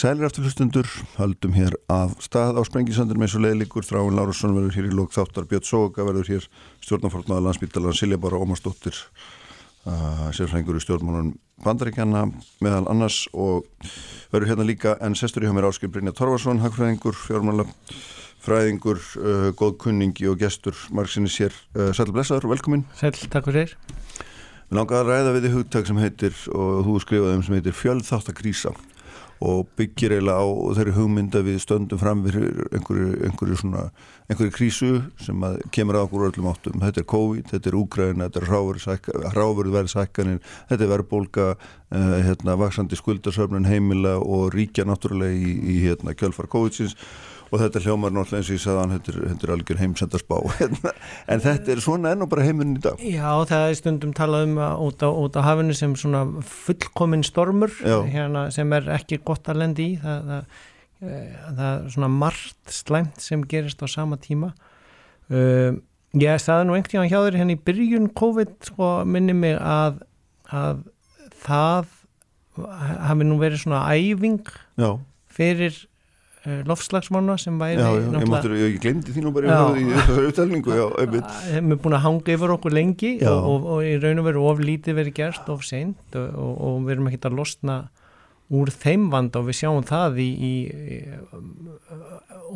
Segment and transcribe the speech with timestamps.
[0.00, 0.86] Sælir aftur hlustundur,
[1.18, 5.10] haldum hér af stað á Sprengisandur með svo leiðlikur Þráin Lárusson verður hér í lók
[5.12, 5.44] þáttar.
[5.50, 6.46] Björn Sóga verður hér
[6.86, 11.34] stjórnarfortnaða landsbyttalan Silja Bára Ómarsdóttir uh, sérfrængur í stjórnmálun
[11.66, 12.22] bandaríkjana
[12.64, 13.26] meðal annars.
[13.36, 13.68] Og
[14.32, 17.68] verður hérna líka en sestur í hjá mér Áskil Brynja Torvarsson hagfræðingur, fjármála
[18.40, 23.76] fræðingur, uh, góð kunningi og gestur margsinni sér, uh, Sæl Blessaður, velkomin Sæl, takk fyrir.
[24.70, 27.76] Við langaðum að ræða við því hugtak sem heitir og þú skrifaði um sem heitir
[27.76, 28.72] fjöldþáttakrísa
[29.40, 32.36] og byggir eiginlega á þeirri hugmynda við stöndum fram við
[32.76, 33.86] einhverju, einhverju, svona,
[34.28, 34.90] einhverju krísu
[35.24, 36.76] sem kemur að okkur öllum áttum.
[36.82, 43.00] Þetta er COVID, þetta er Úgræna, þetta er ráverðverðsækkanir, þetta er verðbólka, uh, hérna, vaksandi
[43.00, 46.98] skuldarsöfnun heimila og ríkja náttúrulega í, í hérna, kjölfar COVID-sins
[47.50, 50.38] og þetta hljómar náttúrulega eins og ég sagði hann þetta er, algjör heimsendarspá.
[51.32, 53.02] En þetta er svona enn og bara heiminn í dag.
[53.02, 57.74] Já það er stundum talað um út á, út á hafinu sem svona fullkominn stormur
[57.82, 59.98] hérna, sem er ekki gott að lendi í.
[60.02, 60.64] Það, það,
[61.02, 64.52] eh, það er svona margt slæmt sem gerist á sama tíma.
[65.30, 65.78] Uh,
[66.18, 70.00] ég sagði nú einhvern tíma hjá þér hérna í byrjun COVID sko minni mig að,
[70.50, 70.80] að
[71.44, 71.96] það
[72.58, 74.42] hafi nú verið svona æfing
[74.80, 74.98] Já.
[75.30, 75.76] fyrir
[76.40, 80.28] Eh, lofslagsmána sem væri já, já, ég, máttur, ég glemdi því nú bara í þessari
[80.30, 80.76] upptalningu
[81.12, 81.18] við
[81.58, 84.62] erum búin að hanga yfir okkur lengi og, og, og í raun og veru of
[84.64, 87.76] lítið verið gerst of seint og, og við erum ekki að losna
[88.56, 90.98] úr þeim vand og við sjáum það í, í, í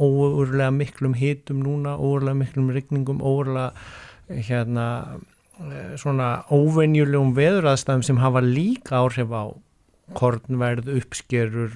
[0.01, 3.69] óurlega miklum hitum núna, óurlega miklum regningum, óurlega
[4.49, 4.89] hérna
[5.61, 9.53] eh, svona óvenjulegum veðuraðstæðum sem hafa líka áhrif á
[10.13, 11.73] kornverð, uppskerur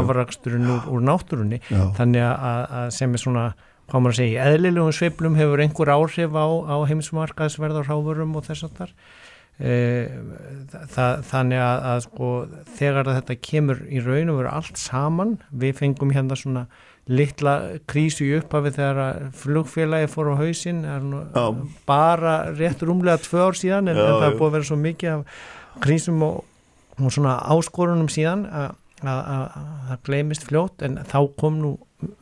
[0.00, 1.60] afraksturinn úr, úr náttúrunni.
[1.68, 1.82] Já.
[1.98, 3.46] þannig að, að sem er svona
[3.86, 8.46] hvað maður að segja, eðlilegum sveiplum hefur einhver áhrif á, á heimsmarkaðsverð á ráfurum og
[8.48, 8.94] þess að þar
[9.58, 9.76] e,
[10.90, 12.32] það, þannig að, að sko,
[12.80, 16.66] þegar að þetta kemur í raun og veru allt saman við fengum hérna svona
[17.06, 17.54] litla
[17.86, 20.82] krísu í upphafi þegar flugfélagi fór á hausin
[21.86, 24.80] bara rétt rúmlega tvö ár síðan en, já, en það er búið að vera svo
[24.82, 25.44] mikið af
[25.84, 26.42] krísum og
[26.96, 31.72] og svona áskorunum síðan að það gleimist fljótt en þá kom nú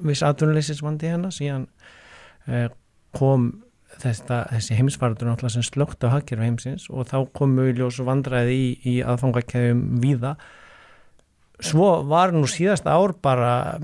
[0.02, 1.68] viss atvinnuleysisvandi hérna síðan
[2.50, 2.66] eh,
[3.14, 3.52] kom
[4.00, 8.56] þetta, þessi heimsvarður náttúrulega sem slögt á hakir á heimsins og þá kom mjög vandræði
[8.58, 10.34] í, í aðfangakæðum víða.
[11.62, 13.78] Svo var nú síðast ár bara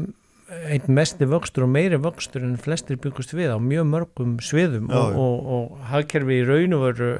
[0.50, 4.98] einn mesti vöxtur og meiri vöxtur en flestir byggust við á mjög mörgum sviðum Já,
[4.98, 7.12] og, og, og hakkerfi í raun og veru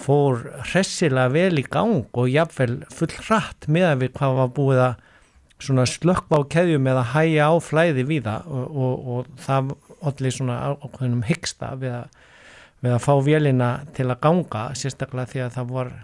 [0.00, 0.42] fór
[0.72, 5.06] hressilega vel í gang og jáfnvel full hratt með að við hvað var búið að
[5.60, 9.72] slökkva á keðjum eða hæja á flæði við það og, og, og það
[10.10, 12.18] allir svona ákveðnum hyggsta við að,
[12.80, 15.94] við að fá vélina til að ganga sérstaklega því að það var,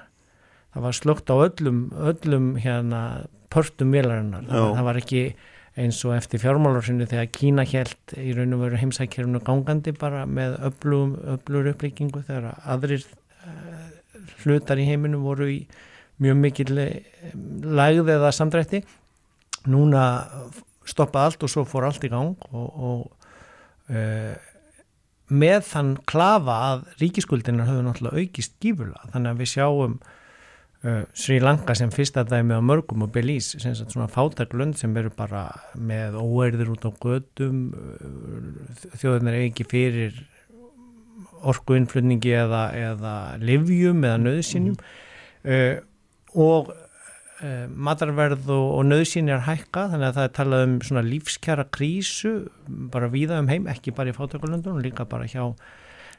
[0.76, 3.02] það var slökt á öllum, öllum hérna
[3.50, 4.46] pörtum vélarinnar.
[4.50, 5.22] Það var ekki
[5.76, 10.56] eins og eftir fjármálarsynni þegar Kína held í raun og veru heimsækjörunu gangandi bara með
[10.70, 13.04] öflugur upplýkingu þegar aðrir
[14.42, 15.60] hlutar í heiminum voru í
[16.22, 18.82] mjög mikil lægð eða samdrætti.
[19.68, 20.02] Núna
[20.86, 23.00] stoppaði allt og svo fór allt í gang og, og
[23.90, 24.34] uh,
[25.26, 29.10] með þann klafa að ríkiskuldinar höfðu náttúrulega aukist gífurlega.
[29.14, 33.74] Þannig að við sjáum uh, Sri Lanka sem fyrsta dæmi á mörgum og Belize sem
[33.82, 37.66] svona fátaklund sem eru bara með óerðir út á gödum
[38.94, 40.22] þjóðunar ekki fyrir
[41.52, 44.82] orkuinnflutningi eða, eða livjum eða nöðsynjum mm.
[45.52, 45.76] uh,
[46.36, 51.04] og uh, matarverð og, og nöðsynji er hækka þannig að það er talað um svona
[51.06, 52.32] lífskjara krísu
[52.92, 55.44] bara víða um heim, ekki bara í fátökulundunum, líka bara hjá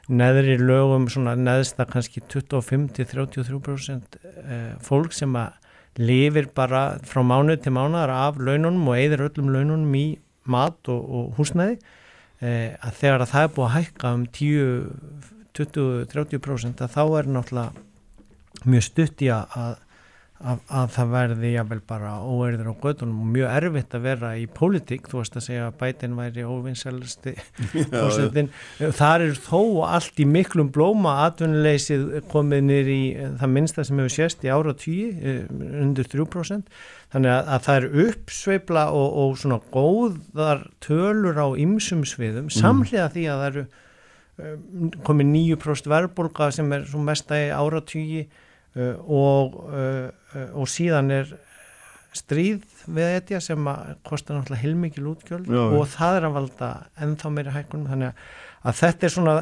[0.08, 4.16] neðri lögum svona neðsta kannski 25-33%
[4.80, 5.50] fólk sem að
[5.98, 10.06] lifir bara frá mánuð til mánuðar af laununum og eigður öllum laununum í
[10.48, 11.78] mat og, og húsnæði
[12.38, 14.82] að þegar að það er búið að hækka um 10,
[15.58, 19.80] 20, 30% að þá er náttúrulega mjög stutt í að,
[20.38, 24.44] að, að það verði jável bara óerður á gödunum og mjög erfitt að vera í
[24.54, 27.34] pólitík, þú veist að segja að bætin væri óvinnsælsti
[29.00, 33.10] þar er þó allt í miklum blóma atvinnuleysið komið nýri í
[33.42, 35.44] það minnsta sem hefur sést í ára 10 eh,
[35.82, 36.72] undir 3%
[37.10, 42.46] þannig að, að það er uppsveifla og, og svona góðar tölur á ymsum sviðum.
[42.46, 42.58] Mm.
[42.60, 43.68] samlega því að það eru
[44.38, 48.44] um, komið 9% verðbólka sem er svo mesta í áratýji uh,
[48.78, 50.10] og, uh,
[50.54, 51.32] og síðan er
[52.16, 53.70] stríð við þetta sem
[54.06, 56.70] kostar náttúrulega heilmikið útgjöld já, og það er að valda
[57.04, 57.90] ennþá meiri hækkunum.
[57.92, 59.36] Þannig að, þetta er svona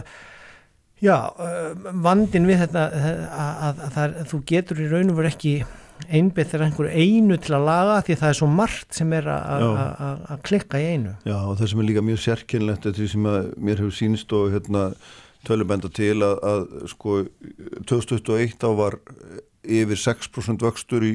[1.04, 5.58] já, uh, vandin við þetta að, að, að þú getur í raun og veru ekki
[6.12, 10.42] einbytt þegar einhverju einu til að laga því það er svo margt sem er að
[10.44, 11.14] klikka í einu.
[11.24, 14.90] Já og það sem er líka mjög sérkynlegt þetta sem mér hefur sínst og hérna
[15.46, 17.18] tölubenda til að, að sko
[17.88, 18.98] 2021 á var
[19.66, 21.14] yfir 6% vöxtur í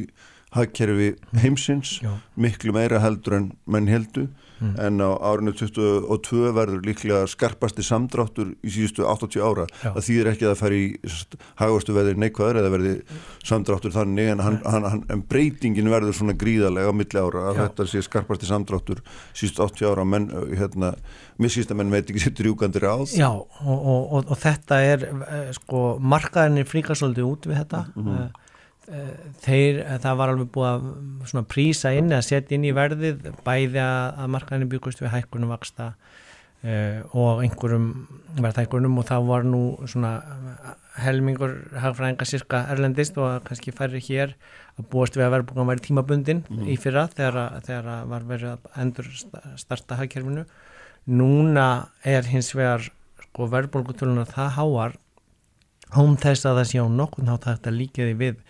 [0.55, 2.17] hagkerfi heimsins Já.
[2.35, 4.27] miklu meira heldur en menn heldu
[4.61, 4.73] mm.
[4.85, 9.89] en á árinu 2022 verður líklega skarpasti samdráttur í síðustu 80 ára Já.
[9.95, 10.83] það þýðir ekki að það fær í
[11.61, 12.93] hagastu veðir neikvæður eða verði
[13.47, 17.59] samdráttur þannig en, hann, hann, hann, en breytingin verður svona gríðarlega á milli ára að
[17.59, 17.63] Já.
[17.63, 19.03] þetta sé skarpasti samdráttur
[19.33, 20.93] síðustu 80 ára menn, hérna,
[21.41, 24.81] mér síðust að menn veit ekki sittur júkandir áð Já og, og, og, og þetta
[24.85, 28.40] er eh, sko markaðinni fríkasóldi út við þetta mm -hmm
[29.43, 34.27] þeir, það var alveg búið að prísa inn eða setja inn í verðið bæði að
[34.35, 37.87] markaðinu byggust við hækkunum vaksta uh, og einhverjum
[38.41, 40.13] verðhækkunum og það var nú svona
[41.01, 44.35] helmingur hagfræðinga sirka erlendist og kannski færri hér
[44.79, 46.65] að búast við að verðbúkan væri tímabundin mm.
[46.67, 49.07] í fyrra þegar, þegar var verið að endur
[49.59, 50.43] starta hagkerfinu
[51.07, 51.67] núna
[52.03, 52.89] er hins vegar
[53.23, 54.97] sko, verðbólkutölunar það háar
[55.91, 58.43] án þess að það sé á nokkurn hátt að þetta líkiði við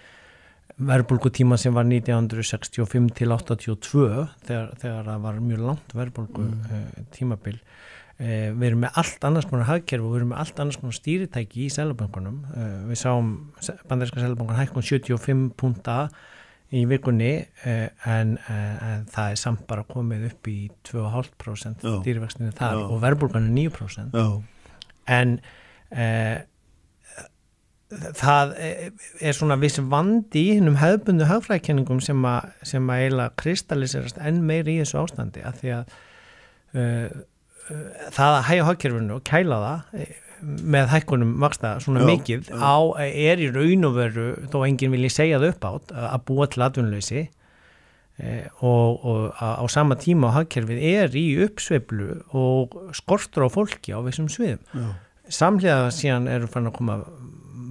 [0.87, 4.03] verðbólkutíma sem var 1965 til 82
[4.47, 7.07] þegar, þegar það var mjög langt verðbólku mm.
[7.15, 10.81] tímabil uh, við erum með allt annars konar hagkerfi og við erum með allt annars
[10.81, 13.31] konar stýritæki í seljabankunum eh, við sáum
[13.89, 15.97] bandaríska seljabankun hækkun 75 punta
[16.71, 17.31] í vikunni
[17.67, 22.85] en, en það er samt bara komið upp í 2,5% stýrivextinu þar Já.
[22.85, 24.29] og verðbólkan er 9% Já.
[25.17, 25.35] en
[25.91, 26.47] en
[27.91, 34.21] það er svona viss vandi í hennum hefðbundu hagfræðkenningum sem að, sem að eiginlega kristalliserast
[34.23, 35.95] enn meiri í þessu ástandi að því að
[36.79, 37.21] uh,
[38.11, 40.05] það að hægja hagkerfinu og kæla það
[40.41, 42.55] með hækkunum vaksta svona já, mikið já.
[42.57, 46.47] á er í raun og veru þó enginn vilji segja það upp átt að búa
[46.49, 53.49] til atvinnleysi eh, og, og á sama tíma hagkerfið er í uppsveiflu og skortur á
[53.53, 54.89] fólki á þessum sviðum já.
[55.41, 56.97] samlega síðan eru fann að koma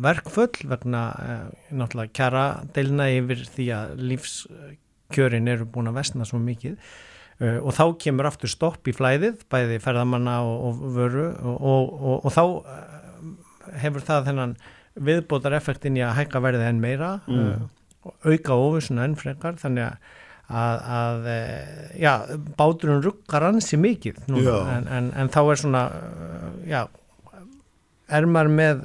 [0.04, 2.44] verkfull vegna eh, náttúrulega kjara
[2.74, 6.76] deilina yfir því að lífskjörin eru búin að vestna svo mikið.
[7.40, 12.26] Uh, og þá kemur aftur stopp í flæðið, bæði ferðamanna og, og vöru og, og,
[12.28, 13.30] og þá uh,
[13.80, 14.52] hefur það þennan
[15.08, 17.62] viðbótar effektin í að hækka verðið enn meira mm.
[18.28, 19.56] auka ofusuna enn frekar.
[19.62, 20.10] Þannig að
[20.50, 21.28] að, að
[22.00, 22.12] já,
[22.58, 25.82] báturinn rukkar ansi mikið núna, en, en, en þá er svona
[26.66, 26.80] já,
[28.16, 28.82] er maður með,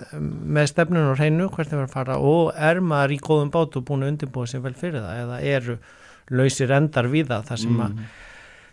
[0.57, 3.81] með stefnun og hreinu hvert þeir verður að fara og er maður í góðum bátu
[3.85, 5.77] búin að undirbúa sér vel fyrir það eða eru
[6.35, 8.05] lausir endar við það þar sem að mm.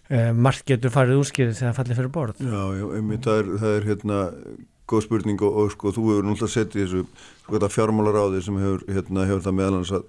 [0.09, 3.51] e, margt getur farið úrskýrið þegar það fallir fyrir borð Já, já, einmitt það er,
[3.63, 4.21] það er hérna
[4.93, 7.03] góð spurning og, og sko þú hefur náttúrulega sett í þessu
[7.47, 10.09] sko, fjármálar á því sem hefur, hérna, hefur það meðalans að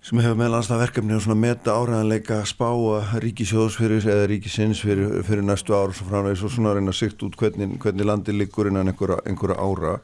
[0.00, 5.44] sem hefur meðlans það verkefni að meta áræðanleika spáa ríkisjóðs fyrir eða ríkisins fyrir, fyrir
[5.44, 8.70] næstu ára og frá næst og svona reyna að sikt út hvernig, hvernig landi liggur
[8.70, 9.98] innan einhverja, einhverja ára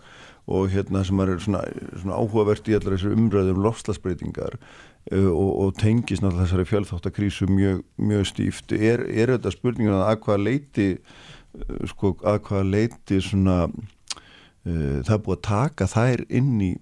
[0.46, 1.62] og hérna sem er svona,
[1.96, 7.82] svona áhugavert í allar þessari umræðum lofslagsbreytingar uh, og, og tengis náttúrulega þessari fjölþáttakrísu mjög,
[7.96, 8.76] mjög stíft.
[8.76, 15.22] Er, er þetta spurningin að hvaða leiti uh, sko að hvaða leiti svona uh, það
[15.25, 16.75] búið að taka þær inn í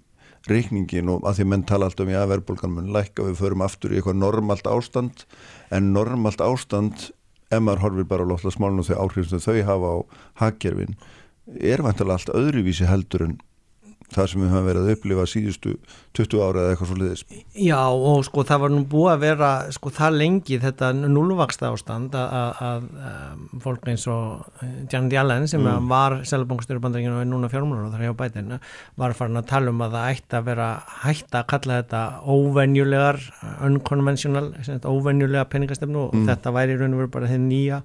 [0.51, 3.95] reikningin og að því menn tala alltaf um já verðbólgan mun lækka við förum aftur
[3.95, 5.25] í eitthvað normalt ástand.
[5.73, 7.11] En normalt ástand
[7.51, 9.99] ef maður horfir bara á lofslagsmálunum þau áhrifum sem þau hafa á
[10.43, 10.97] hagkerfin
[11.61, 13.35] er vantilega allt öðruvísi heldur en
[14.13, 15.75] það sem við höfum verið að upplifa síðustu
[16.19, 17.23] 20 ára eða eitthvað svo leiðis
[17.65, 22.17] Já og sko það var nú búið að vera sko það lengi þetta núlvaksta ástand
[22.19, 22.89] að, að
[23.65, 25.89] fólk eins og Janet Yellen sem mm.
[25.91, 28.61] var seljabankstjórubandaringinu og er núna fjármúlar og það er hjá bætinu
[29.03, 30.69] var farin að tala um að það ætti að vera
[31.05, 32.03] hætti að kalla þetta
[32.35, 33.23] óvenjulegar
[33.71, 34.51] unconventional,
[34.85, 36.29] óvenjulega peningastefnu og mm.
[36.31, 37.81] þetta væri raun og veru bara þinn nýja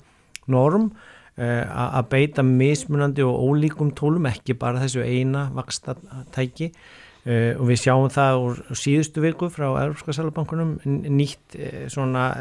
[0.50, 7.64] norm Eh, að beita mismunandi og ólíkum tólum, ekki bara þessu eina vakstatæki uh, og
[7.70, 12.32] við sjáum það úr síðustu viku frá Európska Sælabankunum nýtt uh, svona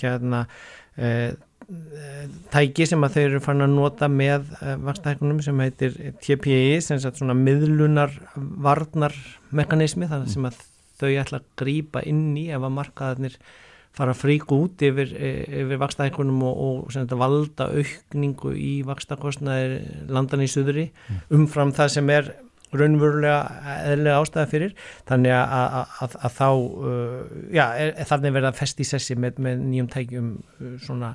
[0.00, 0.46] hérna
[2.50, 4.48] tæki sem að þau eru fann að nota með
[4.82, 10.58] vakstækunum sem heitir TPI sem er svona miðlunar varnarmekanismi þannig sem að
[10.98, 13.38] þau ætla að grýpa inn í ef að markaðarnir
[13.96, 19.80] fara frík út yfir, yfir vakstahækkunum og, og sem, valda aukningu í vakstakostnaðir
[20.12, 21.26] landan í suðri mm.
[21.40, 22.30] umfram það sem er
[22.70, 24.74] raunverulega eðlega ástæða fyrir
[25.08, 27.14] þannig að, að, að, að þá uh,
[27.50, 31.10] já, er, þarna verið að festi í sessi með, með nýjum tækjum uh, svona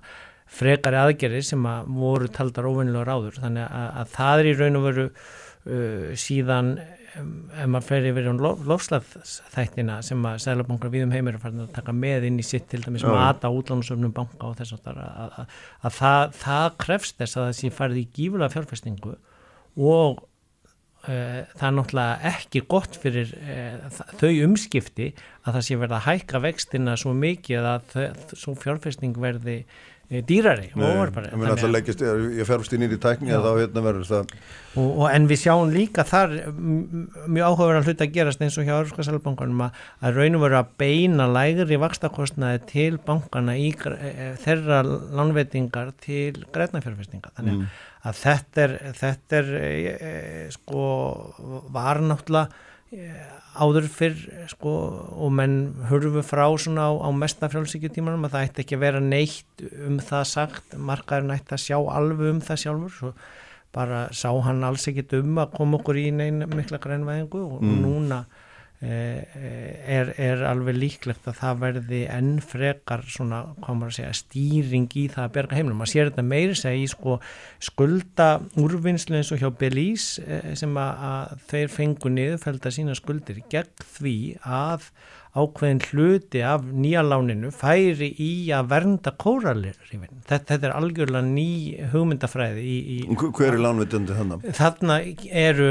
[0.55, 4.85] frekari aðgerir sem að voru taldar óvennilega ráður þannig að það er í raun og
[4.89, 6.75] veru uh, síðan
[7.15, 11.73] ef maður fer yfir um lofslaðþættina sem að sælabankar við um heimir er farin að
[11.77, 15.57] taka með inn í sitt til dæmis mata útlánusöfnum banka og þess að, að, að,
[15.81, 19.15] að það, það krefst þess að það sé farið í gífulega fjárfestingu
[19.75, 20.21] og
[21.07, 25.11] uh, það er náttúrulega ekki gott fyrir uh, þau umskipti
[25.45, 29.61] að það sé verið að hækka vextina svo mikið að það, svo fjárfesting verði
[30.09, 32.01] dýrari Nei, ég, leggist,
[32.37, 34.33] ég ferst inn í tækni að þá hérna verður það
[34.75, 38.75] og, og en við sjáum líka þar mjög áhugaverðan hlut að gerast eins og hjá
[38.75, 44.83] Örfskasalbankanum að, að raun og veru að beina lægri vakstakostnaði til bankana í e, þeirra
[44.85, 47.81] lánveitingar til grænafjárfestinga þannig mm.
[48.05, 50.13] að þetta er, þetta er e, e,
[50.53, 50.85] sko
[51.73, 54.19] var náttúrulega áður fyrr
[54.51, 54.73] sko,
[55.15, 55.57] og menn
[55.89, 59.99] hurfu frá svona á, á mesta frjálsíkjutímanum að það ætti ekki að vera neitt um
[60.03, 63.13] það sagt, markaðurinn ætti að sjá alveg um það sjálfur svo
[63.75, 67.79] bara sá hann alls ekkit um að koma okkur í neina mikla grænvæðingu og mm.
[67.83, 68.21] núna
[68.85, 74.87] er, er alveg líklegt að það verði enn frekar svona, hvað maður að segja, stýring
[74.95, 75.81] í það að berga heimlum.
[75.81, 77.17] Maður sér þetta meiri segi sko
[77.69, 78.29] skulda
[78.61, 84.17] úrvinnslu eins og hjá Belize eh, sem að, þeir fengu niðurfælda sína skuldir gegn því
[84.43, 84.89] að
[85.35, 90.21] ákveðin hluti af nýja láninu færi í að vernda kóralirifin.
[90.23, 91.49] Þetta, þetta er algjörlega ný
[91.91, 92.63] hugmyndafræði.
[92.63, 94.47] Í, í, Hver er lánveitendi þannig?
[94.55, 94.99] Þarna
[95.45, 95.69] eru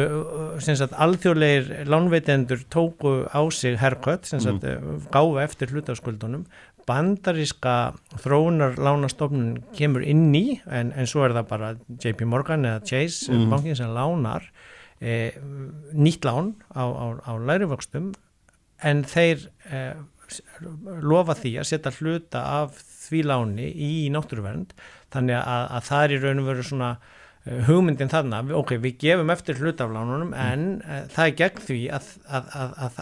[0.60, 5.08] sagt, alþjóðleir lánveitendur tóku á sig herrkött, mm.
[5.14, 6.44] gáðu eftir hlutaskuldunum
[6.88, 12.82] bandaríska þróunar lánastofnun kemur inn í en, en svo er það bara JP Morgan eða
[12.84, 13.46] Chase mm.
[13.52, 14.50] bankin sem lánar
[15.00, 15.32] e,
[15.96, 18.12] nýtt lán á, á, á lærivöxtum
[18.82, 19.94] en þeir eh,
[21.04, 24.72] lofa því að setja hluta af því láni í náttúruvernd
[25.14, 28.96] þannig að, að það er í raun og veru svona uh, hugmyndin þarna, ok, við
[29.04, 30.40] gefum eftir hluta af lánunum mm.
[30.40, 32.50] en uh, það er gegn því að, að,
[32.88, 33.00] að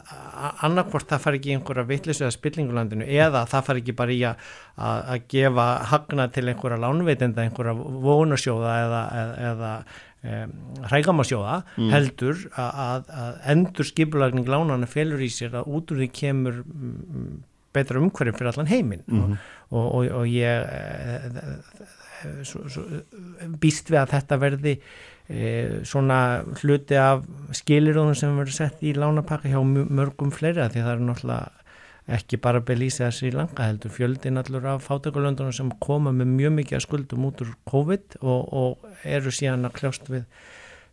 [0.69, 4.23] annarkvort það fari ekki í einhverja vittlisu eða spillingulandinu eða það fari ekki bara í
[4.29, 9.05] að gefa hagna til einhverja lánveitenda, einhverja vonasjóða eða,
[9.53, 11.89] eða Um, hrægamasjóða mm.
[11.91, 17.33] heldur að, að endur skipulagning lánana felur í sér að út úr því kemur mm,
[17.75, 19.35] betra umhverjum fyrir allan heiminn mm
[19.73, 21.43] og, og, og ég e,
[22.29, 22.83] e, svo, svo,
[23.63, 25.53] býst við að þetta verði e,
[25.89, 26.19] svona
[26.61, 27.25] hluti af
[27.57, 31.62] skilirðunum sem verður sett í lánapakka hjá mörgum fleiri því það er náttúrulega
[32.17, 36.53] ekki bara Belísi að Sri Lanka heldur fjöldin allur af fátökulöndunum sem koma með mjög
[36.59, 40.27] mikið skuldum út úr COVID og, og eru síðan að kljást við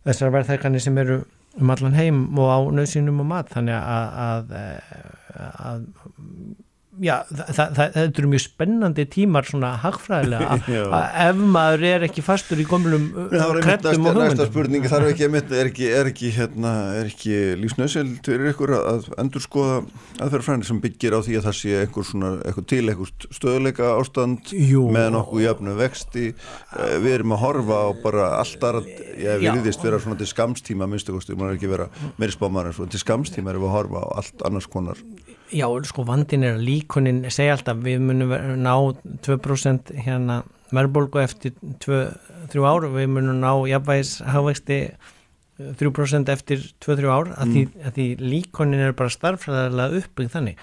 [0.08, 1.20] þessar verðþækani sem eru
[1.60, 3.50] um allan heim og á nöðsynum og mat.
[3.52, 5.86] Þannig að, að, að
[7.00, 10.58] já, það, það, það eru mjög spennandi tímar svona hagfræðilega.
[11.26, 14.50] Ef maður er ekki fastur í komlum kreppum og hugmyndum.
[14.50, 19.80] spurningi þarf ekki er ekki, er ekki, hérna, ekki lífsnöðseld fyrir ykkur að endur skoða
[20.20, 24.86] aðferðfræðin sem byggir á því að það sé eitthvað, til eitthvað stöðleika ástand Jú.
[24.92, 26.28] með nokkuð jöfnu vexti.
[26.76, 28.84] Eh, við erum að horfa á bara alltaf
[29.20, 31.90] ég viðist vera svona til skamstíma minnstu kosti, maður er ekki vera
[32.20, 32.90] meiri svona.
[32.90, 35.00] Til skamstíma erum við að horfa á allt annars konar
[35.50, 38.74] Já, sko vandin er að líkunin segja alltaf við munum ná
[39.26, 44.80] 2% hérna verðbólgu eftir 2-3 ár og við munum ná jafnvægis hafvexti
[45.80, 47.54] 3% eftir 2-3 ár að, mm.
[47.54, 50.62] því, að því líkunin er bara starfræðilega uppbyggð þannig.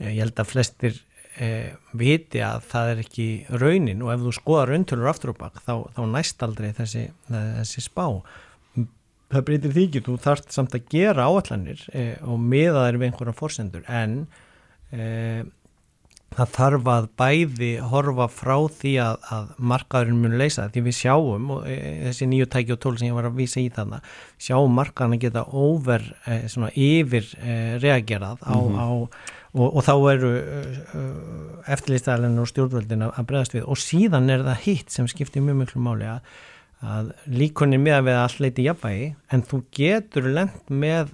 [0.00, 0.96] Eh, ég held að flestir
[1.36, 3.28] eh, viti að það er ekki
[3.62, 7.84] raunin og ef þú skoðar rauntölur aftur og bakk þá, þá næst aldrei þessi, þessi
[7.84, 8.06] spá
[9.32, 13.08] það breytir því ekki, þú þarft samt að gera áallanir eh, og miða þær við
[13.08, 14.16] einhverja fórsendur en
[14.92, 15.42] eh,
[16.32, 21.50] það þarf að bæði horfa frá því að, að markaðurinn mun leysa því við sjáum
[21.56, 24.76] og e, þessi nýju tæki og tól sem ég var að vísa í þannig sjáum
[24.78, 28.80] markaðan að geta over e, svona yfir e, reagerað á, mm -hmm.
[28.80, 28.88] á
[29.52, 30.32] og, og þá eru
[31.68, 35.82] eftirlýstæðalinn og stjórnvöldin að bregðast við og síðan er það hitt sem skiptir mjög miklu
[35.84, 36.24] máli að
[36.82, 41.12] að líkunni með að við allt leiti jafnvægi en þú getur lend með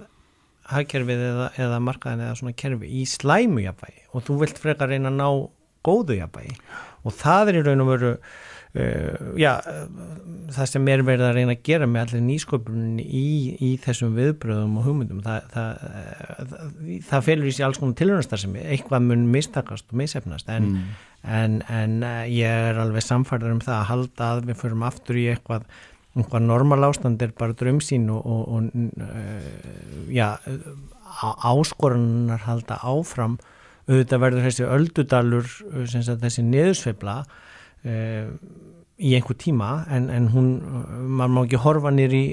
[0.69, 5.11] hagkerfið eða, eða markaðin eða svona kerfi í slæmu jafnvægi og þú vilt frekar reyna
[5.11, 5.27] að ná
[5.85, 6.55] góðu jafnvægi.
[7.07, 8.13] Og það er í raun og veru
[8.77, 9.51] uh, já,
[10.53, 13.25] það sem er verið að reyna að gera með allir nýsköpunni í,
[13.65, 15.83] í þessum viðbröðum og hugmyndum það, það,
[16.53, 16.71] það,
[17.09, 20.87] það felur í sig alls konar tilhörnastar sem eitthvað mun mistakast og misefnast en mm.
[21.39, 25.19] en, en eh, ég er alveg samfærður um það að halda að við förum aftur
[25.19, 25.67] í eitthvað,
[26.15, 30.37] eitthvað normal ástand er bara drömsín og, og, og já,
[31.19, 33.39] áskorunar halda áfram.
[33.89, 35.47] Auðvitað verður þessi öldudalur
[36.21, 37.45] þessi niðursveifla uh,
[38.99, 40.47] í einhver tíma en, en hún,
[41.15, 42.23] maður má ekki horfa niður í,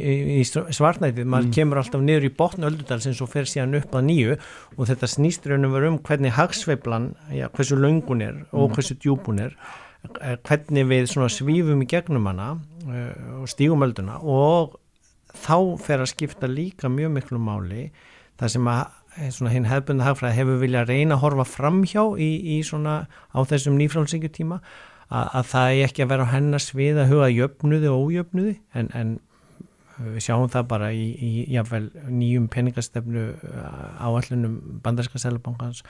[0.40, 1.52] í, svartnætið, maður mm.
[1.54, 4.38] kemur alltaf niður í botnu öldudalsins og fer síðan upp að nýju
[4.74, 8.74] og þetta snýst raunum verið um hvernig hagsveiflan, já, hversu laungun er og mm.
[8.74, 9.54] hversu djúbun er
[10.18, 12.56] eh, hvernig við svífum í gegnum hana
[13.38, 14.74] og stígum ölduna og
[15.36, 17.88] þá fer að skipta líka mjög miklu máli
[18.40, 18.82] það sem að
[19.22, 23.78] eh, hinn hefðbundið hagfræði hefur viljað reyna að horfa framhjá í, í svona á þessum
[23.78, 24.60] nýfrálsingjutíma
[25.08, 28.58] að, að það er ekki að vera á hennast við að huga jöfnuði og ójöfnuði
[28.74, 29.14] en, en
[29.96, 33.26] við sjáum það bara í, í jáfnveil nýjum peningastefnu
[34.04, 35.82] áallunum bandarska selabankans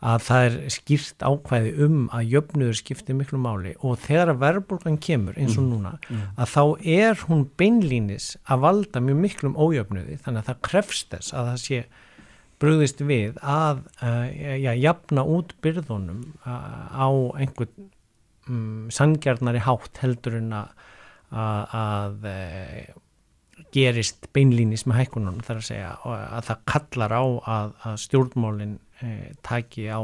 [0.00, 4.96] að það er skýrt ákvæði um að jöfnuður skiptir miklu máli og þegar að verðbólgan
[5.02, 5.72] kemur eins og mm.
[5.74, 6.22] núna mm.
[6.40, 6.62] að þá
[6.96, 11.60] er hún beinlínis að valda mjög miklum ójöfnuði þannig að það krefst þess að það
[11.66, 11.82] sé
[12.60, 14.26] brúðist við að uh,
[14.60, 17.90] ja, jafna út byrðunum uh, á einhvern
[18.50, 20.88] um, sangjarnari hátt heldur en að,
[21.30, 22.38] að, að e,
[23.74, 29.14] gerist beinlýnis með hækkunum þar að segja að það kallar á að, að stjórnmálinn e,
[29.46, 30.00] taki á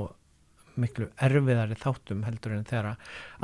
[0.77, 2.97] miklu erfiðari þáttum heldur en þegar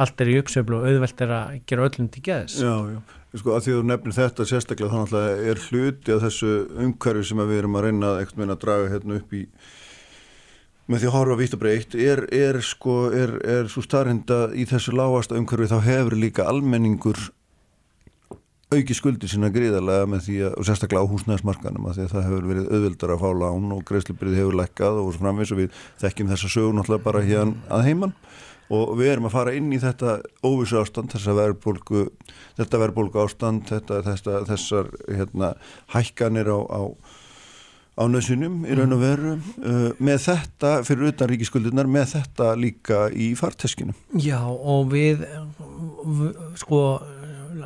[0.02, 2.58] allt er í uppsöflu og auðvelt er að gera öllum til geðis.
[2.60, 2.98] Já, já,
[3.40, 6.52] sko að því þú nefnir þetta sérstaklega þannig að er hluti af þessu
[6.84, 9.46] umhverfi sem við erum að reyna að draga hérna upp í
[10.90, 14.66] með því að horfa vitt og breytt er, er sko, er, er svo starrenda í
[14.68, 17.20] þessu lágasta umhverfi þá hefur líka almenningur
[18.72, 22.26] auki skuldi sína gríðarlega með því að, og sérstaklega á húsnæðismarkanum að því að það
[22.28, 26.32] hefur verið auðvildar að fá lán og greiðslibrið hefur lekkað og framvis og við þekkjum
[26.32, 28.14] þessa sögur náttúrulega bara hérna að heiman.
[28.72, 30.14] Og við erum að fara inn í þetta
[30.46, 32.06] óvissu ástand, þessa verðbólgu
[32.56, 35.50] þetta verðbólgu ástand, þetta, þessa, þessar hérna,
[35.92, 36.80] hækkanir á, á
[37.92, 43.02] á nöðsunum í raun og veru uh, með þetta fyrir utan ríkiskuldunar með þetta líka
[43.12, 45.26] í farteskinu Já og við,
[46.60, 46.82] sko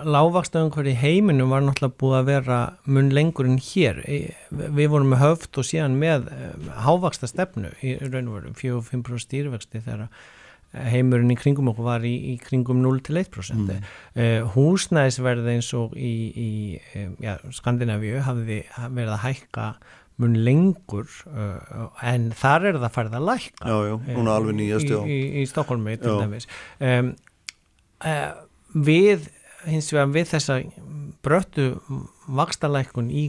[0.06, 2.56] lágvakstöðum hverju heiminum var náttúrulega búið að vera
[2.90, 4.00] mun lengur en hér.
[4.50, 9.24] Við vorum með höft og síðan með uh, hávaksta stefnu í raun og veru 4-5%
[9.26, 10.08] stýrivexti þegar
[10.90, 13.84] heimurinn í kringum okkur var í, í kringum 0-1% mm.
[14.18, 16.50] uh, húsnæðisverði eins og í, í
[17.24, 19.70] ja, Skandinavíu hafði verið að hækka
[20.22, 23.68] mun lengur uh, en þar er það færð að lækka.
[23.68, 26.48] Já, já, núna alveg nýjast í, í, í Stokkólmi til dæmis.
[26.80, 27.12] Um,
[28.00, 28.30] uh,
[28.72, 29.28] við
[29.66, 30.60] hins vegar við þessa
[31.26, 31.72] bröttu
[32.38, 33.28] vakstalækun í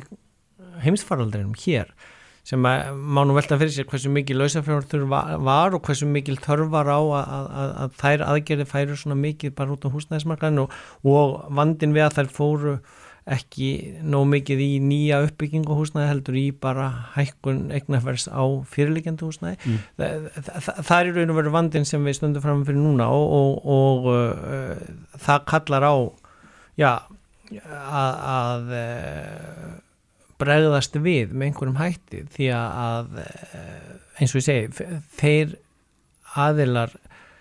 [0.84, 1.92] heimsfaraldrinum hér
[2.48, 6.88] sem að má nú velta fyrir sér hversu mikið lausafjörður var og hversu mikið þörfar
[6.88, 10.78] á að, að, að þær aðgerði færu svona mikið bara út á húsnæðismarkaðinu og,
[11.12, 12.78] og vandin við að þær fóru
[13.28, 13.70] ekki
[14.08, 16.88] nóg mikið í nýja uppbyggingu húsnæði heldur í bara
[17.18, 19.82] hækkun eignafærs á fyrirlikjandi húsnæði mm.
[20.00, 23.10] það, það, það er í raun og veru vandin sem við stöndum fram fyrir núna
[23.12, 25.96] og, og, og uh, það kallar á
[26.80, 29.68] já að, að uh,
[30.40, 35.58] bregðast við með einhverjum hætti því að uh, eins og ég segi þeir
[36.38, 36.96] aðilar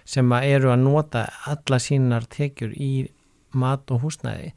[0.06, 2.94] sem að eru að nota alla sínar tekjur í
[3.56, 4.52] mat og húsnæði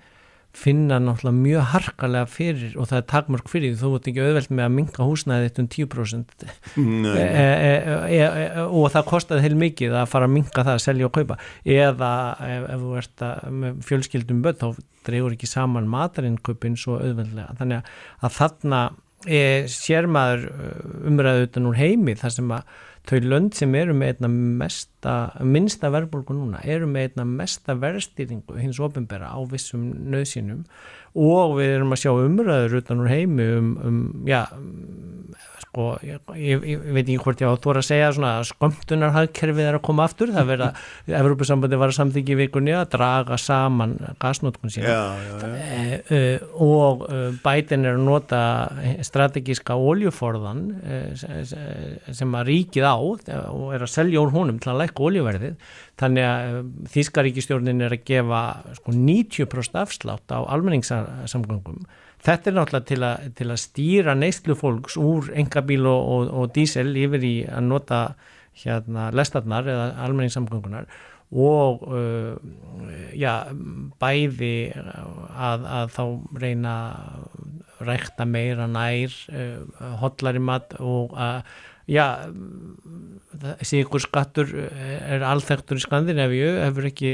[0.60, 4.54] finna náttúrulega mjög harkalega fyrir og það er takmörk fyrir því þú ert ekki auðvelt
[4.54, 9.98] með að minga húsnæðið eitt um 10% e, e, e, og það kostaði heil mikið
[10.02, 11.39] að fara að minga það að selja og kaupa.
[11.63, 12.13] Eða
[12.48, 13.26] ef, ef þú ert
[13.62, 17.56] með fjölskyldum börn þá dreygur ekki saman matarinköpin svo auðveldlega.
[17.62, 18.84] Þannig að þarna
[19.69, 20.45] sér maður
[21.08, 24.29] umræðu utan úr heimi þar sem að þau lönd sem eru með einna
[24.63, 25.13] mesta,
[25.45, 30.65] minnsta verðbólgu núna eru með einna mesta verðstýringu hins ofinbera á vissum nöðsynum
[31.15, 34.43] og við erum að sjá umræður utan úr heimi um, um já,
[35.69, 39.67] sko, ég, ég, ég veit ekki hvort ég á þú að segja svona að skömmtunarhagkerfið
[39.69, 40.69] er að koma aftur, það verða
[41.19, 45.52] Evrópussambandi var að samþykja í vikunni að draga saman gasnótkun sína já, já.
[46.10, 46.22] E,
[46.65, 48.41] og e, bætin er að nota
[49.06, 50.65] strategíska oljuforðan
[51.19, 56.27] sem að ríkið á og er að selja úr honum til að lækka oljuverðið þannig
[56.27, 56.62] að eh,
[56.95, 58.43] Þískaríkistjórnin er að gefa
[58.79, 61.83] sko, 90% afslátt á almenningssamgöngum.
[62.19, 66.51] Þetta er náttúrulega til að, til að stýra neyslu fólks úr engabíl og, og, og
[66.55, 68.01] dísel yfir í að nota
[68.59, 70.89] hérna lestarnar eða almenningssamgöngunar
[71.29, 72.33] og uh,
[73.13, 73.45] já,
[74.01, 76.03] bæði að, að þá
[76.41, 76.75] reyna
[77.85, 79.62] rækta meira nær uh,
[80.01, 81.43] hotlari mat og að
[81.89, 82.06] já
[83.63, 87.13] síkur skattur er alþektur í Skandinavíu hefur ekki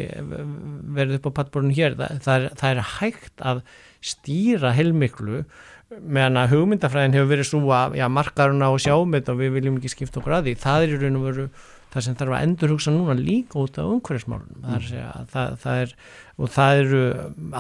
[0.96, 1.98] verið upp á pattbórun hér.
[2.00, 3.62] Það, það, er, það er hægt að
[4.06, 5.44] stýra heilmiklu
[6.02, 9.94] meðan að hugmyndafræðin hefur verið svo að markaruna og sjáum þetta og við viljum ekki
[9.94, 10.58] skipta okkur að því.
[10.66, 11.48] Það er í raun og veru
[11.96, 14.66] það sem þarf að endur hugsa núna líka út af umhverfismálunum.
[14.66, 14.88] Mm.
[14.90, 15.96] það, það, það er
[16.36, 17.02] og það eru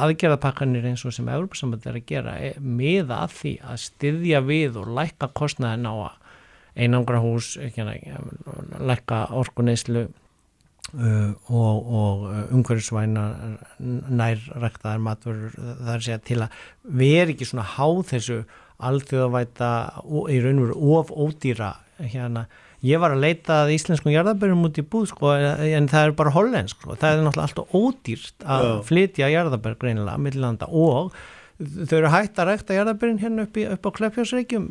[0.03, 4.79] aðgerðapakkanir eins og sem Európa-samband er að gera er, með að því að styðja við
[4.81, 5.95] og lækka kostnaðin á
[6.75, 7.55] einangra hús
[8.79, 10.07] lækka orkuneyslu
[10.93, 13.23] Uh, og, og uh, umhverfisvæna
[13.81, 16.59] nærræktaðar matur það er að til að
[16.99, 18.37] veri ekki svona háð þessu
[18.85, 19.71] alþjóðavæta
[20.29, 22.45] í raun og veru of ódýra hérna,
[22.85, 26.35] ég var að leita að íslenskum jarðabærum út í búð sko en það er bara
[26.37, 31.15] hollensk sko, það er náttúrulega alltaf ódýrt að flytja jarðabær greinilega millanda og
[31.59, 34.65] þau eru hægt að rækta jarðabærin hérna upp, í, upp á Kleppjársreikjum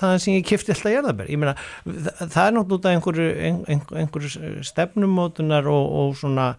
[0.00, 5.68] það sem ég kifti alltaf jarðabær ég meina það er náttúrulega einhverju, einhverju, einhverju stefnumótunar
[5.68, 6.54] og, og svona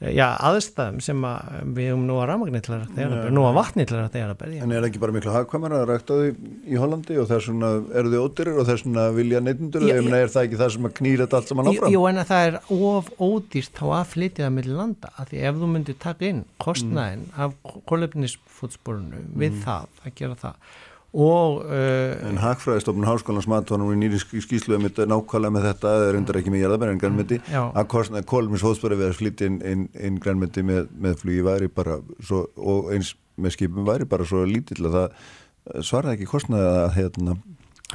[0.00, 3.56] já, aðstæðum sem að við höfum nú að ramagnir til að rækta jarðabær, nú að
[3.58, 6.28] vatni til að rækta jarðabær En er ekki bara miklu hagkvæmar að rækta þau
[6.64, 10.32] í Hollandi og þess vegna eru þau ódyrir og þess vegna vilja neytundur eða er
[10.32, 11.94] það ekki það sem að knýra þetta allt saman áfram?
[11.94, 12.60] Jú, en það er
[12.90, 16.44] of ódýrt þá að flytja það með landa, af því ef þú myndir taka inn
[16.64, 17.40] kostnæðin mm.
[17.44, 19.64] af kolefnisfótsporunu við mm.
[19.66, 20.78] það, að gera það
[21.10, 23.06] og uh, en Hagfræðistofnun
[23.50, 26.62] var nú í nýri skýslu um þetta nákvæmlega með þetta, það er undir ekki með
[26.62, 31.18] jæðabæri en grænmyndi, að kolumins hóðspöru verið að flytja inn, inn, inn grænmyndi með, með
[31.24, 36.20] flugi væri bara svo, og eins með skipum væri bara svo lítill að það svaraði
[36.20, 37.38] ekki kostnaði að, hérna,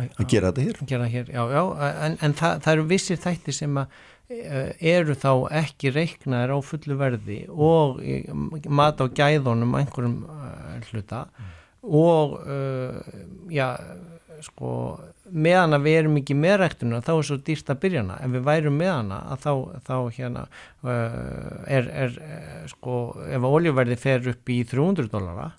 [0.04, 0.84] að gera þetta hér.
[0.92, 1.64] gera hér, já, já,
[2.10, 4.00] en, en það, það eru vissir þætti sem að
[4.36, 5.32] uh, eru þá
[5.64, 8.02] ekki reiknaðir á fullu verði og
[8.68, 10.26] mat á gæðunum einhverjum
[10.92, 11.30] hluta.
[11.32, 11.54] Mm
[11.86, 12.98] og uh,
[13.54, 13.76] já,
[14.46, 14.72] sko
[15.34, 18.34] meðan að við erum ekki með ræktuna þá er svo dýrst að byrja hana, ef
[18.36, 19.52] við værum með hana þá,
[19.88, 20.44] þá hérna
[20.86, 22.20] uh, er, er
[22.72, 25.50] sko ef oljuverði fer upp í 300 dólara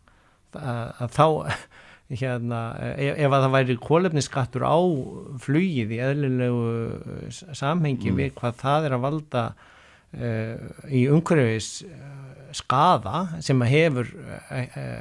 [0.55, 1.27] þá
[2.23, 2.61] hérna,
[2.95, 4.79] ef, ef að það væri kólefniskattur á
[5.43, 8.21] flugið í eðlilegu samhengi mm.
[8.21, 11.73] við hvað það er að valda uh, í umhverfis
[12.57, 14.13] skada sem að hefur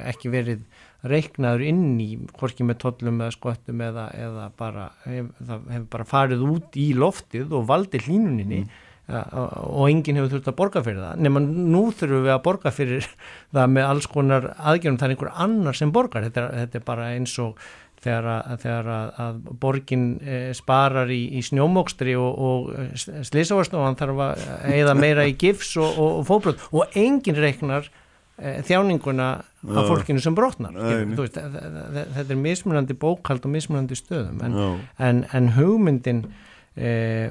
[0.10, 0.66] ekki verið
[1.10, 6.10] reiknaður inn í hvorki með tollum eða skottum eða, eða bara hef, það hefur bara
[6.10, 8.76] farið út í loftið og valdi hlínuninni mm.
[9.14, 11.24] og, og enginn hefur þurft að borga fyrir það.
[11.28, 13.10] Nema nú þurfum við að borga fyrir
[13.56, 16.30] það með alls konar aðgjörnum það er einhver annar sem borgar.
[16.30, 17.68] Þetta, þetta er bara eins og
[18.06, 24.24] þegar að, þegar að, að borgin e, sparar í, í snjómókstri og, og slísavastofan þarf
[24.28, 24.44] að
[24.76, 27.90] eða meira í gifs og, og, og fóbrot og enginn reiknar
[28.36, 29.28] þjáninguna
[29.64, 30.76] af fólkinu sem brotnar
[31.16, 34.58] veist, þetta er mismunandi bókald og mismunandi stöðum en,
[35.00, 36.26] en, en hugmyndin
[36.76, 37.30] e,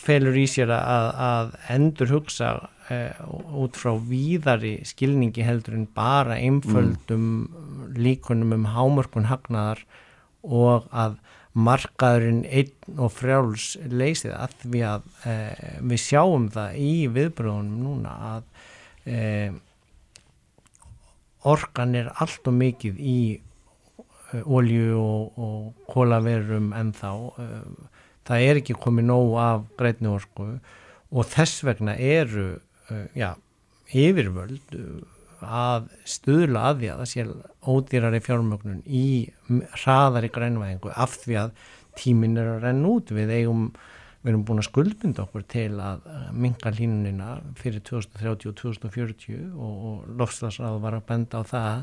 [0.00, 2.54] felur í sér að, að endur hugsa
[2.88, 3.02] e,
[3.60, 7.92] út frá víðari skilningi heldur en bara einföldum mm.
[8.00, 9.84] líkunum um hámörkun hagnaðar
[10.44, 11.20] og að
[11.54, 15.36] markaðurinn einn og frjáls leysið að við, að, e,
[15.84, 18.50] við sjáum það í viðbröðunum núna að
[21.44, 23.18] orkan er allt og mikið í
[24.32, 27.10] eh, og, og kólaverum en þá
[27.42, 27.64] eh,
[28.24, 30.54] það er ekki komið nóg af greitni orku
[31.14, 32.54] og þess vegna eru
[32.90, 33.34] eh, já,
[33.92, 34.78] yfirvöld
[35.44, 37.24] að stuðla að því að það sé
[37.74, 39.06] ódýrari fjármögnun í
[39.82, 41.50] hraðari grænvæðingu af því að
[41.98, 43.12] tímin er að renna út.
[43.14, 43.66] Við eigum
[44.24, 49.74] við erum búin að skuldbynda okkur til að minga línunina fyrir 2030 og 2040 og,
[49.90, 51.82] og lofslagsráð var að benda á það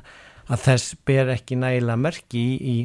[0.50, 2.76] að þess ber ekki nægilega merki í,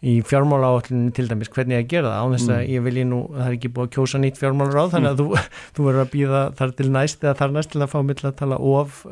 [0.00, 2.70] í, fjármála áallinu til dæmis hvernig að gera það á þess að mm.
[2.72, 5.36] ég vilji nú, það er ekki búið að kjósa nýtt fjármálaráð þannig að mm.
[5.36, 8.20] þú, þú verður að býða þar til næst eða þar næst til að fá mill
[8.24, 9.04] að tala of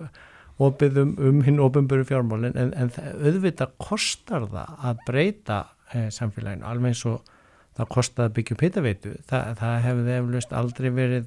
[0.66, 6.64] opið um, um hinn ofinböru fjármálin en, en auðvitað kostar það að breyta eh, samfélaginu
[6.64, 7.36] alveg eins og
[7.76, 11.26] það kostiði að byggja upp hittaveitu það, hefði eflust aldrei verið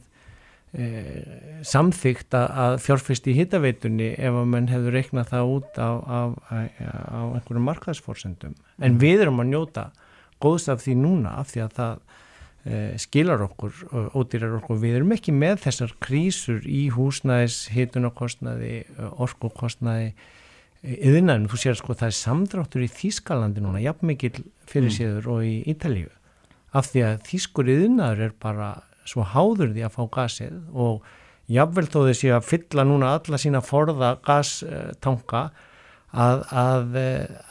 [0.74, 0.88] e,
[1.68, 7.20] samþygt að fjárfyrst í hittaveitunni ef að mann hefði reiknað það út á, á, á
[7.38, 8.56] einhverju markaðsforsendum.
[8.80, 9.02] En mm.
[9.04, 9.90] við erum að njóta
[10.42, 12.02] góðs af því núna af því að það
[12.64, 14.82] e, skilar okkur og ódýrar okkur.
[14.82, 18.84] Við erum ekki með þessar krísur í húsnæðis, hittunarkostnaði
[19.22, 20.14] orkokostnaði
[20.80, 24.32] yðinæðin, þú sér sko það er samdráttur í Þýskalandi núna, jafn mikil
[24.70, 24.96] fyrir mm.
[24.96, 26.08] síður og í Ítalíu
[26.76, 28.70] af því að þýskur yðnaður er bara
[29.10, 31.08] svo háður því að fá gasið og
[31.50, 35.48] jáfnvel þó þessi að fylla núna alla sína forða gastanka
[36.10, 37.00] að, að,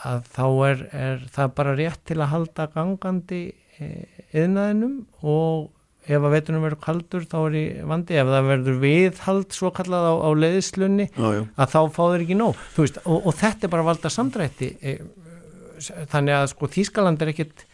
[0.07, 3.42] að þá er, er það bara rétt til að halda gangandi
[3.78, 5.68] yðnaðinum og
[6.09, 10.07] ef að veitunum verður kaldur þá er í vandi, ef það verður viðhald svo kallað
[10.09, 12.62] á, á leiðslunni að þá fá þeir ekki nóg.
[12.78, 14.94] Veist, og, og þetta er bara valda samdrætti e,
[16.09, 17.67] þannig að sko Þýskaland er ekkit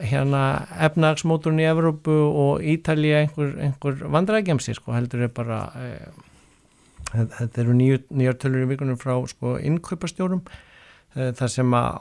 [0.00, 0.42] hérna
[0.86, 6.06] efnagsmóturinn í Evrópu og Ítalija einhver, einhver vandrækjamsi sko heldur er bara eh,
[7.12, 12.00] þetta eru nýjar, nýjar tölur í vikunum frá sko innkaupastjórum eh, þar sem að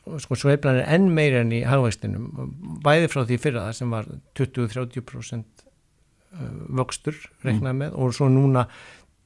[0.00, 2.50] sko, sko sveiflan er enn meira enn í hagvægstinum
[2.84, 5.66] bæði frá því fyrra það sem var 20-30%
[6.76, 7.16] vöxtur
[7.46, 8.66] reiknað með og svo núna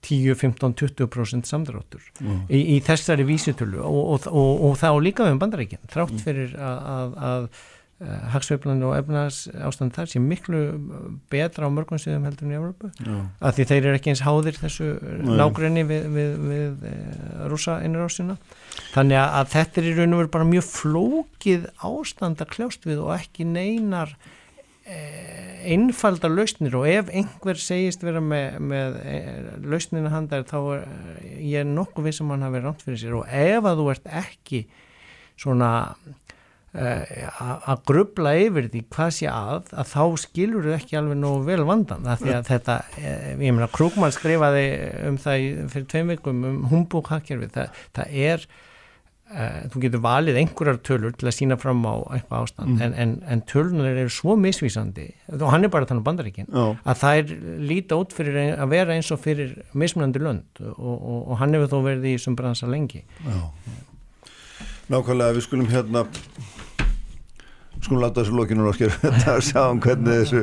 [0.06, 2.46] 10, 15, 20% samdráttur mm.
[2.48, 6.22] í, í þessari vísitölu og, og, og, og þá líka við um bandarækinn þrátt mm.
[6.24, 10.62] fyrir að, að, að uh, hagsveiflan og efnas ástand þar sé miklu
[11.32, 12.92] betra á mörgum síðan heldur en í Európa
[13.44, 14.90] að því þeir eru ekki eins háðir þessu
[15.28, 18.40] nágrinni við, við, við, við uh, rúsa innrásina
[18.94, 23.04] þannig að þetta er í raun og veru bara mjög flókið ástand að kljást við
[23.04, 24.39] og ekki neinar Eh,
[25.70, 30.86] einfaldar lausnir og ef einhver segist vera með, með eh, lausnina handar þá er
[31.44, 33.18] ég nokkuð við sem um hann hafi ránt fyrir sér.
[33.20, 34.64] Og ef að þú ert ekki
[35.40, 35.70] svona
[36.70, 41.64] að grubla yfir því hvað sé að að þá skilur þú ekki alveg nógu vel
[41.66, 44.66] vandan það því að þetta, ég meina Krúkmann skrifaði
[45.08, 48.46] um það fyrir tveim vikum um humbúkhakkerfi, það, það er
[49.30, 52.80] Uh, þú getur valið einhverjar tölur til að sína fram á eitthvað ástand mm.
[52.82, 55.04] en, en, en tölunar eru svo misvísandi
[55.36, 56.72] og hann er bara að um bandaríkin oh.
[56.82, 57.30] að það er
[57.70, 61.70] lítið út fyrir að vera eins og fyrir mismunandi lönd og, og, og hann hefur
[61.70, 63.46] þó verið í þessum bransa lengi oh.
[64.90, 66.02] Nákvæmlega við skulum hérna
[67.84, 70.42] skulum láta þessu skilja þetta að sjá um hvernig þessu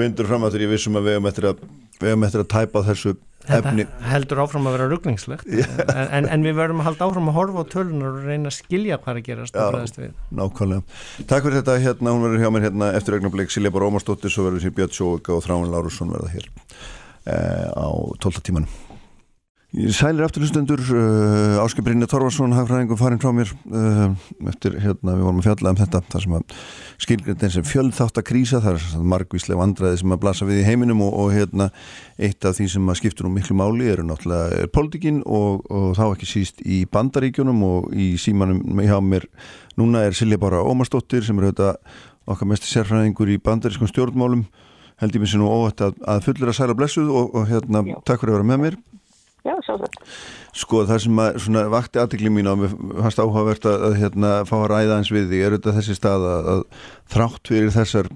[0.00, 1.62] vindur framáttur ég vissum að við hefum eftir að,
[2.00, 3.84] eftir að tæpa þessu Efni.
[3.88, 7.36] Þetta heldur áfram að vera ruggningslegt en, en, en við verðum að halda áfram að
[7.40, 11.00] horfa á tölunar og reyna að skilja hvað er að gerast Já, nákvæmlega.
[11.26, 14.46] Takk fyrir þetta hérna, hún verður hjá mér hérna eftir augnablik Silja Bár Ómarsdóttir, svo
[14.46, 16.48] verður sér Björn Sjóvika og Þráin Lárusson verða hér
[17.26, 17.88] eh, á
[18.22, 18.91] 12 tímanum
[19.72, 24.10] Sælir afturlustendur uh, Áskei Brynja Torvarsson hagfræðingum farin frá mér uh,
[24.50, 26.52] eftir hérna við vorum að fjalla um þetta þar sem að
[27.00, 31.00] skilgrindin sem fjöldþátt að krísa þar er margvíslega vandraði sem að blasa við í heiminum
[31.06, 31.70] og, og hérna
[32.20, 35.96] eitt af því sem að skiptur um miklu máli eru náttúrulega er politikinn og, og
[35.96, 39.24] þá ekki síst í bandaríkjunum og í símanum hjá mér
[39.80, 41.80] núna er Silja Bára Ómarsdóttir sem er auðvitað
[42.28, 44.44] okkar mest sérfræðingur í bandarískum stjórnmálum.
[45.00, 48.20] Held ég mér sér nú óvægt að, að fullera særa blessuð og, og hérna takk
[48.20, 48.82] fyrir að vera með mér
[49.42, 49.98] Já, sjálfsagt.
[50.54, 54.32] Sko það sem að, svona, vakti aðtikli mín á mig, fannst áhugavert að, að hérna,
[54.46, 56.62] fá að ræða eins við því, er þetta þessi stað að, að
[57.14, 58.10] þrátt fyrir þessar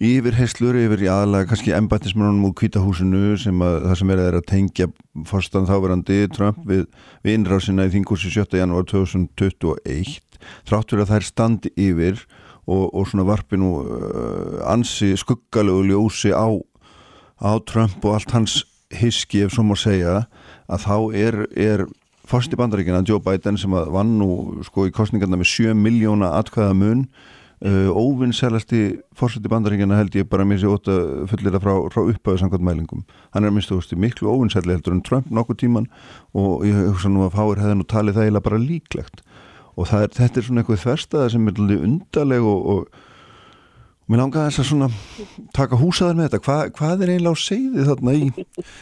[0.00, 4.46] yfirheyslur yfir í aðalega kannski embættismennunum úr kvítahúsinu sem að það sem verið er að
[4.48, 4.86] tengja
[5.28, 6.86] fórstan þáverandi Trump við,
[7.20, 8.56] við innrásina í þingursi 7.
[8.62, 10.16] janúar 2021
[10.70, 12.24] þrátt fyrir að það er standi yfir
[12.64, 19.44] og, og svona varpinu uh, ansi skuggalegu ljósi á, á Trump og allt hans hiski
[19.44, 20.22] ef svo má segja
[20.70, 21.84] að þá er, er
[22.30, 26.76] fórst í bandaríkina Joe Biden sem vann nú sko í kostningarna með 7 miljóna atkvæða
[26.78, 27.04] mun
[27.66, 30.94] uh, óvinnsælasti fórst í bandaríkina held ég bara mér sé óta
[31.30, 33.04] fullir að frá, frá upphæðu samkvæmt mælingum.
[33.34, 35.90] Hann er minnst þú veist miklu óvinnsæli heldur en Trump nokkuð tíman
[36.38, 39.24] og ég hugsa nú að fáir hefði nú talið það eiginlega bara líklegt.
[39.78, 42.99] Og er, þetta er svona eitthvað þverstaða sem er undarleg og, og
[44.10, 44.86] Mér langar þess að svona
[45.54, 46.38] taka húsaðar með þetta.
[46.42, 48.24] Hva, hvað er eiginlega á segði þarna í,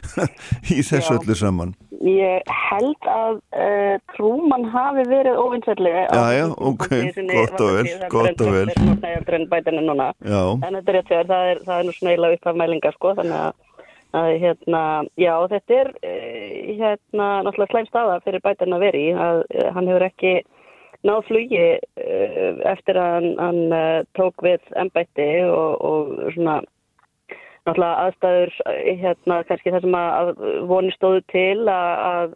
[0.73, 1.19] í þessu Já.
[1.19, 1.75] öllu saman?
[2.09, 6.07] Ég held að uh, trúmann hafi verið óvinnsverðlega.
[6.09, 6.87] Já, já, ok,
[7.35, 8.67] gott og vel, gott og vel.
[8.73, 10.11] Það er drönn bætinu núna.
[10.25, 10.41] Já.
[10.55, 12.97] En þetta er rétt þegar, það er, það er nú svona eiginlega upp af mælingar,
[12.97, 13.89] sko, þannig að,
[14.23, 14.85] að hérna,
[15.21, 16.45] já, þetta er, uh,
[16.81, 20.39] hérna, náttúrulega slæm staða fyrir bætinu að veri, að uh, hann hefur ekki
[21.07, 26.59] náð flugi eh, eftir að hann, hann eh, tók við ennbætti og, og svona
[27.67, 30.31] náttúrulega aðstæður eh, hérna kannski það sem að
[30.71, 32.35] voni stóðu til að,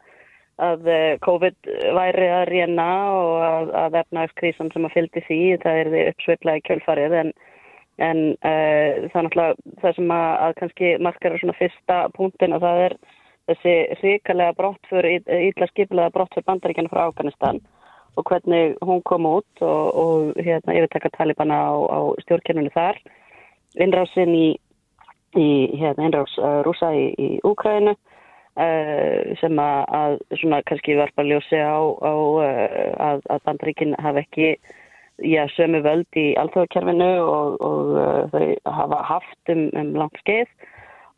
[0.62, 0.90] að
[1.26, 6.04] COVID væri að reyna og að, að efnagskrísan sem að fylgdi því það er því
[6.12, 7.34] uppsveitlega kjölfarið en,
[8.04, 12.86] en uh, það náttúrulega það sem að, að kannski markar svona fyrsta punktin að það
[12.86, 12.96] er
[13.50, 17.58] þessi ríkalega brottfur, ítla skipilega brottfur bandaríkjana frá Afganistan
[18.16, 22.98] og hvernig hún kom út og, og hérna, yfirtekka talibana á, á stjórnkernunni þar.
[23.80, 24.48] Innrásin í,
[25.38, 25.48] í
[25.80, 31.60] hérna, innrás uh, rúsa í, í Úkrænu uh, sem að, að svona kannski varpa ljósi
[31.60, 34.54] á, á uh, að, að bandríkinn hafa ekki
[35.22, 40.52] já, sömu völd í alþjóðkerfinu og, og þau hafa haft um, um langt skeið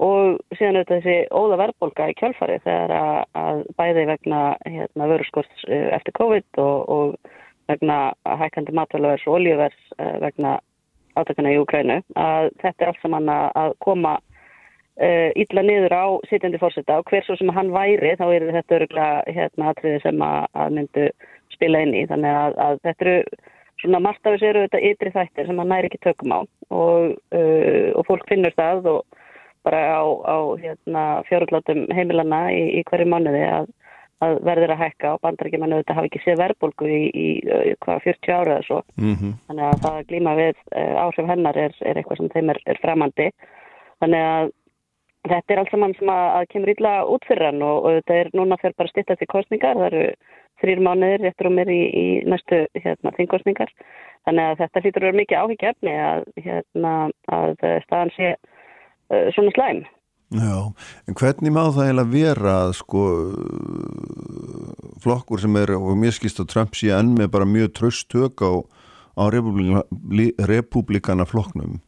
[0.03, 5.67] og síðan auðvitað þessi óða verðbólka í kjálfari þegar að, að bæði vegna hérna, vörurskort
[5.69, 7.33] eh, eftir COVID og, og
[7.71, 7.99] vegna
[8.43, 10.59] hækkandi matvæluvers og oljuvers eh, vegna
[11.19, 16.61] átakana í Ukrænu að þetta er allt saman að koma uh, illa niður á sitjandi
[16.63, 20.39] fórseta og hver svo sem hann væri þá er þetta öruglega hérna atriði sem að,
[20.63, 21.09] að myndu
[21.55, 22.05] spila inn í.
[22.11, 23.17] Þannig að, að þetta eru
[23.83, 26.41] svona margt af þessu eru þetta ytri þættir sem maður næri ekki tökum á.
[26.71, 29.21] Og, uh, og fólk finnur það og
[29.65, 33.71] bara á, á hérna, fjáruglátum heimilana í, í hverju mánuði að,
[34.25, 37.29] að verður að hækka og bandarækjumannu þetta hafi ekki séð verðbólgu í, í,
[37.73, 39.33] í hvað 40 ára eða svo mm -hmm.
[39.49, 42.63] þannig að það að glíma við uh, áhrif hennar er, er eitthvað sem þeim er,
[42.67, 43.31] er framandi
[44.05, 44.53] þannig að
[45.25, 48.21] þetta er alls saman sem að, að kemur ítla út fyrir hann og, og þetta
[48.21, 50.07] er núna fyrir bara stittast í kostningar það eru
[50.63, 53.71] þrýr mánuðir réttur um mér í, í næstu hérna, þingkostningar.
[54.25, 56.93] Þannig að þetta hlýtur að vera mikið áhyggjafni að, hérna,
[57.37, 58.35] að staðan sé
[59.09, 59.85] svona slæm.
[60.35, 60.73] Já,
[61.07, 63.03] en hvernig má það eiginlega vera að sko
[65.05, 68.43] flokkur sem er og mér skýrst að Trump sé enn með bara mjög tröst tök
[68.43, 68.53] á,
[69.21, 71.79] á republikana flokknum.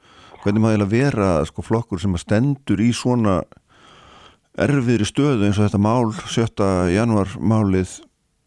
[0.45, 3.41] Hvernig má það eiginlega vera að sko flokkur sem stendur í svona
[4.57, 6.69] erfiðri stöðu eins og þetta mál 7.
[6.95, 7.99] januar málið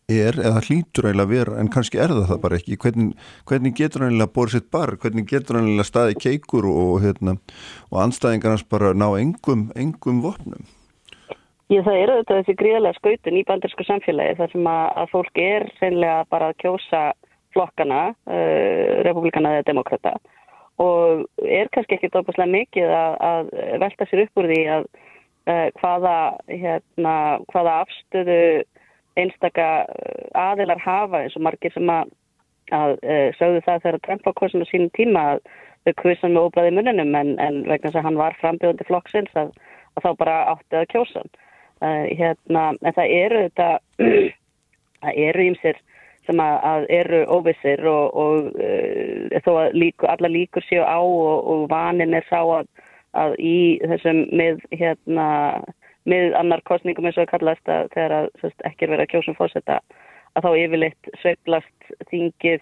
[0.10, 2.80] er eða hlýtur eiginlega að vera en kannski er það það bara ekki.
[2.84, 6.92] Hvernig, hvernig getur hann eiginlega borðið sitt bar hvernig getur hann eiginlega staðið keikur og,
[7.06, 7.38] hérna,
[7.92, 10.68] og anstæðingarnas bara ná engum, engum vopnum?
[11.70, 15.42] Ég það eru þetta þessi gríðarlega skautun í bandarsku samfélagi þar sem að, að fólk
[15.44, 17.02] er reynilega bara að kjósa
[17.54, 20.16] flokkana uh, republikana eða demokrata
[20.80, 25.68] og er kannski ekki dópaslega mikið að, að velta sér upp úr því að uh,
[25.82, 26.18] hvaða,
[26.50, 27.16] hérna,
[27.52, 28.42] hvaða afstöðu
[29.18, 32.12] einstaka eh, aðilar hafa eins og margir sem að,
[32.76, 35.44] að uh, sögðu það þegar Trump var kosin á sínum tíma að
[35.86, 39.54] þau kvisan með óblæði muninum en, en vegna þess að hann var frambjóðandi flokksins að,
[39.96, 43.70] að þá bara átti að kjósa uh, hérna, en það eru þetta
[45.04, 45.82] það eru ímsir
[46.28, 51.00] sem að, að eru óvissir og, og uh, þó að líku, alla líkur séu á
[51.00, 55.28] og, og vanin er sá að í þessum með hérna
[56.10, 59.14] með annar kostningum eins og að kallast að þegar að sest, ekki er verið að
[59.14, 59.80] kjósum fórsetta
[60.38, 62.62] að þá yfirleitt sveiblast þingið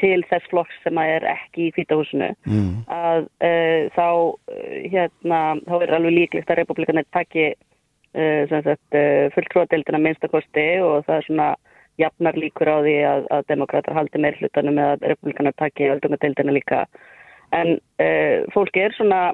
[0.00, 2.72] til þess flokks sem að er ekki í fýtahúsinu mm.
[2.90, 8.74] að uh, þá uh, hérna þá er alveg líklegt að republikanir takki uh,
[9.36, 11.48] fulltróðdeildina minnstakosti og það er svona
[12.02, 16.56] jafnar líkur á því að, að demokrater haldi meir hlutanum eða að republikanar takki öldungadeildina
[16.56, 16.80] líka
[17.54, 17.76] en
[18.50, 19.28] fólki er svona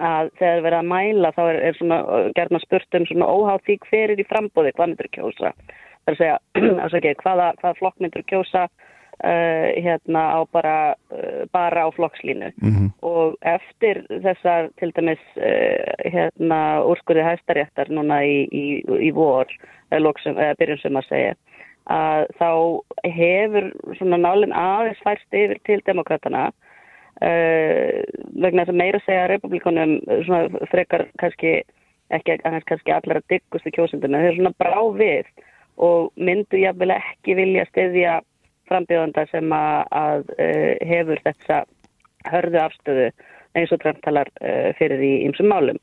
[0.00, 1.98] að þegar verið að mæla þá er, er svona
[2.36, 5.54] gerðna spurt um svona óháð því hver er í frambóði, hvað myndur kjósa.
[6.04, 6.38] Það er að segja,
[6.98, 8.68] ekki, hvaða, hvaða flokk myndur kjósa
[9.24, 10.76] uh, hérna á bara
[11.12, 12.88] uh, bara á flokkslínu mm -hmm.
[13.02, 18.66] og eftir þessar til dæmis uh, hérna úrskurði hæstaréttar núna í, í,
[19.08, 19.46] í vor
[19.90, 21.34] eða byrjun sem að segja
[21.88, 22.50] að þá
[23.04, 26.50] hefur svona nálinn aðeins færst yfir til demokratana
[27.18, 28.04] Uh,
[28.38, 31.56] vegna þess að meira segja að republikonum svona frekar kannski
[32.14, 35.26] ekki kannski allar að diggustu kjósundinu þeir svona brá við
[35.82, 38.12] og myndu jáfnvel ekki vilja stiðja
[38.70, 41.58] frambjöðanda sem að, að uh, hefur þessa
[42.28, 43.10] hörðu afstöðu
[43.58, 45.78] eins og trefntalar uh, eh, fyrir í ymsum málum.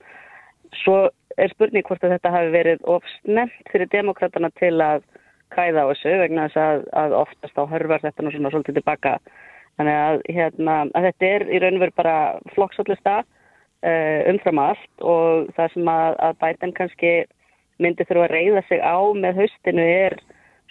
[0.84, 1.10] Svo
[1.42, 5.04] er spurning hvort að þetta hafi verið ofsnemt fyrir demokraterna til að
[5.56, 9.18] kæða á þessu vegna þess að, að oftast á hörvar þetta nú svona svolítið tilbaka
[9.76, 12.18] Þannig að, hérna, að þetta er í raun og veru bara
[12.56, 17.12] flokksállista uh, umfram allt og það sem að, að bætan kannski
[17.84, 20.16] myndi þurfa að reyða sig á með haustinu er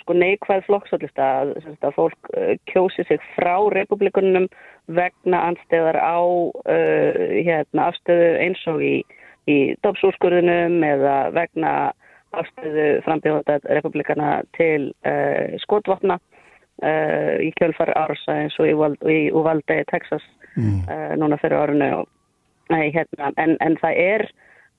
[0.01, 1.53] sko neikvæð flokksállista að,
[1.85, 4.49] að fólk uh, kjósi sig frá republikunum
[4.88, 8.95] vegna ansteðar á uh, hérna, afstöðu eins og í,
[9.53, 11.75] í dópsúrskurðunum eða vegna
[12.35, 14.88] afstöðu frambíðvata republikana til
[15.62, 16.17] skotvapna
[16.83, 20.25] uh, í kjölfar ársa eins og í Uvalde, Texas
[20.57, 20.81] mm.
[20.89, 22.09] uh, núna fyrir árunni og,
[22.73, 24.27] nei, hérna, en, en það er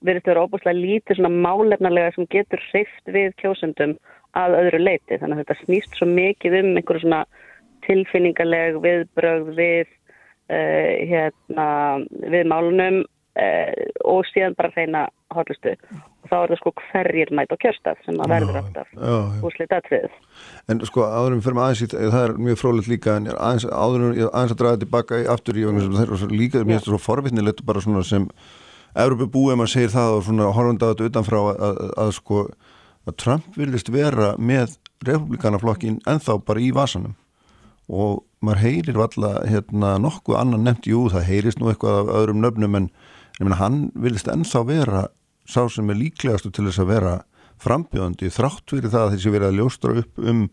[0.06, 3.96] verið þau óbúslega lítið svona málefnarlega sem getur hreift við kjósundum
[4.36, 7.22] að öðru leiti þannig að þetta snýst svo mikið um einhverju svona
[7.86, 11.68] tilfinningarleg viðbröð við uh, hérna
[12.26, 13.04] við málunum
[13.36, 18.20] og síðan bara reyna hotlustu og þá er það sko hverjir mæt á kjörstað sem
[18.24, 18.94] að verður alltaf
[19.46, 20.14] úrslita aðtrið
[20.72, 24.14] En sko áðurum fyrir maður aðeins í það er mjög frólægt líka en aðeins, áðurum
[24.30, 28.06] aðeins að draga tilbaka aftur í það er líka finnst það svo forvittnilegt bara svona
[28.08, 28.30] sem
[28.96, 32.42] Európa búið maður segir það og svona horfandi á þetta utanfrá að, að, að sko
[33.06, 37.16] að Trump vilist vera með republikanaflokkin enþá bara í vasanum.
[37.92, 42.42] Og maður heyrir valla hérna nokkuð annan nefnt, jú það heyrist nú eitthvað af öðrum
[42.42, 42.88] nöfnum en
[43.60, 45.08] hann vilist ennþá vera
[45.46, 47.18] sá sem er líklegastu til þess að vera
[47.62, 50.48] frambjöðandi þrátt fyrir það að þessi verið að ljóstra upp um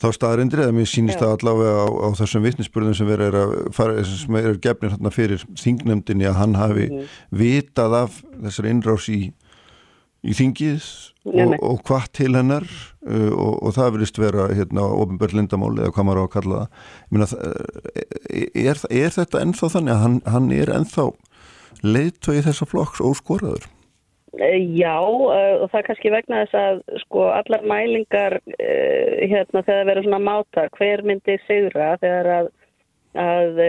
[0.00, 4.04] þá staðarindir eða mér sínist það allavega á, á þessum vittnisspörðum sem verið að fara,
[4.08, 7.10] sem er gefnir hérna fyrir þingnemdini að hann hafi mm.
[7.36, 9.20] vitað af þessari innrás í
[10.20, 10.86] í þingið
[11.30, 15.94] og, og hvað til hennar uh, og, og það vilist vera hérna ofinbjörn lindamáli eða
[15.96, 16.82] hvað maður á að kalla það.
[17.14, 17.28] Myna,
[18.66, 21.06] er, er þetta ennþá þannig að hann, hann er ennþá
[21.84, 23.68] leiðtögi þessa flokks óskoraður?
[24.38, 29.64] Eh, já uh, og það er kannski vegna þess að sko allar mælingar uh, hérna
[29.66, 32.50] þegar verður svona máta hver myndi sigra þegar að,
[33.18, 33.60] að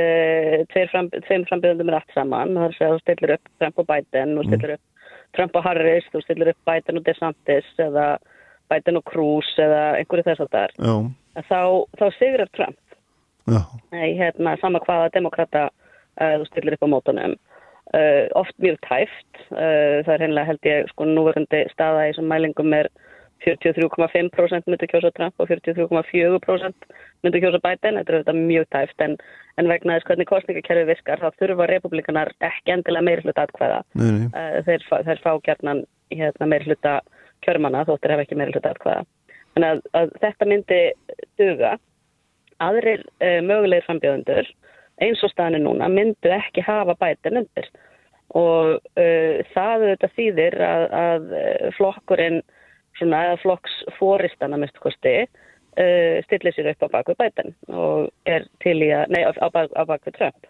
[0.70, 1.09] tveir fram,
[1.49, 2.53] frambjöðundum er allt saman?
[2.62, 6.53] Og það stillir upp Trump og Biden og stillir upp Trump og Harris, þú stilur
[6.53, 8.07] upp Biden og DeSantis eða
[8.70, 11.62] Biden og Cruz eða einhverju þess að það er þá,
[11.97, 12.78] þá sigrar Trump.
[13.91, 15.72] Nei, hérna, sama hvaða demokrata
[16.20, 17.39] þú stilur upp á mótunum
[17.98, 22.30] uh, oft mjög tæft uh, það er hennilega held ég sko núverandi staða í þessum
[22.32, 22.89] mælingum er
[23.42, 26.92] 43,5% myndi kjósa Trump og 43,4%
[27.26, 29.16] myndi kjósa Biden, þetta er auðvitað mjög tæft en,
[29.58, 33.80] en vegna þess hvernig kostningakerfi virkar þá þurfa republikanar ekki endilega meiri hluta atkvæða.
[33.98, 35.84] Uh, þeir, þeir fá gærnan
[36.14, 37.00] hérna, meiri hluta
[37.42, 39.08] kjörmanna þóttir hef ekki meiri hluta atkvæða.
[39.56, 40.82] Þannig að, að þetta myndi
[41.42, 41.72] duga.
[42.62, 43.02] Aðrir
[43.42, 44.52] mögulegir frambjöðundur
[45.02, 47.70] eins og staðinu núna myndu ekki hafa Biden undir
[48.38, 51.32] og uh, það auðvitað þýðir að, að
[51.78, 52.41] flokkurinn
[52.99, 58.78] svona flokks fóristana mest kosti uh, stillir sér upp á bakvið bætan og er til
[58.80, 60.49] í að, nei á, á bakvið Trump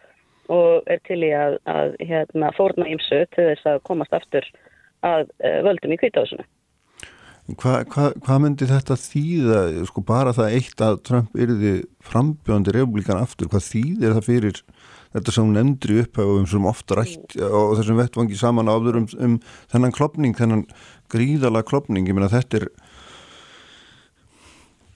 [0.52, 4.48] og er til í að, að hérna, fórna ímsu til þess að komast aftur
[5.06, 6.46] að uh, völdum í kvítáðsuna.
[7.60, 11.74] Hvað hva, hva myndi þetta þýða, sko bara það eitt að Trump yrði
[12.06, 14.62] frambjóðandi republikan aftur, hvað þýðir það fyrir
[15.12, 19.08] þetta sem nefndri upp og um sem ofta rætt og þessum vettvangi saman áður um,
[19.20, 19.38] um
[19.74, 20.64] þennan klopning, þennan
[21.12, 22.68] gríðala klopning, ég meina þetta er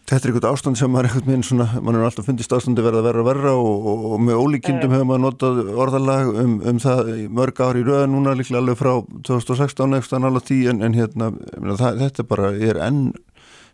[0.05, 3.03] þetta er eitthvað ástand sem maður eitthvað minn svona, mann er alltaf fundist ástandi verða
[3.05, 7.13] verra og verra og, og, og með ólíkindum hefur maður notað orðalag um, um það
[7.39, 8.91] mörg ári í rauða núna líklega alveg frá
[9.29, 11.31] 2016 eitthvað alveg tí en, en hérna
[11.79, 13.07] það, þetta bara er enn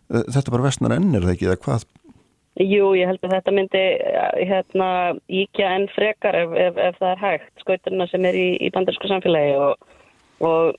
[0.08, 1.88] þetta bara vestnar enn er það ekki eða hvað?
[2.60, 3.82] Jú, ég held að þetta myndi
[4.50, 4.88] hérna
[5.32, 9.08] íkja enn frekar ef, ef, ef það er hægt skauturna sem er í, í bandarsku
[9.08, 10.00] samfélagi og,
[10.44, 10.74] og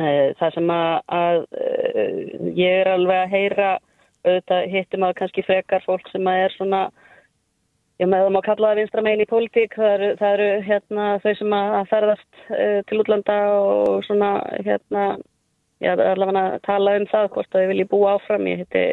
[0.00, 2.18] Eh, það sem að, að eh,
[2.56, 3.70] ég er alveg að heyra
[4.26, 6.80] auðvitað hittum að kannski frekar fólk sem að er svona
[8.00, 9.76] ég með það má kalla það vinstra megin í pólitík.
[9.76, 14.32] Það eru, það eru hérna, þau sem að ferðast uh, til útlanda og svona
[14.64, 15.06] hérna
[15.80, 18.48] ég er allavega að tala um það hvort að ég vilji búa áfram.
[18.50, 18.84] Ég hitti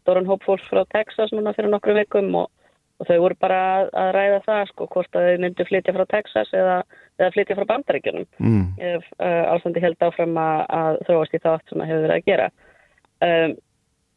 [0.00, 2.48] stóran hóp fólk frá Texas núna fyrir nokkru vikum og
[3.00, 6.02] og þau voru bara að, að ræða það sko hvort að þau myndu flytja frá
[6.10, 6.76] Texas eða,
[7.16, 8.66] eða flytja frá bandaríkjunum mm.
[8.90, 12.28] ef uh, ástandi held áfram að, að þróast í þátt sem það hefur verið að
[12.28, 12.50] gera.
[13.24, 13.56] Um,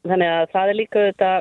[0.08, 1.32] þannig að það er líka þetta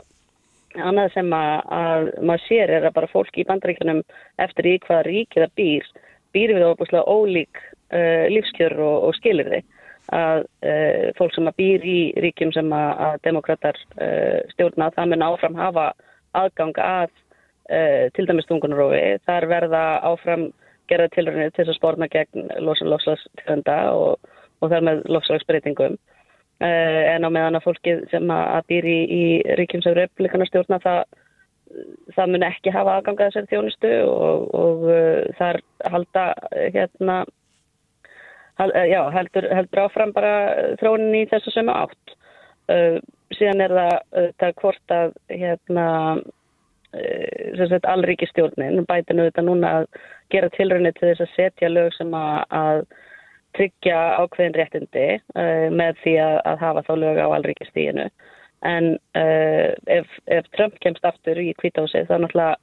[0.88, 4.00] annað sem að, að maður sér er að bara fólki í bandaríkjunum
[4.40, 5.90] eftir í hvaða ríkið það býr
[6.32, 9.66] býr við óbúslega ólík uh, lífskjör og, og skilir þið
[10.12, 15.26] að uh, fólk sem að býr í ríkjum sem að demokrater uh, stjórna það mun
[15.28, 15.92] áfram hafa
[16.38, 17.12] aðgang að
[18.12, 19.20] til dæmis tungunarófi.
[19.24, 20.48] Þar verða áfram
[20.90, 25.94] gerða tilröðinni til þess að spórna gegn lofslagstegunda og, og þar með lofslagsbreytingum.
[26.62, 29.24] Uh, en á meðan að fólkið sem að býr í,
[29.58, 31.00] ríkjum sem republikana stjórna það,
[32.14, 35.58] það mun ekki hafa aðgangað þessari þjónustu og, og uh, þar
[35.90, 36.26] halda
[36.76, 37.16] hérna
[38.60, 40.36] hal, já, heldur, heldur áfram bara
[40.78, 42.18] þróunin í þessu sem átt.
[43.32, 43.94] Síðan er það,
[44.38, 45.86] það hvort að hérna
[46.92, 49.86] Eh, allríkistjórnin bæti nú þetta núna að
[50.28, 52.82] gera tilröðinni til þess að setja lög sem að, að
[53.56, 58.06] tryggja ákveðin réttindi uh, með því að, að hafa þá lög á allríkistíginu
[58.68, 62.56] en uh, ef, ef Trump kemst aftur í kvításið þá náttúrulega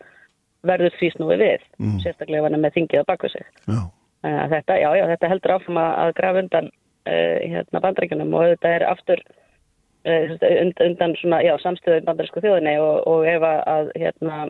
[0.68, 1.98] verður því snúið við mm.
[2.04, 3.82] sérstaklega hann er með þingið á bakvið sig já.
[4.20, 6.72] Uh, þetta, já, já, þetta heldur áfram að grafa undan
[7.10, 9.22] hérna, bandrækjunum og þetta er aftur
[10.06, 14.42] undan svona, já, samstöðu bandarísku þjóðinni og, og ef að, hérna,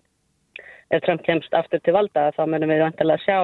[0.92, 3.38] ef Trump kemst aftur til valda þá munum við vantilega sjá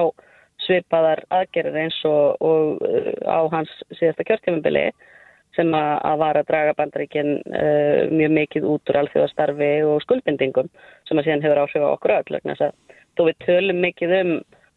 [0.66, 4.88] svipaðar aðgerðir eins og, og eh, á hans síðasta kjörtjöfumbili
[5.56, 10.68] sem að, að var að draga bandaríkin uh, mjög mikið út úr alþjóðastarfi og skuldbindingum
[11.08, 12.72] sem að síðan hefur áhrif á okkur öll.
[13.16, 14.34] Þú við tölum mikið um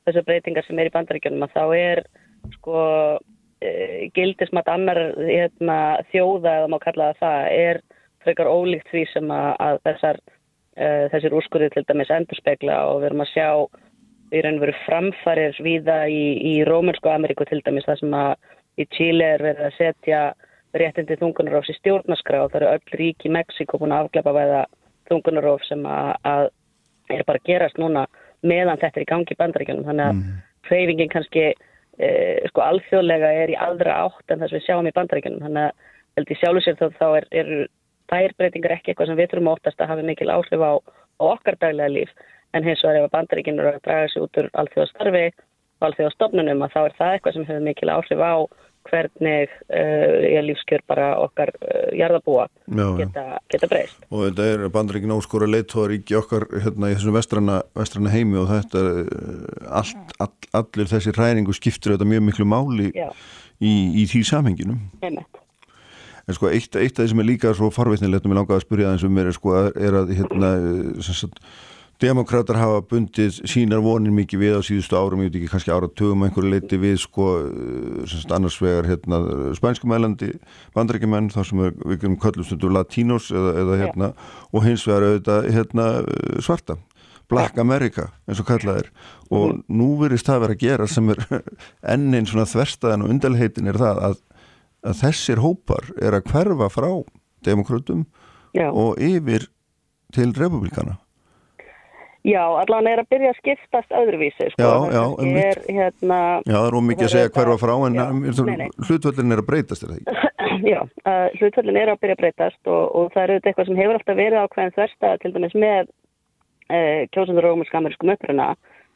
[0.08, 2.02] þessu breytingar sem er í bandaríkjunum að þá er
[2.54, 2.86] sko
[3.60, 7.80] Eh, gildismat annar hérna, þjóða eða má kalla það það er
[8.24, 10.20] frekar ólíkt því sem að, að þessar,
[10.80, 13.50] uh, þessir úrskurðir til dæmis endurspegla og við erum að sjá
[14.30, 18.34] í raun og veru framfarir viða í, í Rómunsku Ameríku til dæmis það sem að
[18.80, 20.22] í Chile er verið að setja
[20.80, 24.62] réttindi þungunarófs í stjórnaskrá og það eru öll rík í Mexiko búin að afglepa væða
[25.10, 26.44] þungunaróf sem að, að
[27.10, 28.06] er bara að gerast núna
[28.46, 29.88] meðan þetta er í gangi í bandaríkjunum.
[29.88, 30.38] Þannig að mm.
[30.70, 32.10] hreyfingin kannski e,
[32.52, 35.44] sko alþjóðlega er í aldra átt en þess við sjáum í bandaríkjunum.
[35.48, 37.52] Þannig að held ég sjálfur sér þá, þá er, er
[38.10, 41.58] þær breytingar ekki eitthvað sem við þurfum óttast að hafa mikil áhrif á, á okkar
[41.62, 42.14] daglega líf
[42.54, 45.26] en hins vegar ef að bandaríkjunum eru að draga sig út úr alþjóðastarfi
[45.80, 48.36] og alþjóðastofnunum að þá er það eitthvað sem hefur mikil áhrif á
[48.90, 52.48] hvernig uh, lífskjör bara okkar uh, jarðabúa
[52.98, 54.00] geta, geta breyst.
[54.10, 58.50] Og þetta er bandreikin áskóra leittóðar í okkar hérna, í þessum vestrana, vestrana heimi og
[58.50, 60.32] þetta uh, allt, all,
[60.62, 64.82] allir þessi ræningu skiptur þetta mjög miklu máli í, í því samhenginum.
[65.04, 65.44] Einmitt.
[66.30, 68.66] En sko eitt, eitt af því sem er líka svo farveitnilegt og mér langaði að
[68.68, 70.52] spyrja það eins og mér er sko er að hérna
[71.02, 71.40] sem sagt
[72.00, 76.22] Demokrátar hafa bundið sínar vonir mikið við á síðustu árum, ég veit ekki kannski áratugum
[76.24, 79.18] einhverju leiti við sko eh, annars vegar hérna
[79.58, 80.30] spænskumælandi
[80.78, 84.38] vandrækjumenn þar sem við gerum köllustundur latinos eða, eða hérna yeah.
[84.54, 85.90] og hins vegar auðvitað hérna
[86.46, 86.78] svarta,
[87.28, 88.90] Black America eins og kallað er
[89.28, 89.60] og mm.
[89.82, 91.22] nú verist það að vera að gera sem er
[91.98, 94.18] ennin svona þverstaðan og undelheitin er það að,
[94.88, 96.90] að þessir hópar er að hverfa frá
[97.44, 98.08] demokrátum
[98.56, 98.72] yeah.
[98.72, 99.52] og yfir
[100.16, 100.96] til republikana
[102.30, 104.62] Já, allan er að byrja að skiptast öðruvísi sko.
[104.62, 108.00] Já, já, um er, hérna, já, það er ómikið að segja hverfa frá en
[108.90, 109.96] hlutvöldin er að breytast er?
[110.70, 114.00] Já, uh, hlutvöldin er að byrja að breytast og, og það eru eitthvað sem hefur
[114.00, 118.50] alltaf verið ákveðin þversta til dæmis með uh, kjósundur og skameriskum uppruna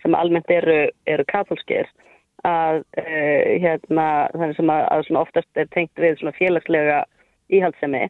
[0.04, 1.88] sem almennt eru, eru katholskir
[2.44, 7.04] að uh, hérna, þannig sem að, að oftast er tengt við félagslega
[7.54, 8.10] íhaldsemi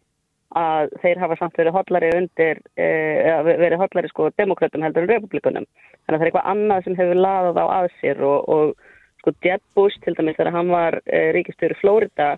[0.59, 5.67] að þeir hafa samt verið hotlari undir, eh, verið hotlari sko demokratum heldur en republikunum.
[6.05, 8.75] Þannig að það er eitthvað annað sem hefur laðað á að sér og, og
[9.21, 12.35] sko Jeb Bush til dæmis þegar hann var eh, ríkistöru Flórida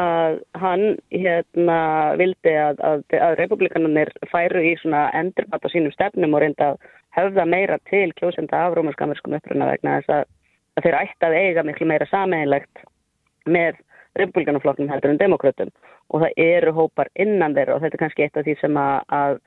[0.00, 1.78] að hann hérna
[2.18, 6.88] vildi að, að, að republikanunir færu í svona endurbatt á sínum stefnum og reynda að
[7.14, 10.24] höfða meira til kjósenda af rómarskamerskum uppruna vegna þess að,
[10.74, 12.82] að þeir ætti að eiga miklu meira sameinlegt
[13.46, 13.78] með
[14.18, 15.70] republikanaflokknum heldur en demokratum
[16.10, 18.96] og það eru hópar innan þeirra og þetta er kannski eitt af því sem að,
[19.18, 19.38] að,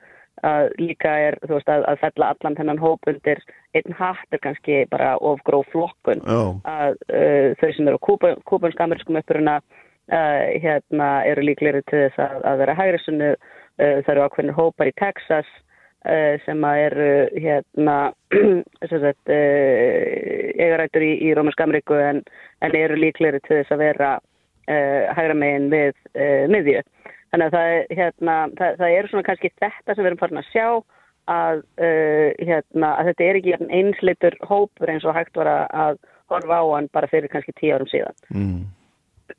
[0.50, 3.42] að líka er veist, að, að fella allan þennan hóp undir
[3.76, 6.24] einn hatt er kannski bara of gróf flokkun.
[6.26, 6.58] Oh.
[6.68, 8.02] að uh, þau sem eru
[8.48, 14.58] kúbanskameriskum uppuruna uh, hérna eru líklegri til þess að vera hægrisunni uh, það eru ákveðinir
[14.58, 15.48] hópar í Texas
[16.04, 17.10] uh, sem að eru
[17.40, 17.98] hérna
[18.84, 19.12] uh,
[20.58, 22.24] eigarættur í, í Rómansk Ameríku en,
[22.64, 24.16] en eru líklegri til þess að vera
[25.18, 26.84] hægra megin við uh, miðju.
[27.32, 30.48] Þannig að það, hérna, það, það er svona kannski þetta sem við erum farin að
[30.52, 30.68] sjá
[31.28, 36.00] að, uh, hérna, að þetta er ekki einsleitur hópur eins og hægt var að
[36.32, 38.18] horfa á hann bara fyrir kannski tíu árum síðan.
[38.32, 38.60] Mm.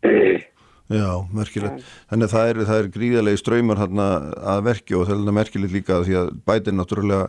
[0.90, 1.86] Já, merkilegt.
[2.10, 6.00] Þannig að það er, það er gríðalegi ströymar að verki og það er merkilegt líka
[6.02, 7.28] því að bætinn náttúrulega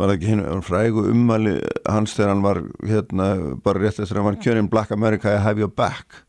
[0.00, 1.56] var ekki hinn frægu ummali
[1.90, 3.28] hans þegar hann var hérna
[3.64, 6.22] bara rétt eftir að hann var kjörinn Black America I have your back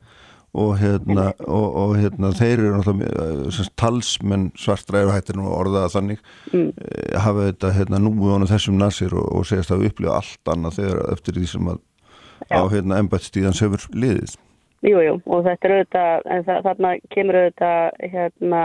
[0.54, 6.20] og hérna, og, og hérna þeir eru náttúrulega eh, talsmenn svartræður hættir nú orðaða þannig
[6.52, 6.68] mm.
[6.76, 10.82] Eh, hafa þetta hérna nú á þessum nasir og, og segast að upplifa allt annað
[10.82, 11.82] þegar eftir því sem að
[12.50, 12.58] Já.
[12.60, 14.36] á hérna embættstíðans hefur liðið.
[14.82, 18.64] Jújú jú, og þetta er auðvitað en það, þarna kemur auðvitað hérna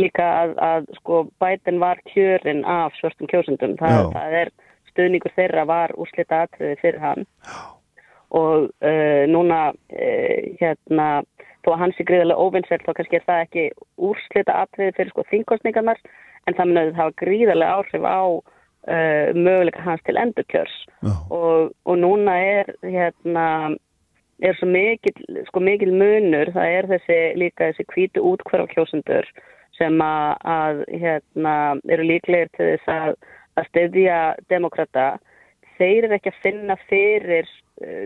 [0.00, 4.54] líka að, að sko bætin var kjörin af svörstum kjósundum það, það er
[4.90, 7.28] stöðningur þeirra var úrslita atriði fyrir hann.
[7.46, 7.69] Já
[8.30, 11.08] og uh, núna uh, hérna
[11.64, 13.66] þó að hans er gríðarlega óvinnsverð þá kannski er það ekki
[14.10, 16.00] úrslita atriði fyrir sko þingkostningarnar
[16.46, 20.76] en það mun að það hafa gríðarlega áhrif á uh, möguleika hans til endurkjörs.
[21.30, 23.46] Og, og núna er hérna
[24.40, 25.16] er svo mikil,
[25.50, 29.28] sko mikil munur það er þessi líka þessi kvítu útkverf kjósundur
[29.76, 31.54] sem að, að hérna
[31.92, 33.12] eru líklegir til þess að,
[33.60, 34.20] að stefja
[34.52, 35.06] demokrata
[35.78, 37.52] þeir eru ekki að finna fyrir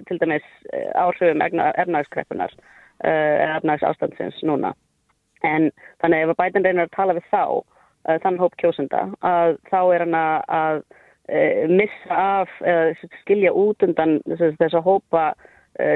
[0.08, 4.74] til dæmis uh, áhrifum ernagskreppunar uh, eða ernags ástandsins núna.
[5.44, 5.70] En
[6.00, 7.44] þannig ef að bætin reynir að tala við þá,
[8.22, 10.78] þann hóp kjósunda, að þá er hann að
[11.68, 15.22] missa af eða skilja út undan þess að hópa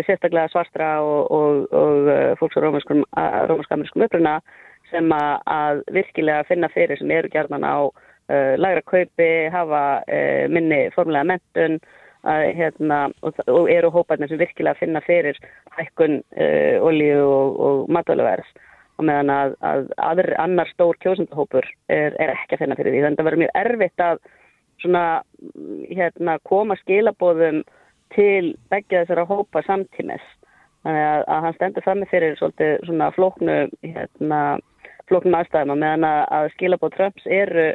[0.04, 2.10] sérstaklega svartra og, og, og
[2.40, 4.38] fólks á rómaskameriskum uppruna
[4.90, 10.86] sem að virkilega finna fyrir sem eru gerðan á uh, lagra kaupi, hafa uh, minni
[10.96, 11.78] formulega mentun
[12.26, 15.38] að, hérna, og, og eru hóparnir sem virkilega finna fyrir
[15.78, 18.50] hækkun uh, olíu og, og matvæluverðs
[18.98, 23.02] og meðan að, að aðri, annar stór kjósundahópur er, er ekki að finna fyrir því.
[23.04, 24.22] Þannig að það verður mjög erfitt að
[24.82, 25.04] svona,
[25.92, 27.62] hérna, koma skilabóðum
[28.14, 30.24] til begja þessara hópa samtímis.
[30.86, 34.40] Þannig að, að hann stendur fram með fyrir svolítið svona flóknu, hérna,
[35.10, 37.70] flóknum aðstæðum og meðan að skilabóð Trumps eru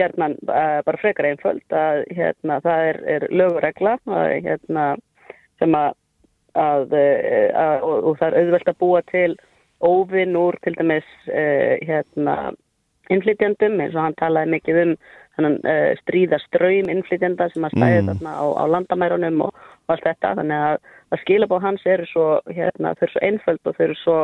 [0.00, 4.86] gerðnan uh, bara frekar einföld að hérna, það er, er löguregla að, hérna,
[5.62, 5.96] sem að
[6.58, 6.96] að,
[7.54, 9.28] að og, og það er auðvelt að búa til
[9.86, 12.34] óvinn úr til dæmis hérna
[13.10, 14.94] innflytjandum eins og hann talaði mikið um
[16.04, 18.10] stríðaströym innflytjanda sem að stæði mm.
[18.10, 19.54] þarna á, á landamærunum og,
[19.86, 20.76] og allt þetta þannig að,
[21.10, 24.18] að skilabóð hans eru svo hérna, þau eru svo einföld og þau eru svo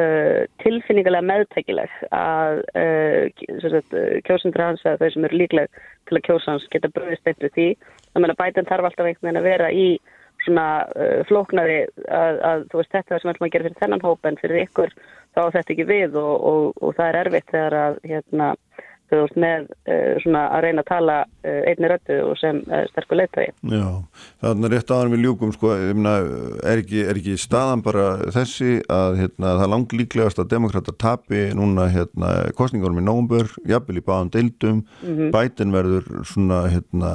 [0.00, 6.52] uh, tilfinningarlega meðtækileg að uh, kjósundur hans eða þau sem eru líkleg til að kjósa
[6.52, 7.68] hans geta bröðist eitthvað því.
[8.12, 9.88] Þannig að bætinn þarf alltaf einhvern veginn að vera í
[10.44, 14.04] svona uh, flóknari að, að þú veist þetta sem við ætlum að gera fyrir þennan
[14.06, 14.92] hóp en fyrir ykkur
[15.36, 18.50] þá þetta ekki við og, og, og það er erfitt þegar að hérna
[19.10, 22.82] þú veist, með uh, svona að reyna að tala uh, einni röttu og sem uh,
[22.90, 23.48] sterkur leitari.
[23.70, 23.86] Já,
[24.42, 29.20] það er rétt aðan við ljúkum, sko, er, ekki, er ekki staðan bara þessi að
[29.22, 34.32] hérna, það er langlíklegast að demokrata tapi núna hérna, kostningarum í nógumbur, jafnvel í báðan
[34.34, 35.30] deildum, mm -hmm.
[35.34, 37.12] bætin verður svona, hérna,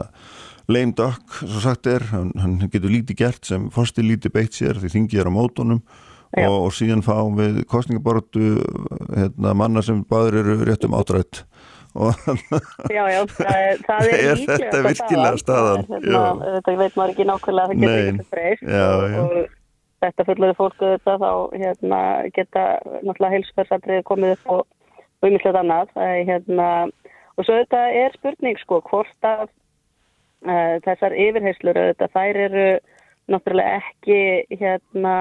[0.71, 4.79] lame duck, svo sagt er, hann, hann getur lítið gert sem fórsti lítið beitt sér
[4.79, 5.83] því þingið er á mótunum.
[6.31, 8.53] Og, og síðan fáum við kostningabortu
[9.11, 11.41] hérna, manna sem báður eru réttum átrætt
[12.95, 15.87] já, já, það, það er, er þetta virkilega staðan?
[15.91, 16.21] Hérna,
[16.57, 19.57] þetta veit maður ekki nákvæmlega það getur ekki breyst og,
[20.01, 21.31] þetta fullur fólku þetta þá
[21.61, 22.01] hérna,
[22.35, 22.65] geta
[23.01, 25.95] náttúrulega heilsverðsadrið komið upp og umhverfið annað.
[26.29, 26.67] Hérna,
[27.37, 29.47] og svo þetta er spurning sko hvort að
[30.47, 32.67] uh, þessar yfirheyslur þetta þær eru
[33.31, 34.21] náttúrulega ekki
[34.61, 35.15] hérna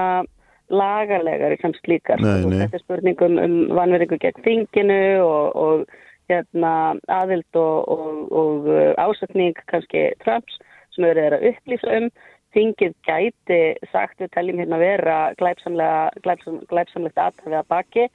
[0.71, 2.21] lagarlegar sem slíkar.
[2.23, 2.61] Nei, nei.
[2.63, 5.99] þetta er spurningum um vanverðingu gegn þinginu og, og
[6.29, 6.73] hérna,
[7.11, 10.59] aðild og, og, og uh, ásökning kannski Trumps
[10.95, 12.11] sem eru þeirra upplýsa um.
[12.51, 13.59] Þingið gæti
[13.93, 18.09] sagt við teljum hérna vera glæpsamlegt aðtafið að baki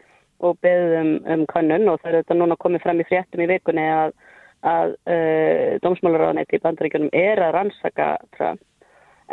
[0.45, 3.87] og beðum um kannun og það eru þetta núna komið fram í fréttum í vikunni
[3.89, 4.13] að,
[4.69, 8.61] að uh, dómsmálaráðanætti í bandaríkunum er að rannsaka Trump.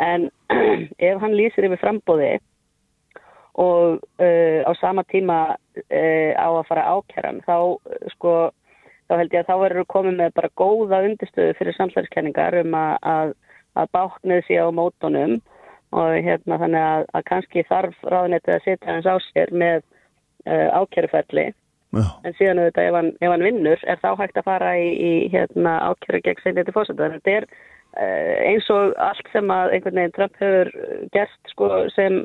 [0.00, 0.30] En
[1.10, 2.32] ef hann lýsir yfir frambóði
[3.60, 8.34] og uh, á sama tíma uh, á að fara ákjæran þá uh, sko
[9.08, 12.94] þá held ég að þá verður komið með bara góða undistöðu fyrir samsverðiskenningar um að,
[13.14, 13.34] að,
[13.80, 15.36] að báknið sé á mótonum
[15.94, 20.68] og hérna þannig að, að kannski þarf ráðnetið að setja hans á sér með uh,
[20.80, 21.46] ákjæruferli
[21.94, 22.06] Já.
[22.26, 25.12] en síðan auðvitað ef hann, ef hann vinnur er þá hægt að fara í, í
[25.30, 27.48] hérna, ákjæru gegn segjandi fórsönda þannig að þetta er
[28.00, 30.72] uh, eins og allt sem að einhvern veginn Trump hefur
[31.14, 32.24] gert sko, sem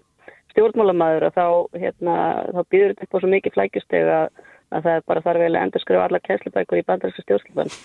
[0.54, 1.46] stjórnmálamæður og þá,
[1.84, 2.16] hérna,
[2.56, 5.54] þá býður þetta upp á svo mikið flækjusteg að að það er bara þarf vel
[5.56, 7.74] að endur skrifa alla kæslubækur í bandaríska stjórnskipan.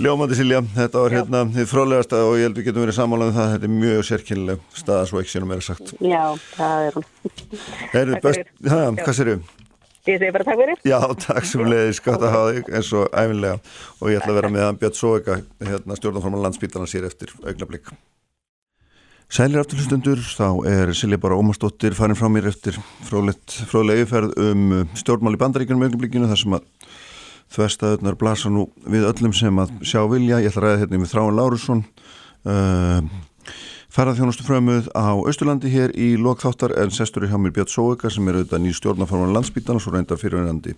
[0.00, 3.32] Ljómandi Silja, þetta var hérna þið frálegasta og ég held að við getum verið samálaðið
[3.32, 3.50] um það.
[3.54, 5.90] Þetta er mjög sérkynnileg staða svo ekki sínum er sagt.
[6.00, 6.22] Já,
[6.54, 7.08] það er hún.
[7.92, 9.50] Herri, best, hæ, hvað sér þau?
[10.08, 10.80] Ég segi bara takk fyrir.
[10.88, 13.58] Já, takk sem leiðis, gott að hafa þig eins og æfinlega
[14.00, 15.36] og ég ætla að vera með að Björn Sóega
[15.68, 17.92] hérna, stjórnarforman landsbítalan sér eftir augnablík
[19.30, 22.74] Sælir afturlustundur, þá er Silja bara ómastóttir farin frá mér eftir
[23.06, 24.62] fróðlega yfirferð um
[24.98, 26.64] stjórnmál í bandaríkunum augnablikinu þar sem að
[27.54, 30.40] þverstaðurnar blasa nú við öllum sem að sjá vilja.
[30.42, 31.82] Ég ætla að ræða hérna með Þráin Lárusson,
[32.50, 33.54] uh,
[33.94, 38.26] ferðarþjónustu frömuð á Östurlandi hér í lokþáttar en sestur í hjá mér Björn Sóeka sem
[38.26, 40.74] er auðvitað ný stjórnaforman landsbítan og svo reyndar fyrirvenandi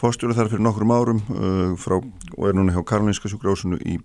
[0.00, 4.00] fórstjóru þar fyrir nokkrum árum uh, frá, og er núna hjá Karolinska sjúkrásunu í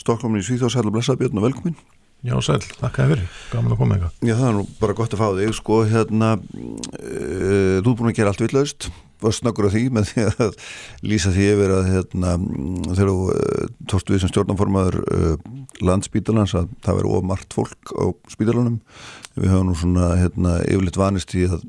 [0.00, 1.76] Stokkólminni í Svíþjóðsæl og blessa Björn og velkomin.
[2.26, 5.20] Já sæl, þakka fyrir, gaman að koma eitthvað Já það er nú bara gott að
[5.22, 8.88] fá þig sko hérna, uh, þú er búin að gera allt villaust
[9.22, 10.56] var snakkur á því með því að
[11.08, 12.34] lýsa því yfir að hérna,
[12.90, 15.54] þegar þú uh, tókstu við sem stjórnanformaður uh,
[15.86, 18.80] landsbítalans að það veri ofmargt fólk á spítalanum.
[19.36, 21.64] Við höfum nú svona hérna, yfirleitt vanist í að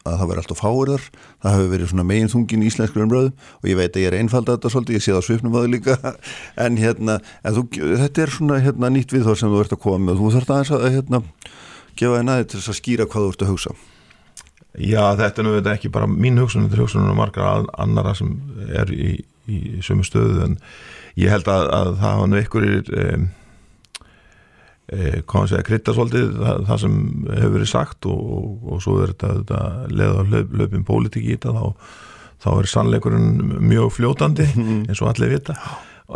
[0.00, 1.06] að það verði alltaf fáirðar
[1.42, 4.16] það hefur verið svona megin þungin í íslenskur umröðu og ég veit að ég er
[4.20, 5.96] einfald að þetta svolítið ég sé það á svipnum að það líka.
[6.64, 7.64] En hérna, en þú,
[8.00, 10.20] þetta er svona hérna, nýtt við þá sem þú ert að koma með.
[10.20, 11.22] Og þú þarf aðeins að hérna,
[12.00, 13.74] gefa til þess að skýra hvað þú ert að hugsa.
[14.78, 18.36] Já, þetta er nú þetta ekki bara mín hugsun, þetta er hugsunum margar annara sem
[18.70, 19.16] er í,
[19.50, 20.56] í sömu stöðu en
[21.18, 23.24] ég held að, að það hafa nú einhverjir um,
[24.90, 26.94] hvað sé að krytta svolítið það, það sem
[27.30, 31.36] hefur verið sagt og, og, og svo er þetta, þetta leða löp, löpum pólitík í
[31.36, 31.92] þetta þá,
[32.42, 33.28] þá er sannleikurinn
[33.60, 34.80] mjög fljótandi mhm.
[34.88, 35.58] eins og allir vita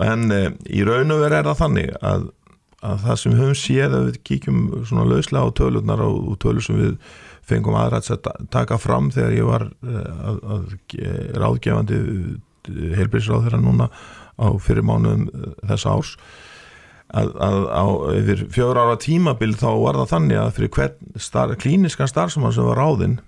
[0.02, 0.40] en e,
[0.74, 2.24] í raun og verið er það þannig að,
[2.88, 6.66] að það sem við höfum séð að við kíkjum svona lauslega á tölunar og tölur
[6.66, 6.96] sem við
[7.44, 12.00] fengum aðræts að taka fram þegar ég var eh, að, að ráðgefandi
[12.98, 13.90] heilbríðsráð þeirra núna
[14.40, 15.28] á fyrir mánuðum
[15.62, 16.14] þessa árs
[17.12, 17.84] að, að á
[18.14, 22.66] yfir fjögur ára tímabil þá var það þannig að fyrir hvern star, klíniskan starfsmann sem
[22.66, 23.20] var ráðinn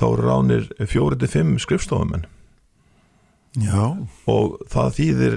[0.00, 2.26] þá eru ráðnir fjóri til fimm skrifstofumenn
[3.58, 3.98] Já.
[4.30, 5.32] og það þýðir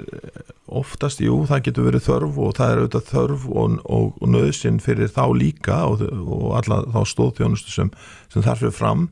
[0.70, 4.78] oftast, jú, það getur verið þörf og það er auðvitað þörf og, og, og nöðsinn
[4.84, 7.90] fyrir þá líka og, og alla þá stóðþjónustu sem,
[8.30, 9.08] sem þarf fyrir fram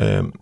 [0.00, 0.32] um,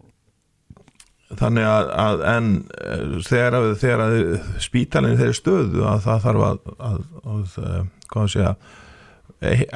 [1.40, 2.48] þannig að, að en
[2.84, 4.14] eh, þegar, þegar
[4.62, 7.02] spítalinn þeirri stöðu að það þarf að, að,
[7.34, 8.56] að eh, að segja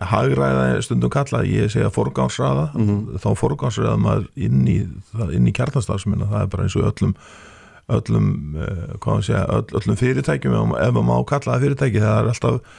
[0.09, 3.18] hagræða stundum kalla, ég segja forgánsraða, mm -hmm.
[3.20, 7.14] þá forgánsraða maður inn í, í kjarnastarfsminna það er bara eins og öllum
[7.88, 8.28] öllum,
[9.24, 12.78] segja, öll, öllum fyrirtækjum ef maður má kalla það fyrirtæki það er alltaf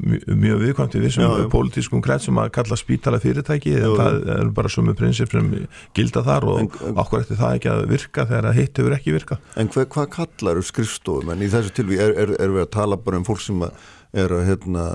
[0.00, 4.94] mjög viðkvæmt við þessum pólitískum kretsum að kalla spítala fyrirtæki já, það er bara sumu
[4.96, 5.50] prinsip sem
[5.96, 9.38] gilda þar og okkur eftir það ekki að virka þegar að hitt hefur ekki virka
[9.60, 12.98] En hva, hvað kallar skrifstofum en í þessu tilvík er, er, er við að tala
[13.04, 14.86] bara um fólk sem er, hérna,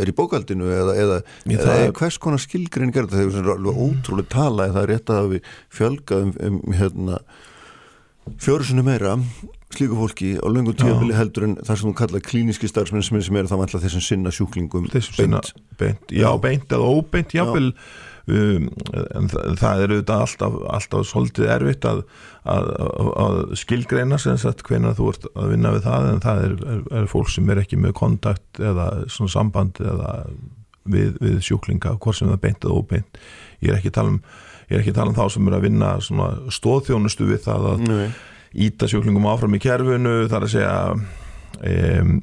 [0.00, 1.20] er í bókaldinu eða, eða,
[1.52, 4.92] eða er, hvers konar skilgrin gerða þegar það er alveg ótrúlega tala eða það er
[4.94, 7.20] rétt að við fjölga um, um hérna
[8.40, 9.18] fjórusunni meira
[9.74, 13.48] slíku fólki á löngu tíabili heldur en það sem þú kalla klíniski starfsmenn sem er
[13.50, 15.40] það vantla þessum sinna sjúklingum þessum sinna
[15.80, 16.30] beint, já, já.
[16.40, 17.66] beint eða óbeint jáfnvel
[18.32, 18.68] um,
[19.18, 22.00] en það, það er auðvitað alltaf, alltaf svolítið erfitt að,
[22.48, 22.70] að,
[23.24, 26.80] að skilgreina sem sagt hvenar þú ert að vinna við það en það er, er,
[27.02, 30.14] er fólk sem er ekki með kontakt eða svona samband eða
[30.88, 33.20] við, við sjúklinga hvort sem það beint eða óbeint.
[33.60, 34.22] Ég er ekki að tala um
[34.68, 35.92] ég er ekki að tala um þá sem er að vinna
[36.56, 38.08] stóðþjónustu við það að Nei
[38.66, 42.14] íta sjúklingum áfram í kerfinu þar að segja um,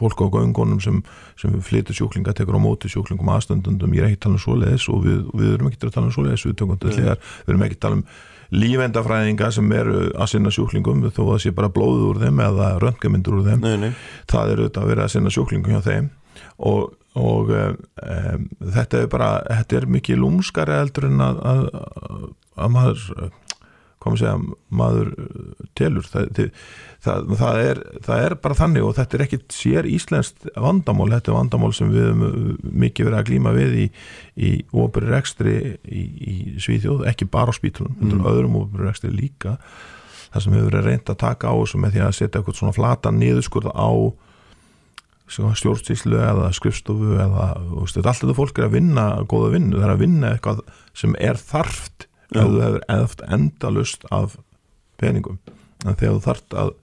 [0.00, 1.02] fólk á göngunum sem,
[1.40, 4.88] sem flytur sjúklinga tekur á móti sjúklingum aðstandundum ég er ekki að tala um svoleiðis
[4.92, 7.98] og við, við erum ekki að tala um svoleiðis við, við erum ekki að tala
[8.00, 8.06] um
[8.50, 12.70] lífendafræðinga sem eru að sinna sjúklingum þó að það sé bara blóður úr þeim eða
[12.82, 13.92] röntgamyndur úr þeim nei, nei.
[14.30, 16.08] það eru auðvitað að vera að sinna sjúklingum hjá þeim
[16.70, 21.62] og, og um, þetta er bara þetta er mikið lúmskari eldur en að, að,
[22.58, 23.06] að maður
[24.00, 24.36] kom að segja
[24.80, 26.06] maður uh, telur.
[26.08, 26.30] Það,
[27.04, 31.32] það, það, er, það er bara þannig og þetta er ekkit sér íslenskt vandamál, þetta
[31.32, 33.86] er vandamál sem við hefum uh, mikið verið að glíma við í,
[34.40, 38.26] í óbyrri rekstri í, í Svíþjóð, ekki bara á spítunum mm.
[38.32, 39.58] öðrum óbyrri rekstri líka.
[40.30, 42.76] Það sem hefur verið reynd að taka á þessu með því að setja eitthvað svona
[42.76, 43.90] flata niðurskurð á
[45.30, 50.02] stjórnstíslu eða skrifstofu eða allt þetta fólk er að vinna góða vinnu, það er að
[50.02, 50.62] vinna eitthvað
[50.96, 54.36] sem er þarft ef þú hefur eftir endalust af
[55.00, 55.38] peningum.
[55.86, 56.74] En þegar þú þart að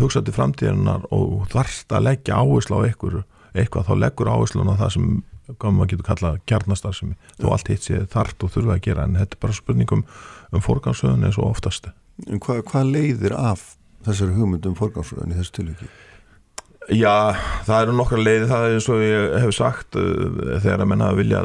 [0.00, 3.22] hugsa til framtíðinar og þarst að leggja áherslu á eitthvað,
[3.54, 5.10] eitthvað þá leggur áherslu á það sem
[5.58, 9.16] maður getur kallað kjarnastar sem þú allt hitt séð þart og þurfa að gera en
[9.18, 10.04] þetta er bara spurningum
[10.52, 11.90] um forgámsöðun eins og oftast.
[12.28, 13.74] Hvað hva leiðir af
[14.06, 15.90] þessari hugmyndum forgámsöðun í þessu tilviki?
[16.90, 17.36] Já,
[17.66, 21.10] það eru nokkra leiði það er eins og ég hef sagt uh, þegar að menna
[21.18, 21.42] vilja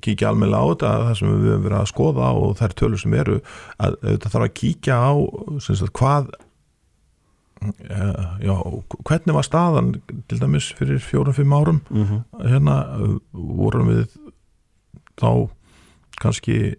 [0.00, 3.16] kíkja almenna á þetta það sem við höfum verið að skoða og þær tölur sem
[3.18, 3.40] eru
[3.76, 5.12] að þetta þarf að kíkja á
[5.64, 6.30] sagt, hvað
[8.40, 8.54] já,
[9.08, 9.92] hvernig var staðan
[10.30, 11.80] til dæmis fyrir fjórum-fimm árum?
[11.90, 12.48] Mm -hmm.
[12.48, 12.76] hérna
[13.32, 14.06] vorum við
[15.18, 15.50] þá
[16.20, 16.76] kannski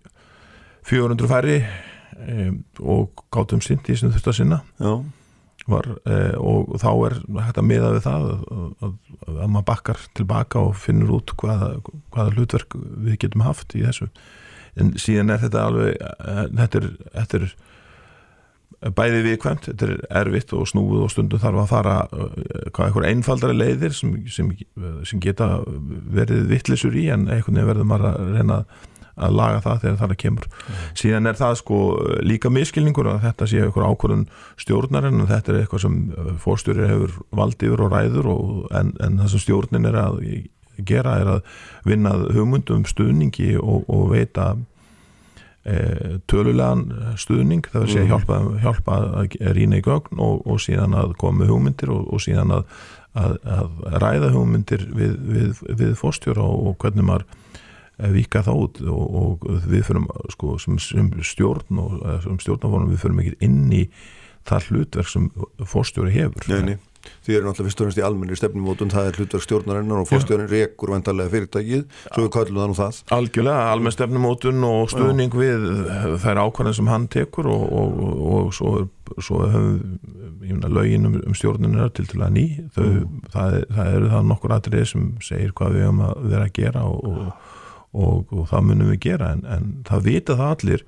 [0.83, 1.65] 400 færri
[2.27, 4.61] um, og gáttum sindi sem þurft að sinna.
[4.79, 5.03] Já
[5.69, 7.15] Var, eh, og þá er
[7.45, 8.93] hægt að miða við það að, að,
[9.29, 11.71] að maður bakkar tilbaka og finnur út hvaða,
[12.15, 14.09] hvaða hlutverk við getum haft í þessu.
[14.79, 17.51] En síðan er þetta alveg eh, þetta er, þetta er
[18.95, 23.09] bæði viðkvæmt, þetta er erfitt og snúið og stundum þarf að fara eh, hvað eitthvað
[23.09, 24.53] einfaldari leiðir sem, sem,
[25.07, 25.57] sem geta
[26.15, 28.87] verið vittlisur í en einhvern veginn verður maður að reyna að
[29.19, 30.83] að laga það þegar það kemur mm.
[31.01, 31.79] síðan er það sko
[32.25, 34.27] líka miskilningur að þetta sé eitthvað ákvörðun
[34.63, 38.47] stjórnarinn og þetta er eitthvað sem uh, fórstjóri hefur valdið og ræður og,
[38.79, 40.23] en, en það sem stjórnin er að
[40.85, 41.39] gera er að
[41.87, 44.53] vinna hugmyndum stuðningi og, og veita
[45.63, 46.85] e, tölulegan
[47.19, 48.13] stuðning það vil segja mm.
[48.13, 52.55] hjálpa, hjálpa að rýna í gögn og, og síðan að koma með hugmyndir og síðan
[52.59, 52.79] að,
[53.19, 57.27] að, að ræða hugmyndir við, við, við fórstjóra og hvernig maður
[58.15, 63.03] vika það út og, og við fyrum sko, sem, sem stjórn og sem stjórnafónum við
[63.03, 63.85] fyrum ekki inn í
[64.49, 65.27] það hlutverk sem
[65.67, 66.47] fórstjóri hefur.
[66.49, 66.77] Nei, nei,
[67.25, 70.49] því er náttúrulega fyrst og næst í almenni stefnumótun, það er hlutverk stjórnarinnar og fórstjórin
[70.51, 73.01] rekur vantarlega fyrirtækið svo við kallum það nú það.
[73.17, 75.41] Algjörlega, almenn stefnumótun og stuðning Já.
[75.43, 75.67] við
[76.23, 78.01] þær ákvæðin sem hann tekur og, og,
[78.33, 78.73] og svo,
[79.17, 82.47] svo höfum lögin um, um stjórnirna til til að ný.
[82.75, 83.21] Þau, mm.
[83.35, 86.85] það, það eru það nokkur aðrið sem segir hvað við höfum að vera að gera
[86.89, 87.21] og
[87.93, 90.83] og, og það munum við gera en, en það vita það allir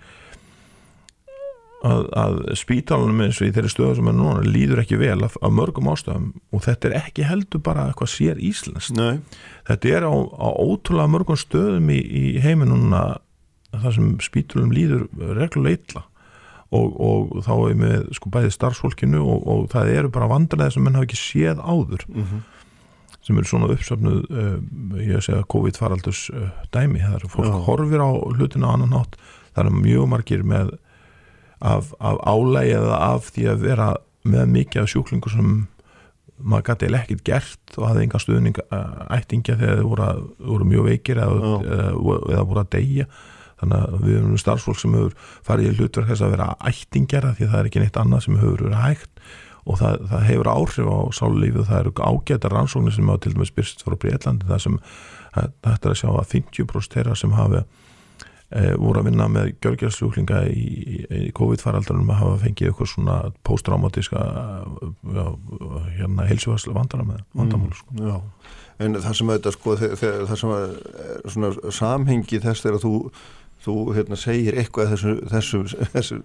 [1.88, 5.38] að, að spítalunum eins og í þeirri stöðu sem er núna líður ekki vel af,
[5.42, 9.20] af mörgum ástöðum og þetta er ekki heldur bara eitthvað sér íslenskt Nei.
[9.70, 13.04] þetta er á, á ótrúlega mörgum stöðum í, í heiminuna
[13.72, 15.08] þar sem spítalunum líður
[15.40, 16.06] reglulega illa
[16.72, 20.86] og, og þá er með sko bæði starfsfólkinu og, og það eru bara vandræði sem
[20.86, 22.44] menn hafa ekki séð áður mm -hmm.
[23.26, 24.56] Sem eru svona uppsöfnuð uh,
[25.02, 27.58] ég segja COVID-faraldus uh, dæmi, það eru fólk Já.
[27.68, 29.20] horfir á hlutinu á annan nátt,
[29.54, 30.72] það eru mjög margir með
[31.62, 33.92] af, af álægi eða af því að vera
[34.28, 35.52] með mikið af sjúklingur sem
[36.42, 38.58] maður gæti ekkert gert og hafði enga stuðning
[39.14, 40.08] ættingja þegar þið voru,
[40.52, 43.08] voru mjög veikir eða, eða, voru að deyja.
[43.62, 47.50] Þannig að við erum starfsfólk sem hefur farið í hlutverk þess að vera ættingjara því
[47.52, 49.26] það er ekki neitt annað sem hefur verið hægt
[49.66, 53.54] og það, það hefur áhrif á sálulífið það eru ágæta rannsóknir sem hafa til dæmis
[53.56, 54.80] byrst frá Breitlandi það sem
[55.32, 60.42] þetta er að sjá að 50% þeirra sem hafi e, voru að vinna með gjörgjörðsljúklinga
[60.52, 60.66] í,
[61.06, 64.24] í COVID-faraldunum að hafa fengið eitthvað svona posttraumatiska
[66.00, 68.10] hérna heilsuvarslu vandamál mm, sko.
[68.82, 70.76] En það sem auðvitað sko það sem er
[71.36, 72.96] svona samhengi þess þegar þú
[73.66, 75.62] þú hérna, segir eitthvað þessu, þessu,
[75.94, 76.22] þessu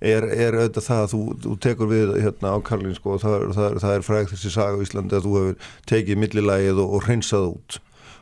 [0.00, 3.46] er, er auðvitað það að þú, þú tekur við hérna á Karlín sko, og það,
[3.58, 7.06] það, það er frægt þessi saga í Íslandi að þú hefur tekið millilægið og, og
[7.06, 7.80] hreinsað út.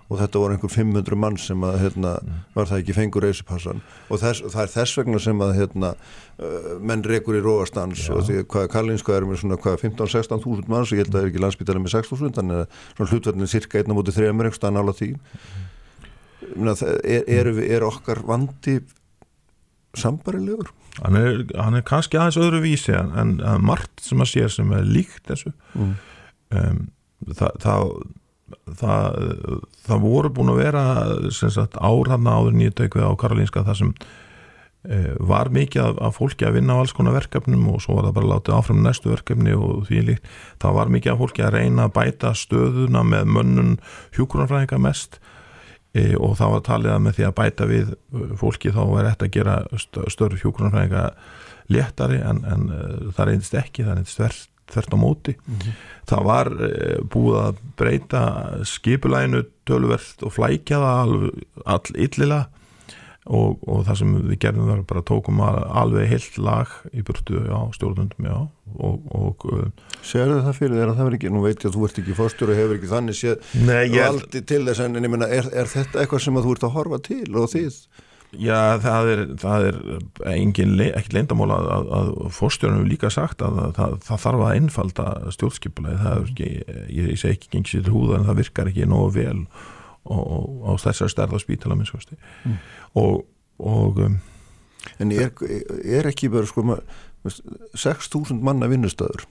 [0.09, 2.37] Og þetta voru einhver 500 mann sem að hérna, mm.
[2.55, 5.91] var það ekki fengur reysipassan og þess, það er þess vegna sem að hérna,
[6.41, 10.89] uh, menn rekur í róastans og því hvað Karlínska er með svona 15-16 þúsund manns.
[10.89, 13.53] Og ég held að það er ekki landsbytala með 6 þúsund þannig að hlutverðin er
[13.53, 15.13] cirka 1.3 ekki stann ála því.
[15.13, 15.67] Mm
[16.57, 18.79] er, er, er okkar vandi
[19.99, 20.71] sambarilegur?
[20.99, 24.47] Hann er, hann er kannski aðeins öðru vísi en, en, en margt sem að sé
[24.51, 25.93] sem er líkt þessu mm.
[26.59, 26.81] um,
[27.39, 27.93] það, það,
[28.81, 29.21] það
[29.89, 30.85] það voru búin að vera
[31.79, 36.77] árhanna áður nýjötaukvið á Karolínska það sem uh, var mikið af, af fólki að vinna
[36.77, 40.05] á alls konar verkefnum og svo var það bara látið áfram næstu verkefni og því
[40.11, 40.31] líkt
[40.63, 43.75] það var mikið af fólki að reyna að bæta stöðuna með mönnun
[44.19, 45.38] hjúkurunfræðinga mest e,
[46.19, 49.29] og það var talið að með því að bæta við uh, fólki þá er þetta
[49.29, 49.57] að gera
[50.15, 51.07] störf hjókunarfræðinga
[51.75, 55.81] léttari en, en uh, það reyndist ekki, það reyndist þvert, þvert á móti mm -hmm.
[56.13, 58.23] það var uh, búið að breyta
[58.75, 61.17] skipulæginu tölverst og flækja það
[61.65, 62.45] all, illilega
[63.29, 67.69] og, og það sem við gerðum var bara tókum alveg heilt lag í burtu á
[67.77, 68.39] stjórnundum já,
[68.77, 69.63] og, og uh,
[70.07, 72.19] Segðu það fyrir þér að það verður ekki, nú veit ég að þú ert ekki
[72.19, 74.03] fórstur og hefur ekki þannig séð Nei, ég...
[74.05, 77.01] allt til þess en ég menna er, er þetta eitthvað sem þú ert að horfa
[77.09, 77.81] til og þið?
[78.37, 79.77] Já, það er, það er
[80.35, 84.59] engin, ekki leindamál að, að, að fórstjórnum hefur líka sagt að það, það þarf að
[84.59, 86.51] einfalda stjórnskipulega það er ekki,
[86.93, 89.39] ég, segi ekki gengið sér til húða en það virkar ekki nógu vel
[90.09, 92.59] á þessar stærða spítala mm.
[93.01, 93.25] og,
[93.61, 94.21] og um,
[95.03, 95.33] En er,
[95.85, 96.65] er ekki bara sko
[97.27, 99.27] 6.000 manna vinnustöður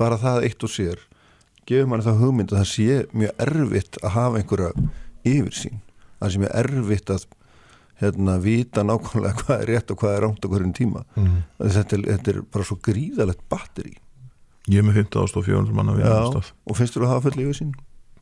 [0.00, 1.02] bara það eitt og sér
[1.68, 4.88] gefur manni það hugmynd að það sé mjög erfitt að hafa einhverja
[5.28, 5.82] yfir sín
[6.18, 7.26] það sé mjög erfitt að
[8.02, 11.04] hérna vita nákvæmlega hvað er rétt og hvað er rámt á hverjum tíma.
[11.14, 11.36] Mm.
[11.60, 13.94] þetta, er, þetta er bara svo gríðalegt batteri
[14.70, 17.72] Ég er með 15.400 manna vinnustöð Og finnst þú að hafa full yfir sín?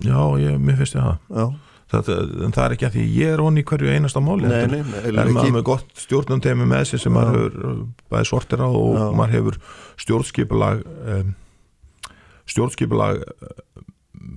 [0.01, 1.49] Já, ég, mér finnst ég að hafa
[1.91, 2.11] það,
[2.47, 4.99] en það er ekki að því ég er onni hverju einasta máli nei, nei, nei,
[5.11, 9.05] er maður með gott stjórnumtemi með sig sem maður hefur bæði sortir á og Já.
[9.19, 9.61] maður hefur
[10.05, 11.33] stjórnskipulag um,
[12.51, 13.25] stjórnskipulag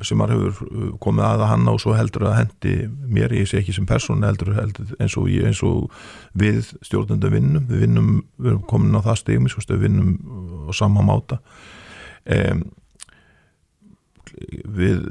[0.04, 2.74] sem maður hefur komið að að hanna og svo heldur að hendi
[3.12, 5.92] mér, ég sé ekki sem person heldur, heldur eins, og ég, eins og
[6.40, 7.66] við stjórnundum vinnum.
[7.70, 10.14] Við vinnum, við erum komin á það stegum við vinnum
[10.70, 11.40] á sama máta.
[12.24, 12.64] Um,
[14.78, 15.04] við,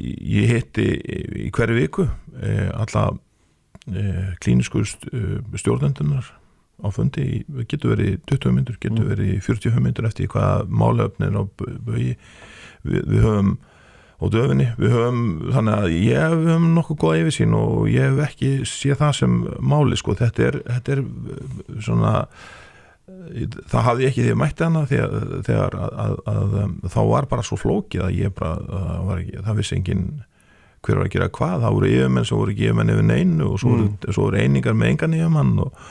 [0.00, 0.86] ég hitti
[1.46, 2.06] í hverju viku
[2.40, 3.10] eh, alla
[3.90, 6.30] eh, klínisku eh, stjórnendunar
[6.80, 9.10] á fundi, getur verið 20 myndur, getur mm.
[9.12, 12.14] verið 40 myndur eftir hvaða málefnin á bögi
[12.86, 13.58] við, við höfum
[14.20, 15.20] og döfinni, við höfum
[15.52, 19.36] þannig að ég við höfum nokkuð góða yfirsýn og ég hef ekki séð það sem
[19.72, 21.04] máli sko, þetta er, þetta er
[21.80, 22.14] svona
[23.70, 27.30] það hafði ekki því að mætti hana þegar, þegar að, að, að, að þá var
[27.30, 30.04] bara svo flókið að ég bara ekki, það vissi engin
[30.80, 33.58] hver var að gera hvað, það voru yfirmenn sem voru ekki yfirmenn yfir neinu og
[33.60, 33.90] svo, mm.
[34.08, 35.82] svo voru einingar með engan yfirmann og,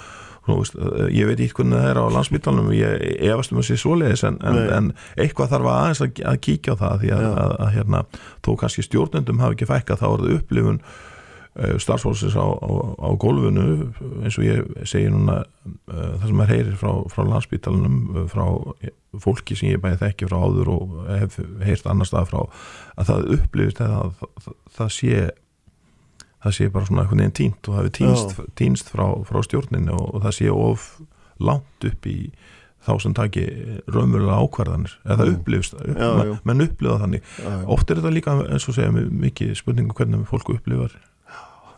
[0.49, 0.72] og
[1.13, 4.39] ég veit ekki hvernig það er á landsbytlanum ég efast um að sé svoleiðis en,
[4.49, 4.89] en, en
[5.20, 8.03] eitthvað þarf aðeins að kíkja á það því að hérna,
[8.45, 10.82] þó kannski stjórnendum hafi ekki fækkað þá er það upplifun
[11.58, 12.70] starfsfólksins á, á,
[13.02, 13.91] á gólfinu
[14.24, 18.45] eins og ég segi núna uh, það sem er heyrir frá, frá landsbítalunum uh, frá
[19.20, 22.39] fólki sem ég bæði þekki frá áður og hef heyrt annar stað frá
[22.95, 25.26] að það upplifist að það, það, sé
[26.45, 29.97] það sé bara svona einhvern veginn tínt og það hefur týnst, týnst frá, frá stjórninu
[29.97, 30.88] og, og það sé of
[31.39, 32.18] langt upp í
[32.80, 33.43] þá sem taki
[33.91, 34.93] raunverulega ákvarðanir.
[35.04, 35.80] Eða það upplifist,
[36.47, 37.26] menn upplifa þannig.
[37.36, 37.64] Já, já.
[37.76, 40.95] oft er þetta líka eins og segja mikið spurningu hvernig fólku upplifar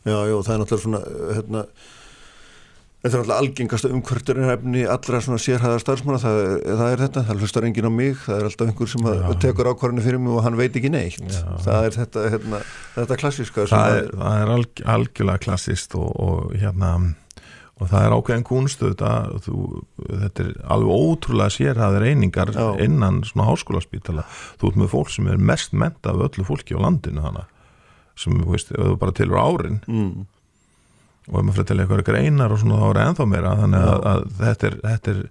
[0.02, 1.02] Já, já, það er náttúrulega svona
[1.36, 1.66] hérna,
[3.02, 6.36] Þetta er alltaf algengasta umkvörturinn allra svona sérhæðar starfsmanna það,
[6.68, 9.08] það er þetta, það hlustar engin á mig það er alltaf einhver sem
[9.41, 11.47] tekur ákvarðinu fyrir mig og hann veit ekki neitt Já.
[11.66, 12.60] það er þetta, hérna,
[12.99, 16.91] þetta klassíska Það er, það er alg, algjörlega klassíst og, og hérna
[17.82, 19.16] og það er ákveðin kunstu þetta,
[19.47, 19.64] þú,
[20.12, 22.68] þetta er alveg ótrúlega sérhæðar einingar Já.
[22.86, 24.28] innan svona háskólaspítala
[24.62, 27.49] þú ert með fólk sem er mest menta af öllu fólki á landinu þannig
[28.20, 30.26] sem, veist, bara tilur árin mm.
[31.32, 33.53] og ef maður fyrir til eitthvað greinar og svona þá er ennþá meira.
[33.62, 35.22] Þannig að, að þetta, er, þetta, er,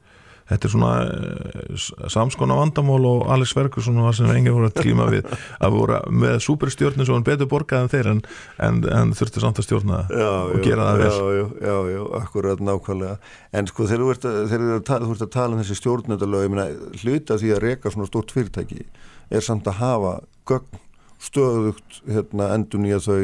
[0.51, 5.09] þetta er svona uh, samskona vandamál og Alex Ferguson það sem enginn voru að klíma
[5.13, 5.31] við
[5.65, 8.25] að voru með superstjórnum svo hann betur borgað en þeir en,
[8.69, 11.13] en, en þurftu samt að stjórna já, og já, gera það vel.
[11.13, 13.17] Já, já, já, akkurat nákvæmlega.
[13.61, 16.61] En sko þegar þú ert að, að, að tala um þessi stjórnendalög
[17.05, 18.87] hluta því að reyka svona stort fyrirtæki
[19.31, 20.15] er samt að hafa
[20.49, 20.87] gögn
[21.21, 23.19] stöðugt hérna, endun í að þau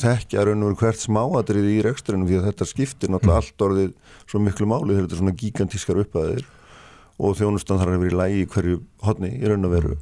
[0.00, 3.42] þekkja raun og hvert smáadrið í rekstrinu því að þetta skiptir náttúrulega mm.
[3.42, 3.90] allt orðið
[4.30, 6.46] svo miklu máli þegar þetta er svona gigantískar uppaðir
[7.20, 9.96] og þjónustan þarf að vera í lægi hverju hodni í raun og veru.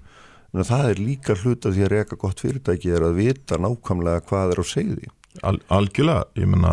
[0.54, 4.54] En það er líka hluta því að reyka gott fyrirtæki er að vita nákvæmlega hvað
[4.54, 5.10] er á segði
[5.46, 6.72] Al, Algjörlega, ég menna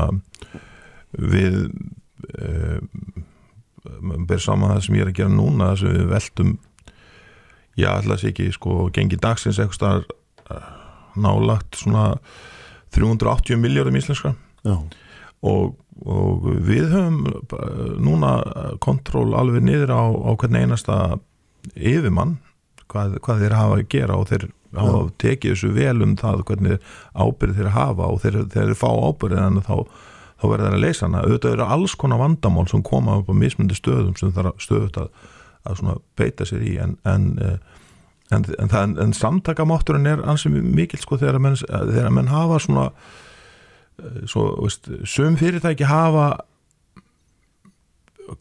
[1.16, 1.58] við
[2.40, 2.52] e,
[4.26, 6.54] ber saman það sem ég er að gera núna þess að við veldum
[7.76, 10.08] já, alltaf sé ekki, sko, gengi dagsins eitthvað
[11.16, 12.16] nálagt svona
[12.96, 14.34] 380 miljardum íslenska
[14.66, 15.76] og,
[16.06, 17.22] og við höfum
[18.04, 18.38] núna
[18.84, 20.98] kontról alveg niður á, á hvern einasta
[21.76, 22.38] yfirmann
[22.92, 25.14] hvað, hvað þeir hafa að gera og þeir hafa Já.
[25.24, 29.62] tekið þessu vel um það hvernig ábyrð þeir hafa og þeir, þeir fá ábyrð en
[29.64, 29.76] þá,
[30.42, 31.24] þá verður þeir að leysa hana.
[31.24, 35.10] Auðvitað eru alls konar vandamál sem koma upp á mismundi stöðum sem það stöðut að,
[35.72, 37.58] að beita sér í en, en eh,
[38.34, 42.86] en, en, en, en samtakamátturinn er ansið mikil sko þegar menn, þegar menn hafa svona
[42.90, 46.32] eh, svo, veist, sum fyrirtæki hafa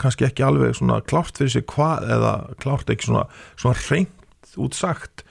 [0.00, 3.26] kannski ekki alveg svona klárt fyrir sig hvað eða klárt ekki svona,
[3.60, 5.24] svona reynd útsagt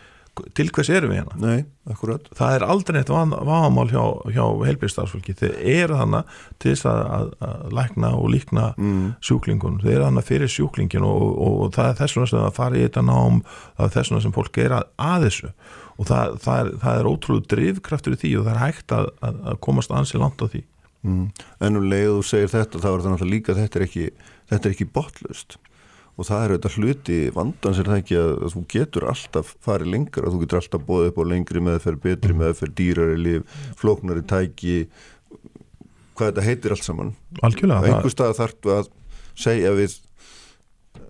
[0.57, 1.35] til hvers erum við hérna?
[1.37, 1.65] Nei,
[2.33, 4.01] það er aldrei eitt vámál hjá,
[4.33, 9.05] hjá heilbíðstafsfólki þeir eru þannig til þess að, að, að lækna og líkna mm.
[9.23, 12.57] sjúklingun þeir eru þannig fyrir sjúklingin og, og, og það er þess vegna sem það
[12.57, 15.51] fari í þetta nám það er þess vegna sem fólk er að, að þessu.
[15.93, 19.93] Og það, það, er, er ótrúlega drivkraftur í því og það er hægt að komast
[19.93, 20.63] ansi langt á því.
[21.03, 21.27] Mm.
[21.61, 24.07] En um leið þú segir þetta þá er það náttúrulega líka þetta er ekki,
[24.71, 25.59] ekki botlust
[26.13, 29.91] og það er auðvitað hluti vandans er það ekki að, að þú getur alltaf farið
[29.95, 34.25] lengur að þú getur alltaf bóðið upp á lengri meðferð, betri meðferð, dýrari líf flóknari
[34.29, 34.77] tæki
[36.13, 38.89] hvað þetta heitir allt saman Algjörlega einhver stað þarf að
[39.33, 39.97] segja við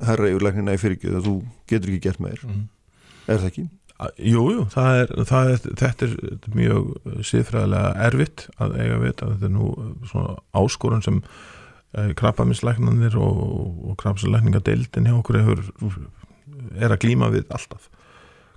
[0.03, 1.37] herra yfirleiknina í fyrirgjöð að þú
[1.69, 2.67] getur ekki gert meir mm.
[3.27, 3.65] er það ekki?
[4.17, 6.87] Jújú, jú, það er, það er, þetta er mjög
[7.29, 9.67] síðfræðilega erfitt að eiga að vita þetta er nú
[10.09, 11.19] svona áskorun sem
[11.93, 13.41] Eh, krabbaminslæknanir og,
[13.89, 15.59] og krabbaminslækningadeildin hjá okkur hefur,
[16.73, 17.89] er að glíma við alltaf.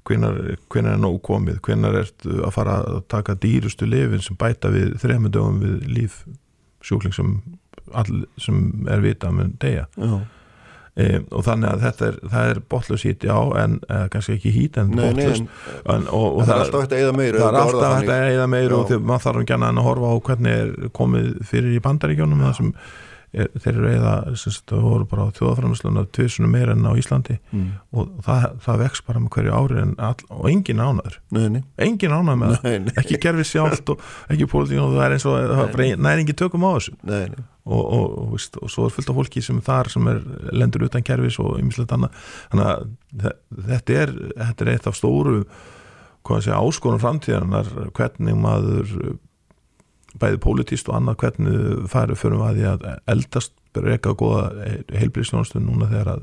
[0.06, 0.38] Hvenar,
[0.72, 1.58] hvenar er nóg komið?
[1.66, 2.12] Hvenar er
[2.46, 6.22] að fara að taka dýrustu lifin sem bæta við þrejumundöfum við líf
[6.86, 7.36] sjúkling sem,
[7.92, 9.86] all, sem er vita með degja
[10.94, 14.78] e, og þannig að þetta er, er botlus hít já en e, kannski ekki hít
[14.80, 17.96] en botlus en, og, og það, er alltaf hægt að eða meira það er alltaf
[17.96, 21.74] hægt að eða meira og maður þarf ekki að horfa á hvernig er komið fyrir
[21.74, 22.72] í bandaríkjónum það sem
[23.36, 27.38] er, þeir eru eða það voru bara á þjóðafræðarslunna tviðsunum meira enn á Íslandi.
[27.52, 27.66] Mm.
[27.96, 31.18] og það, það vex bara með hverju ári all, og engin ánaður
[31.86, 35.38] engin ánaður með það, ekki gerfi sjálft og ekki pólitík og það er eins og
[35.52, 36.96] það er engin tökum á þessu.
[37.06, 37.46] Nei, nei.
[37.66, 40.20] Og, og, og, og svo er fullt af fólki sem þar sem er
[40.54, 42.20] lendur utan kerfis og ymmislegt annað.
[42.52, 43.32] Þannig að
[43.72, 45.40] þetta er, þetta er eitt af stóru
[46.26, 48.94] hvað sé áskonum framtíðanar hvernig maður
[50.20, 54.44] bæði pólitíst og annað hvernig færu fyrir að því að eldast reyka góða
[54.94, 56.22] heilbríðsjónastöð núna þegar að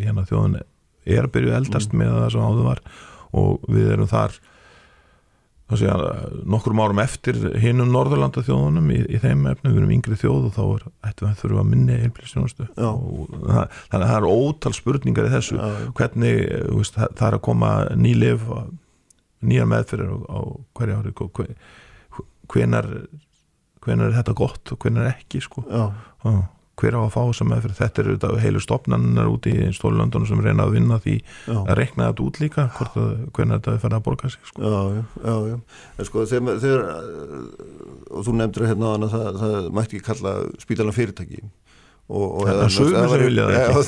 [0.00, 2.00] hérna, þjóðun er að byrju eldast mm.
[2.00, 2.82] með það sem áður var.
[3.34, 4.36] Og við erum þar
[5.74, 5.94] segja,
[6.46, 10.54] nokkrum árum eftir hinnum Norðurlanda þjóðunum í, í þeim efnum, við erum yngri þjóð og
[10.54, 15.28] þá er, ættum við að þurfa að minni heilbríðsjónastöð þannig að það er ótal spurningar
[15.28, 15.56] í þessu.
[15.58, 15.88] Já.
[15.98, 18.44] hvernig veist, það er að koma nýlif
[19.44, 20.40] nýja meðferðir á,
[20.76, 21.56] hverja ári hver,
[22.52, 22.90] hvenar
[23.84, 25.64] hvenar er þetta gott og hvenar ekki sko.
[26.74, 27.76] Hver á að fá þessum meðferð?
[27.78, 31.58] Þetta eru þetta heilu stopnarnar úti í stólundunum sem reyna að vinna því já.
[31.60, 34.62] að rekna þetta út líka hvernig þetta er farið að borga sig sko.
[34.64, 35.58] Já, já, já,
[35.94, 36.82] en sko þegar, þegar
[38.10, 40.32] og þú nefndir hérna að það, það mætti ekki kalla
[40.64, 41.44] spítalan fyrirtæki.
[42.04, 42.64] Og, og það,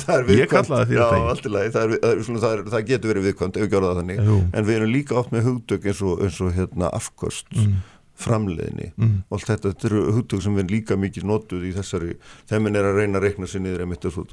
[0.07, 2.71] það, ég kalla það fyrirtæki.
[2.71, 4.23] Það getur verið viðkvæmt ef við gjóðum það þannig.
[4.31, 4.39] Jú.
[4.47, 7.75] en við erum líka oft með hugdögg eins og, eins og hérna afkost mm
[8.17, 9.15] framleiðinni mm.
[9.27, 12.15] og allt þetta, þetta eru hugtök sem við líka mikið notuð í þessari,
[12.49, 13.83] þeim er að reyna að reikna sér niður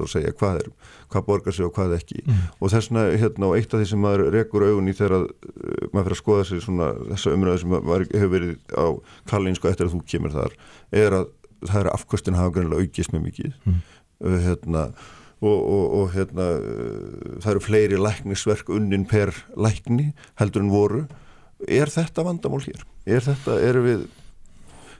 [0.04, 0.70] og segja hvað er
[1.12, 2.42] hvað borgar sig og hvað ekki mm.
[2.58, 6.06] og þessna, hérna, og eitt af því sem maður rekur augun í þegar uh, maður
[6.06, 8.86] fyrir að skoða sér svona þessa umræðu sem var, hefur verið á
[9.32, 10.56] Kallinsko eftir að þú kemur þar
[11.04, 11.28] er að
[11.64, 13.84] það er afkvöstin hafa greinlega aukist með mikið mm.
[14.24, 14.88] uh, hérna
[15.44, 21.00] Og, og, og hérna, uh, það eru fleiri læknisverk unnin per lækni heldur en voru
[21.68, 22.84] er þetta vandamál hér?
[23.06, 24.04] Er þetta, er við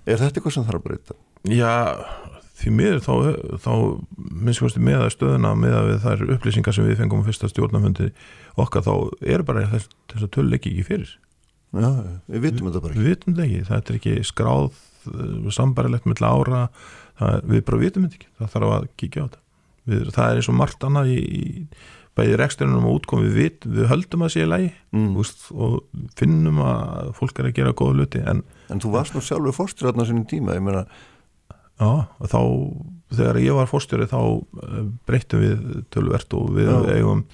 [0.05, 1.19] er þetta eitthvað sem þarf að breyta?
[1.49, 1.75] Já,
[2.61, 3.13] því miður þá,
[3.65, 3.73] þá
[4.17, 8.11] minnst með að stöðuna með að það er upplýsingar sem við fengum á fyrsta stjórnafundi
[8.61, 8.95] okkar þá
[9.35, 11.15] er bara þess, þess að töl ekki ekki fyrir.
[11.75, 11.89] Já,
[12.31, 13.03] við vitum þetta bara ekki.
[13.03, 14.69] Við vitum þetta ekki, þetta er ekki skráð
[15.11, 16.61] eh, sambarilegt með ára.
[17.19, 19.43] Það, við bara vitum þetta ekki, það þarf að kíkja á þetta.
[19.85, 21.43] Við, það er eins og margt annað í, í
[22.19, 25.17] bæðið reksturinn og útkomi við, við höldum að sé lægi mm.
[25.55, 29.57] og finnum að fólk er að gera góða luti en, en þú varst nú sjálfur
[29.57, 30.85] fórstjóri á sínum tíma meina...
[31.81, 32.41] já, og þá
[33.15, 36.79] þegar ég var fórstjóri þá eh, breyttum við tölvert og við já.
[36.99, 37.27] eigum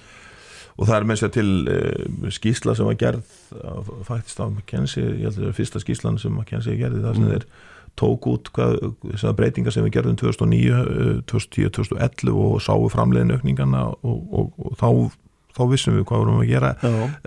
[0.81, 3.33] og það er með sér til uh, skísla sem var gerð
[4.07, 7.27] faktist af McKenzie, ég held að það er fyrsta skíslan sem McKenzie gerði það sem
[7.27, 7.35] mm.
[7.35, 7.45] er
[7.99, 8.77] tók út hvað,
[9.37, 10.83] breytingar sem við gerðum 2009,
[11.29, 14.87] 2010, 2011 og sáu framleiðin aukningarna og, og, og þá,
[15.57, 16.71] þá vissum við hvað vorum að gera.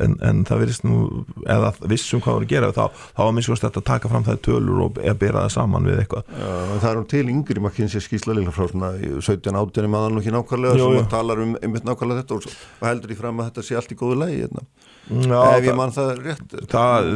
[0.01, 0.97] En, en það virðist nú
[1.45, 4.41] eða vissum hvað vorum að gera þá, þá var minnst þetta að taka fram það
[4.49, 6.33] tölur og bera það saman við eitthvað.
[6.33, 10.35] Já, Það er um til yngri kynsi skísla líka frá svona 17-18 maður nú ekki
[10.35, 12.51] nákvæmlega sem talar um einmitt nákvæmlega þetta og,
[12.81, 14.67] og heldur í fram að þetta sé allt í góðu lægi hérna
[15.05, 17.09] Já, ef ég mann það rétt það,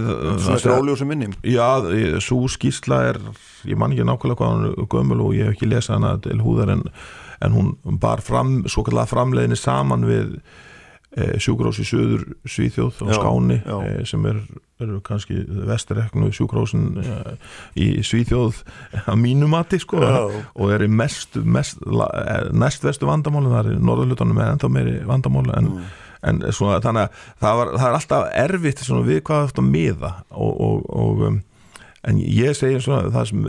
[0.44, 1.80] svona stráljós sem minnum Já,
[2.20, 3.20] svo skísla er
[3.68, 6.74] ég mann ekki nákvæmlega hvað hann gömul og ég hef ekki lesað hana til húðar
[6.74, 6.82] en,
[7.44, 10.34] en hún bar fram, svo kallar framleiðinni saman við
[11.16, 13.76] e, sjúkrós í söður Svíþjóð og Skáni já.
[13.80, 14.42] E, sem er,
[14.84, 15.38] er kannski
[15.70, 17.38] vestireknu sjúkrósin e,
[17.80, 18.60] í Svíþjóð
[19.06, 23.80] að mínumati sko og er í mest, mest e, næst vestu vandamáli, það er í
[23.88, 27.98] norðurlutunum en ennþá meiri vandamáli en mm en svona, þannig að það, var, það er
[27.98, 31.40] alltaf erfitt við hvað þetta miða og, og, og um,
[32.08, 33.48] en ég segi svona það sem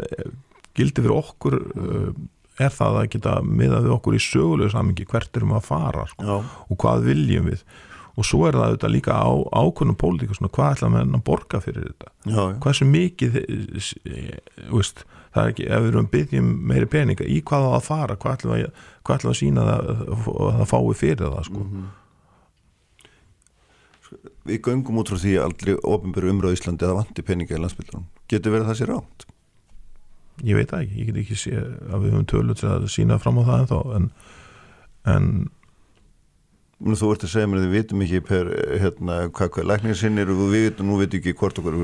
[0.78, 2.10] gildi fyrir okkur uh,
[2.60, 6.08] er það að geta miða við okkur í sögulegu samingi hvert erum við að fara
[6.12, 7.64] sko, og hvað viljum við.
[8.20, 11.62] Og svo er það auðvitað líka á ákvönum pólitíku svona hvað ætla með að borga
[11.64, 12.10] fyrir þetta?
[12.26, 12.56] Já, já.
[12.66, 13.38] hvað sem mikið
[14.74, 18.20] veist, það er ekki, ef við erum byggjum meiri peninga, í hvað það að fara?
[18.20, 21.64] Hvað ætla að, hvað ætla að sína það að það fái fyrir það sko?
[21.64, 21.99] Mm -hmm
[24.48, 28.56] við göngum út frá því aldrei ofinböru umröðu Íslandi að vandi peninga í landsbyldunum getur
[28.56, 29.28] verið það sér átt?
[30.48, 33.42] Ég veit ekki, ég get ekki sé að við höfum tölur til að sína fram
[33.42, 34.10] á það en þá en,
[35.14, 35.32] en
[36.80, 38.50] Þú ert að segja mér að við vitum ekki per,
[38.80, 41.76] hérna, hvað, hvað læknir sinn er og við vitum, nú vitum ekki hvort okkur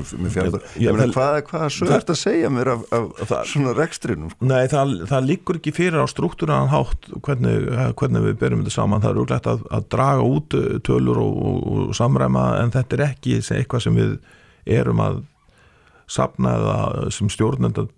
[1.11, 4.31] hvað, hvað svo ert að segja mér af, af það, svona rekstrinum?
[4.31, 4.47] Sko?
[4.47, 7.67] Nei, það, það líkur ekki fyrir á struktúran hátt hvernig,
[7.99, 9.03] hvernig við berjum þetta saman.
[9.03, 12.95] Það er úrlægt að, að draga út uh, tölur og, og, og samræma en þetta
[12.95, 14.15] er ekki eitthvað sem við
[14.79, 15.21] erum að
[16.07, 16.79] sapna eða
[17.11, 17.89] sem stjórnenda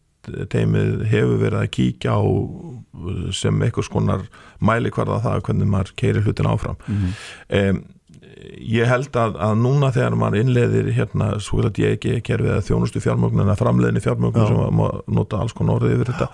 [0.52, 2.22] teimið hefur verið að kíkja á
[3.36, 4.26] sem eitthvað skonar
[4.64, 7.14] mæli hverða það hvernig maður keirir hlutin áfram mm -hmm.
[7.60, 7.86] um,
[8.58, 12.66] ég held að, að núna þegar maður innleðir hérna svo að ég ekki kerfið að
[12.70, 16.28] þjónustu fjármögnun að framleðinni fjármögnun sem maður nota alls konar orðið yfir þetta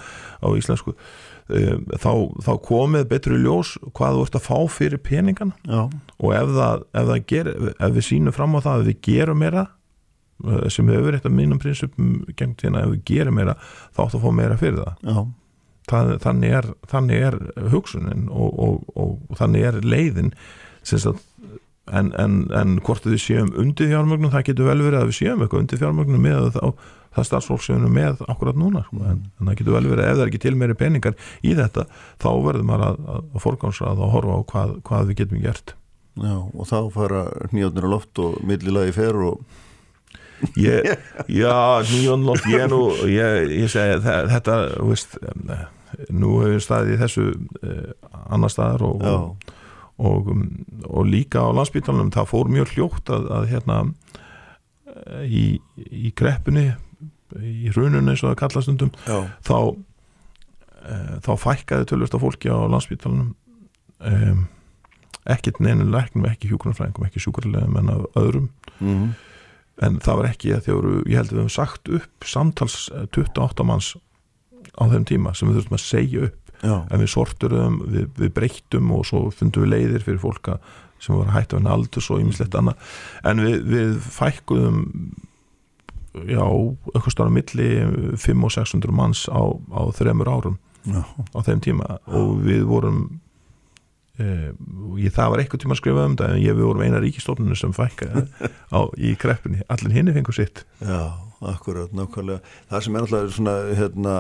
[0.43, 2.11] á íslensku um, þá,
[2.45, 5.89] þá komið betru ljós hvað þú ert að fá fyrir peningana Já.
[6.19, 9.43] og ef það, ef það ger, ef við sínum fram á það að við gerum
[9.43, 9.67] meira
[10.73, 13.55] sem hefur eitt af mínum prinsipum gengt hérna ef við gerum meira
[13.95, 15.27] þá áttu að fá meira fyrir það,
[15.89, 17.37] það þannig, er, þannig er
[17.73, 20.33] hugsunin og, og, og, og þannig er leiðin
[20.83, 21.21] að,
[21.91, 25.43] en, en, en hvort við séum undir fjármögnum það getur vel verið að við séum
[25.43, 26.65] eitthvað undir fjármögnum með þá,
[27.13, 29.03] það starfsfólk sem við með akkurat núna sko.
[29.09, 31.87] en, en það getur vel verið ef það er ekki til meiri peningar í þetta
[32.24, 35.75] þá verður maður að, að, að forgámsra að horfa á hvað, hvað við getum gert
[36.13, 39.61] Já og þá fara nýjóðnir á loft og millilagi fer og
[40.59, 40.89] ég,
[41.41, 41.55] já,
[41.91, 45.17] nýjónlótt ég nú, ég, ég segi þetta, veist
[46.13, 47.25] nú hefur staðið í þessu
[47.63, 47.89] eh,
[48.33, 49.51] annar staðar og, og,
[50.01, 50.45] og, um,
[50.89, 53.79] og líka á landsbytarnum það fór mjög hljótt að, að hérna
[54.89, 55.45] eh, í,
[55.78, 56.71] í kreppunni
[57.33, 59.55] í hrununni eins og það kallast undum þá
[60.86, 63.32] e, þá fækkaði tölvist af fólki á landsbytarnum
[64.05, 64.36] e,
[65.33, 68.51] ekkert neina læknum, ekki hjúkunarfræðingum ekki sjúkurlegum en af öðrum.
[68.78, 69.33] Mm -hmm
[69.84, 72.78] en það var ekki að þjóru, ég held að við hefum sagt upp samtals
[73.16, 73.92] 28 eh, manns
[74.74, 76.78] á þeim tíma sem við þurftum að segja upp Já.
[76.88, 80.58] en við sorturum, við, við breyttum og svo fundum við leiðir fyrir fólka
[81.04, 82.96] sem var hægt af henni aldurs og ymmislegt annað
[83.28, 84.78] en við, við fækkuðum
[86.30, 86.46] já,
[86.93, 87.70] eitthvað stára milli
[88.22, 89.43] 5 og 600 manns á,
[89.74, 90.58] á þremur árum
[90.88, 91.01] já.
[91.04, 93.04] á þeim tíma og við vorum
[94.21, 94.51] Uh,
[95.01, 97.57] ég, það var eitthvað tíma að skrifa um það en ég við vorum eina ríkistofnunum
[97.57, 98.27] sem fækka
[98.69, 100.61] á, í kreppunni, allir hinn fengur sitt.
[100.85, 101.17] Já,
[101.49, 102.51] akkurat, nákvæmlega.
[102.69, 104.13] Það sem er alltaf svona hérna,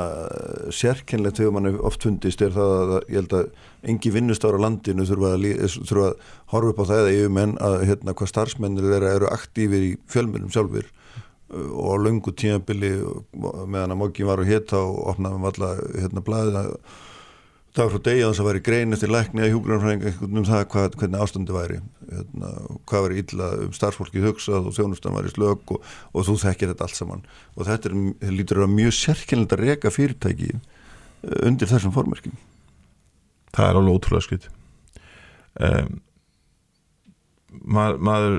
[0.73, 3.53] sérkennlegt þegar mann oft fundist er það að ég held að
[3.93, 5.47] engi vinnustára landinu þurfa að,
[5.77, 9.87] þurfa að horfa upp á það eða yfirmenn að hérna, hvað starfsmennir þeirra eru aktífir
[9.91, 12.95] í fjölmjölum sjálfur uh, og á löngu tímabili
[13.37, 16.77] meðan að mókin var að hita og opnaðum alltaf hérna blæðið að
[17.81, 20.97] var frá degi að þess að væri grein eftir lækni að hjúgrunarfræðing um það hvað,
[21.01, 21.79] hvernig ástandi væri
[22.11, 22.51] hérna,
[22.89, 26.87] hvað væri illa um starfsfólkið hugsað og þjónustan væri slög og, og þú þekkir þetta
[26.87, 27.23] allt saman.
[27.57, 32.37] Og þetta er, lítur að mjög sérkynlega að reyka fyrirtæki eh, undir þessum formerkjum.
[33.53, 34.47] Það er alveg ótrúlega skrið
[35.61, 35.97] um,
[37.61, 38.37] maður, maður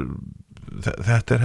[0.83, 1.45] þetta er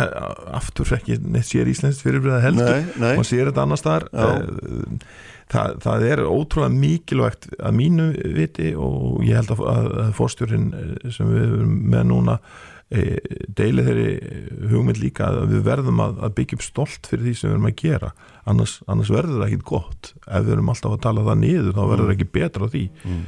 [0.57, 5.03] aftur ekki neitt sér íslenskt fyrirbreða heldur og sér þetta annars þar það,
[5.49, 9.63] það er ótrúlega mikilvægt að mínu viti og ég held að,
[10.03, 12.35] að fórstjórin eh, sem við erum með núna
[12.93, 13.17] e,
[13.57, 14.11] deili þeirri
[14.69, 17.69] hugmynd líka að við verðum að, að byggja upp stolt fyrir því sem við erum
[17.71, 18.13] að gera.
[18.49, 20.13] Annars, annars verður það ekkit gott.
[20.27, 22.85] Ef við erum alltaf að tala það niður þá verður það ekki betra á því.
[23.09, 23.27] Mm.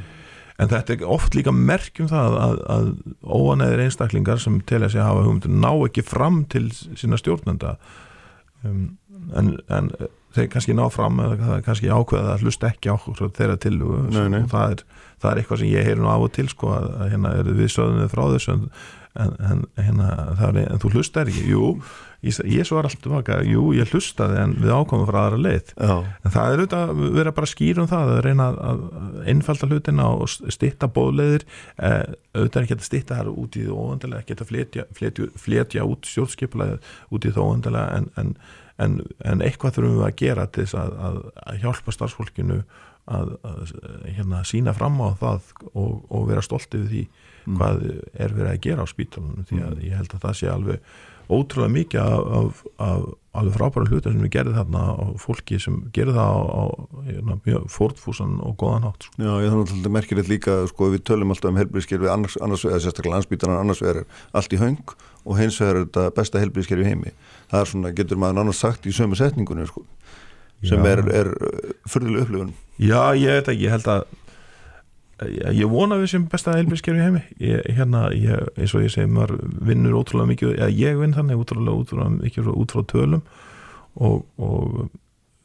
[0.61, 2.89] en þetta er oft líka merkjum það að, að
[3.25, 7.79] óanæðir einstaklingar sem telja sig að hafa hugmyndur ná ekki fram til sína stjórnenda.
[8.61, 8.83] Um,
[9.33, 9.89] en, en
[10.35, 14.23] þeir kannski ná fram eða kannski ákveða að hlusta ekki á þeirra til og, nei,
[14.31, 14.41] nei.
[14.43, 16.89] og það, er, það er eitthvað sem ég heyr nú af og til sko að
[17.13, 18.57] hérna er við sögðum frá þessu
[19.19, 21.73] en, en, hérna, er, en þú hlustar ekki, jú
[22.23, 25.73] ég, ég svo er alltaf tilbaka, jú ég hlustaði en við ákomum frá aðra leið
[25.75, 25.95] Já.
[25.99, 28.85] en það er auðvitað að vera bara skýr um það að reyna að
[29.33, 34.23] einfalda hlutina og stitta bóðleiðir eh, auðvitað ekki að stitta það út í því óöndilega,
[34.23, 36.79] ekki að fletja, fletja, fletja út sjálfskeipulega
[37.11, 38.35] út í því óöndilega en, en
[38.83, 42.59] en, en eitthvað þurfum við að gera til þess að, að, að hjálpa starfsfólkinu
[43.11, 43.71] að, að
[44.05, 47.55] hérna, sína fram á það og, og vera stoltið við því mm.
[47.57, 47.87] hvað
[48.25, 49.87] er verið að gera á spítalunum því að mm.
[49.87, 50.93] ég held að það sé alveg
[51.31, 55.77] ótrúlega mikið af, af, af alveg frábæra hlutar sem við gerðum þarna og fólki sem
[55.95, 56.63] gerði það á, á
[57.07, 59.15] hérna, mjög fórtfúsan og góðan hátt sko.
[59.21, 62.35] Já, ég þannig að þetta merkir þetta líka sko, við tölum alltaf um helbriðskerfi annars,
[62.43, 64.95] annars vegar, sérstaklega landsbítanar annars vegar er allt í haung
[65.25, 67.13] og hins vegar er þetta besta helbriðskerfi heimi
[67.51, 69.85] það er svona, getur maður annars sagt í sömu setningunni sko,
[70.65, 70.91] sem Já.
[70.93, 71.31] er, er
[71.89, 74.03] fyrðileg upplifun Já, ég veit ekki, ég held að
[75.29, 79.37] ég vona við sem besta heilbíðskerfi heimi ég, hérna, ég, eins og ég segi maður
[79.61, 83.21] vinnur ótrúlega mikið, eða ég vinn þannig ótrúlega, ótrúlega mikið út frá tölum
[84.01, 84.87] og, og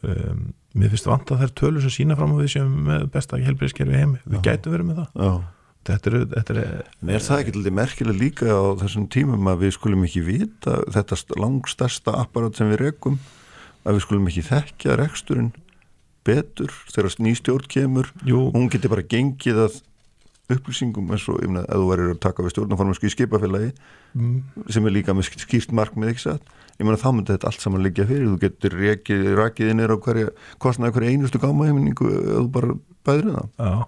[0.06, 0.46] um,
[0.76, 2.72] mér finnst vant að það er tölur sem sína fram á við sem
[3.12, 4.44] besta heilbíðskerfi heimi við Já.
[4.48, 5.30] gætum verið með það Já.
[5.86, 6.62] Þetta er, þetta er,
[7.14, 11.18] er það ekki alltaf merkilega líka á þessum tímum að við skulum ekki vita þetta
[11.38, 13.20] langstasta apparat sem við rekum
[13.86, 15.52] að við skulum ekki þekkja reksturinn
[16.26, 18.10] betur þegar nýstjórn kemur?
[18.26, 18.48] Jú.
[18.54, 19.78] hún getur bara gengið að
[20.52, 23.72] upplýsingum eins og ef þú verður að taka við stjórnaformansku í skipafélagi
[24.14, 24.36] mm.
[24.70, 26.54] sem er líka með skýrt markmið ekki satt?
[26.76, 28.26] Ég meina þá myndir þetta allt saman liggja fyrir.
[28.28, 28.74] Þú getur
[29.38, 30.32] rakið inn á hverja
[30.62, 32.74] kostnaði hverja einustu gámaheimningu eða þú bara
[33.08, 33.46] bæður það.
[33.56, 33.86] Já,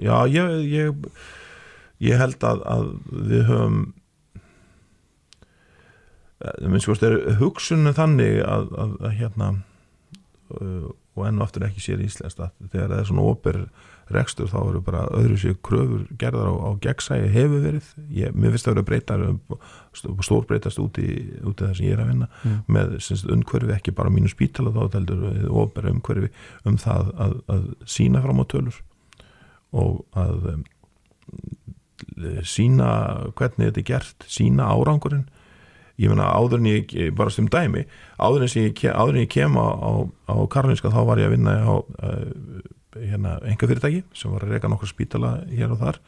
[0.00, 1.08] Já ég, ég,
[2.10, 2.92] ég held að, að
[3.30, 3.80] við höfum
[6.72, 6.88] minnst
[7.40, 9.50] hugsunum þannig að, að, að hérna
[11.20, 13.58] og enn og aftur ekki sér íslenskt að þegar það er svona óper
[14.10, 18.54] rekstur þá eru bara öðru sér kröfur gerðar á, á gegnsægi hefur verið ég, mér
[18.54, 19.24] finnst það að vera breytar
[20.26, 21.08] stór breytast út í,
[21.46, 22.60] út í það sem ég er að vinna mm.
[22.76, 22.96] með
[23.36, 26.32] umhverfi ekki bara mínu spítala þá heldur óper umhverfi
[26.66, 27.68] um það að, að
[27.98, 28.80] sína fram á tölur
[29.76, 30.64] og að um,
[32.46, 32.88] sína
[33.38, 35.28] hvernig þetta er gert sína árangurinn.
[36.00, 37.84] Ég menna áður en ég, bara sem dæmi
[38.16, 39.90] áður en ég, áður en ég kem á, á,
[40.32, 42.62] á Karolinska þá var ég að vinna á uh,
[42.96, 46.00] hérna, enga fyrirtæki sem var að reyka nokkur spítala hér og þar.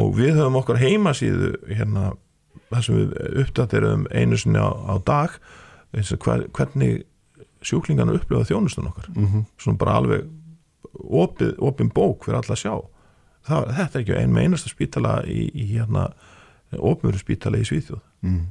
[0.00, 2.12] Og við höfum okkar heimasíðu hérna,
[2.70, 3.14] þar sem við
[3.44, 5.38] uppdaterum einu sinni á, á dag
[5.94, 7.04] hver, hvernig
[7.66, 9.10] sjúklingarna upplifa þjónustun okkar.
[9.14, 9.46] Mm -hmm.
[9.58, 10.28] svona bara alveg
[10.94, 12.74] opið, opið bók fyrir alla að sjá
[13.48, 16.08] það, þetta er ekki ein með einasta spítala í, í hérna
[16.78, 18.48] opmjöru spítala í Svíþjóð mm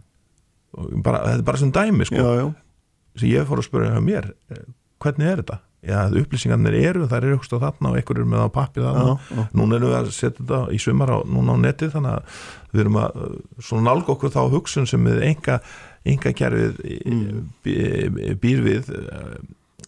[0.78, 2.46] bara, þetta er bara sem dæmi sko já, já.
[3.18, 4.64] sem ég fór að spura hjá mér eh,
[5.02, 5.60] hvernig er þetta?
[5.80, 9.78] Já, upplýsingarnir eru, það eru eitthvað þarna og einhver er með á pappi þarna núna
[9.78, 12.42] erum við að setja þetta í sumar á, núna á netið þannig að
[12.74, 13.38] við erum að eh,
[13.70, 15.56] svona nálga okkur þá hugsun sem við enga,
[16.14, 17.40] enga kerfið mm.
[18.44, 18.92] býr við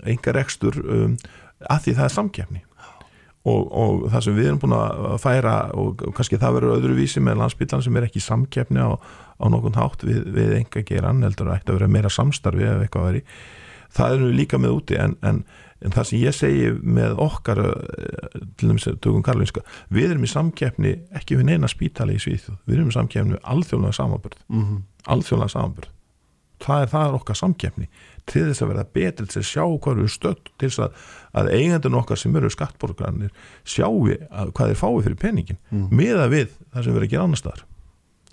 [0.08, 1.20] enga rekstur um,
[1.70, 2.62] að því það er samkjafni
[3.50, 7.24] og, og það sem við erum búin að færa og, og kannski það verður öðruvísi
[7.24, 11.50] með landsbytlan sem er ekki samkefni á, á nokkurn hátt við, við enga geran heldur
[11.50, 13.24] að ætti að vera meira samstarfi ef eitthvað veri
[13.92, 15.42] það erum við líka með úti en, en,
[15.82, 16.70] en það sem ég segi
[17.00, 22.20] með okkar eh, til dæmis tökum Karlinska við erum í samkefni ekki við neina spítali
[22.20, 24.86] í Svíþjóð, við erum í samkefni við alþjóðlega samanbörð mm -hmm.
[25.16, 25.92] alþjóðlega samanbörð
[26.62, 27.90] það er, það er okkar samkefni
[28.30, 31.02] til þess að vera betri til að sjá hvað eru stödd til þess að,
[31.42, 33.34] að eigandun okkar sem eru skattborgarnir
[33.64, 34.08] sjáu
[34.52, 35.90] hvað þeir fái fyrir peningin mm.
[35.90, 37.68] meða við það sem verður að gera annar staðar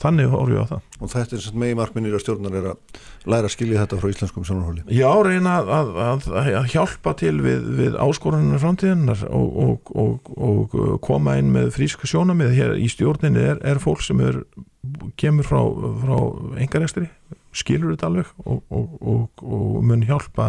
[0.03, 0.83] þannig horfum við á það.
[0.99, 4.13] Og þetta er sem megi markminnir á stjórnar er að læra að skilja þetta frá
[4.13, 4.85] íslenskum sjónarhóli.
[4.95, 10.79] Já, reyna að, að, að hjálpa til við, við áskoruninu framtíðinnar og, og, og, og
[11.05, 14.43] koma inn með fríska sjónamið hér í stjórninu er, er fólk sem er,
[15.21, 15.61] kemur frá,
[16.05, 16.17] frá
[16.63, 17.09] engarekstri
[17.57, 20.49] skilur þetta alveg og, og, og, og mun hjálpa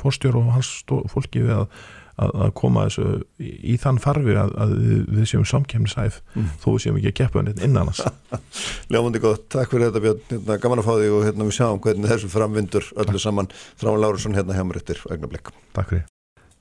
[0.00, 0.70] fórstjór og hans
[1.12, 1.82] fólki við að,
[2.18, 3.06] að, að koma þessu
[3.38, 6.50] í, í þann farfi að, að við, við séum samkemnisæf mm.
[6.62, 8.04] þó við séum ekki að keppa henni innan hans.
[8.92, 10.22] Ljámundi gott, takk fyrir þetta Björn.
[10.32, 13.50] Hérna, gaman að fá þig og hérna við sjáum hvernig þessu framvindur öllu saman,
[13.80, 15.52] Þráin Lárusson hérna hjá mér eftir augnablik.
[15.76, 16.06] Takk fyrir.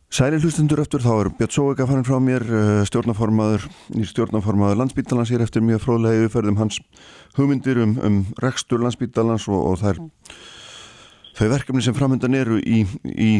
[0.08, 5.34] Sæli hlustundur eftir, þá er Björn Sóvika farin frá mér, eh, stjórnaformaður í stjórnaformaður landsbítalans
[5.34, 6.78] ég er eftir mjög fróðlega yfirferðum hans.
[7.36, 10.00] Hugmyndir um, um rekstur landsbítalans og, og þær
[11.38, 13.32] þau verkefni sem framöndan eru í, í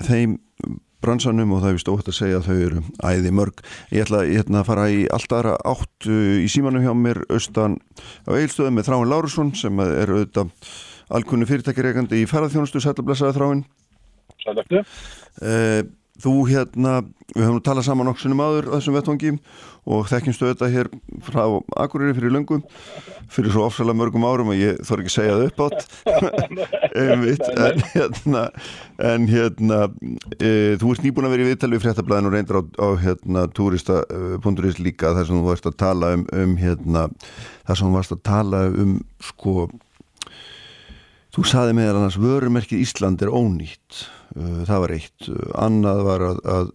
[0.00, 0.38] þeim
[1.04, 3.62] bransanum og það er vist óhætt að segja að þau eru æði mörg.
[3.94, 7.78] Ég ætla, ætla að fara í allt aðra átt uh, í símanum hjá mér austan
[8.26, 10.72] á eilstöðum með Þráin Lárusson sem er auðvitað
[11.14, 13.66] alkunni fyrirtækireikandi í ferðarþjónustu, sætla blessaði Þráin.
[14.40, 15.94] Sætla eftir.
[16.22, 17.00] Þú hérna,
[17.34, 19.30] við höfum talað saman okkur um aður þessum vettvangi
[19.90, 20.90] og þekkjumstu þetta hér
[21.26, 21.42] frá
[21.82, 22.60] Akureyri fyrir löngu,
[23.34, 25.82] fyrir svo ofsalega mörgum árum og ég þorði ekki að segja það upp átt
[27.66, 28.44] en hérna
[29.10, 29.80] en hérna
[30.38, 33.46] e, þú ert nýbúin að vera í viðtal við fréttablaðin og reyndir á, á hérna
[33.50, 37.08] turista.is líka þar sem þú varst að tala um, um hérna,
[37.66, 39.66] þar sem þú varst að tala um sko
[41.34, 45.28] þú saði með annars vörumerkið Ísland er ónýtt það var eitt,
[45.66, 46.70] annað var að, að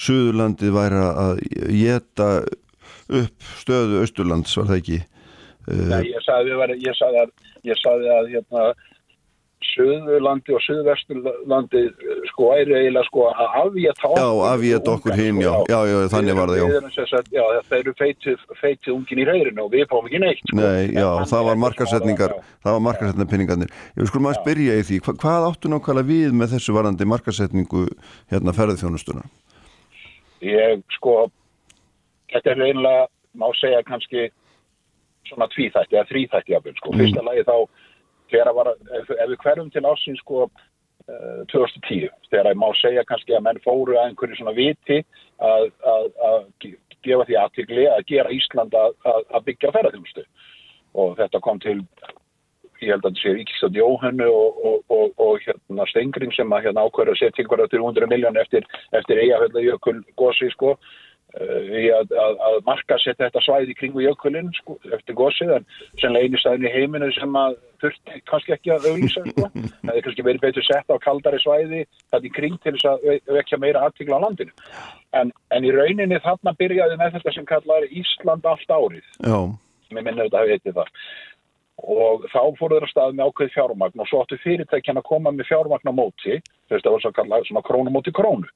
[0.00, 1.40] Suðurlandið væri að
[1.76, 2.28] geta
[3.10, 5.00] upp stöðu Östurlands, var það ekki?
[5.66, 7.32] Uh, Nei, ég sagði, ég sagði að,
[7.68, 8.64] ég sagði að hérna,
[9.60, 11.82] Suðurlandi og Suðvesturlandi
[12.30, 13.50] sko er eiginlega sko að
[14.08, 14.22] okkur.
[14.22, 15.50] Já, afgeta okkur hinn, já.
[15.68, 17.20] Já, já, þannig var það, já.
[17.34, 20.40] Já, það eru feitið, feitið ungin í reyðinu og við fáum ekki neitt.
[20.46, 20.56] Sko.
[20.62, 22.34] Nei, já, það var markarsetningar,
[22.64, 23.76] það var markarsetningar pinningarnir.
[23.92, 27.10] Ég vil sko maður spyrja í því, hva, hvað áttu nákvæmlega við með þessu varandi
[27.12, 27.84] markarsetningu
[28.32, 28.82] hérna ferðið
[30.48, 31.18] Ég, sko,
[32.32, 33.06] þetta er eiginlega,
[33.36, 34.30] má segja kannski
[35.28, 36.96] svona tvíþætti eða þrýþætti af sko.
[36.96, 37.68] Mm.
[38.30, 40.50] Var, ef, ef við hverjum til ásins sko uh,
[41.10, 45.00] eh, 2010, þegar ég má segja kannski að menn fóru að einhverju svona viti
[45.42, 46.40] að, að, að
[47.02, 50.26] gefa því aðtikli að gera Ísland að, að byggja ferðarþjónustu
[51.00, 51.78] og þetta kom til
[52.80, 56.68] ég held að þetta sé Ríkistad Jóhannu og, og, og, og hérna Stengring sem að
[56.68, 58.66] hérna ákveður að setja ykkur til 100 miljón eftir,
[58.96, 60.76] eftir eigahölda jökul gósi sko
[61.38, 65.66] í að, að, að marka setja þetta svæði kringu jökulinn sko, eftir gósið en
[66.00, 69.46] senlega einu staðin í heiminu sem að þurfti kannski ekki að auðvisa sko.
[69.86, 73.08] það er kannski verið betur sett á kaldari svæði það er kring til þess að
[73.38, 74.54] vekja meira aðtíkla á landinu.
[75.20, 79.10] En, en í rauninni þarna byrjaði með þetta sem kallar Ísland allt árið.
[79.90, 80.94] Ég minna þetta að veitir það.
[81.80, 85.48] Og þá fóruður að stað með ákveð fjármagn og svo áttu fyrirtækjan að koma með
[85.48, 86.36] fjármagn á móti
[86.68, 88.50] þess að það var svo kallað krónu móti krónu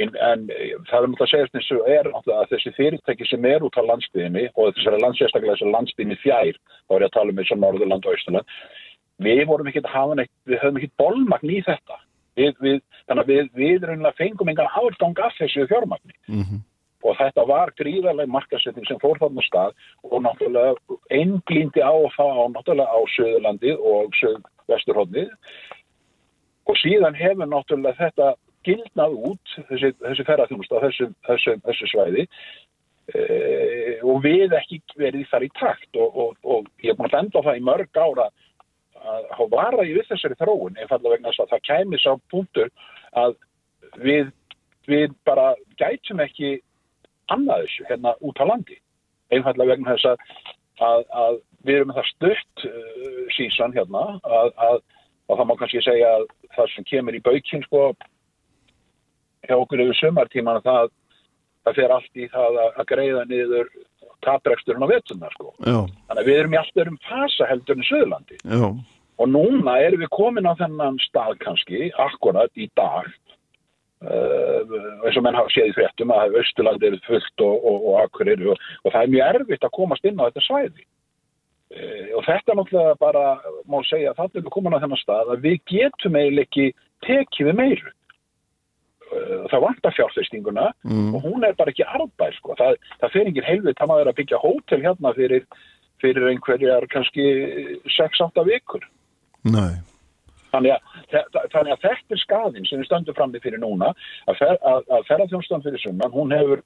[0.00, 0.44] En, en
[0.88, 4.70] það er náttúrulega að segja náttúrulega að þessi fyrirtæki sem er út á landsbygðinni og
[4.76, 8.16] þessari landsjæstaklega þessari landsbygðinni fjær, þá er ég að tala um eins og Norðurland og
[8.16, 8.54] Ísland,
[9.20, 12.00] við vorum ekki að hafa neitt, við höfum ekki bólmagn í þetta.
[12.38, 16.14] Við, við, þannig að við, við rauninlega fengum engan afgang af þessu fjármagni.
[16.30, 16.60] Mm -hmm.
[17.00, 19.72] Og þetta var gríðarlega markasetting sem fór þarna stað
[20.04, 20.74] og náttúrulega
[21.10, 25.28] einglindi á að fá náttúrulega á Suðurlandið og Suðvesturhóttnið
[26.68, 28.34] og síðan hefur náttúrulega þetta
[28.66, 32.26] gildnað út þessi, þessi ferðarþjónusta á þessu, þessu, þessu svæði.
[33.10, 33.22] E,
[34.06, 37.42] og við ekki verið þar í takt og, og, og ég er búin að benda
[37.42, 38.28] á það í mörg ára
[39.00, 42.68] að há vara í við þessari þróun einfallega vegna að það kæmis á punktur
[43.18, 43.34] að
[44.04, 44.30] við,
[44.86, 46.58] við bara gætum ekki
[47.32, 48.78] annað þessu hérna út á landi.
[49.34, 50.24] Einfallega vegna þess að,
[50.86, 54.80] að, að við erum með það stutt uh, sísan hérna að, að
[55.30, 56.26] það má kannski segja að
[56.56, 57.84] það sem kemur í baukinn sko
[59.46, 60.90] hjá okkur yfir sömartíman það,
[61.66, 63.72] það fer allt í það að, að greiða niður
[64.24, 65.54] tapræksturinn á vettunar sko.
[65.64, 68.40] Þannig að við erum í allt örum fasa heldur en Söðurlandi.
[68.44, 68.66] Já.
[69.20, 73.08] Og núna erum við komin á þennan stað kannski, akkurat í dag,
[74.04, 78.00] uh, eins og menn hafa séð í fréttum að Östurland er fullt og, og, og
[78.04, 82.26] Akkurir og, og það er mjög erfitt að komast inn á þetta svæði uh, og
[82.28, 83.24] þetta náttúrulega bara,
[83.68, 86.68] má segja, það er komin á þennan stað að við getum eiginlega ekki
[87.06, 87.94] tekið við meiru
[89.50, 91.12] það vantar fjárfestinguna mm.
[91.16, 92.56] og hún er bara ekki arbæð sko.
[92.58, 95.46] það, það fer engin helvit að maður að byggja hótel hérna fyrir,
[96.02, 97.28] fyrir einhverjar kannski
[97.98, 98.86] 6-8 vikur
[99.48, 99.80] Nei
[100.50, 103.92] Þannig að, þannig að þetta er skadinn sem við stöndum fram með fyrir núna
[104.26, 106.62] að, fer, að, að ferðarþjónustan fyrir sunnan, hún hefur,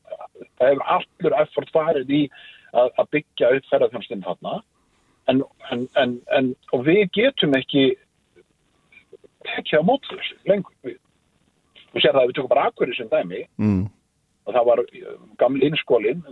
[0.63, 2.23] hefur allur effort farið í
[2.73, 4.55] að, að byggja upp ferðarþjónustin þarna
[5.33, 7.85] en, en, en, en og við getum ekki
[9.45, 10.77] tekja á mót þessu lengur.
[10.87, 10.99] Við,
[11.95, 13.83] við séum það að við tökum bara akkurið sem dæmi mm.
[14.45, 14.85] og það var
[15.43, 16.23] gamli innskólinn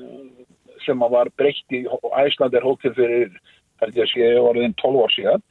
[0.83, 1.85] sem var breytt í
[2.19, 3.35] Æslandir hóttil fyrir,
[3.83, 5.45] held ég að sé, orðin 12 ár síðan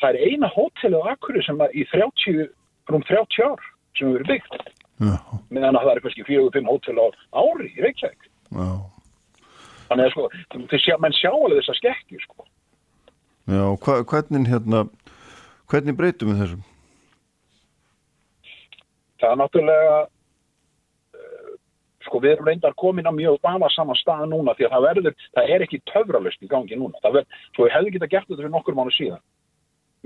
[0.00, 2.50] það er eina hótel á Akkur sem er í 30,
[2.90, 3.62] rúm 30 ár
[3.96, 4.58] sem hefur byggt
[4.96, 5.16] Já.
[5.52, 7.06] meðan að það er kannski 4-5 hótel á
[7.36, 8.68] ári í Reykjavík Já.
[9.88, 10.28] þannig að sko,
[10.82, 12.46] sjá, menn sjá alveg þess að skekki sko.
[13.46, 14.86] Já, hva, hvernig hérna
[15.70, 16.64] hvernig breytum við þessum?
[19.20, 21.54] Það er náttúrulega uh,
[22.06, 25.16] sko við erum reyndar komin að mjög bana saman stað núna því að það verður,
[25.38, 28.42] það er ekki töfralust í gangi núna, það verður, svo við hefðum geta gert þetta
[28.42, 29.24] fyrir nokkur mánu síðan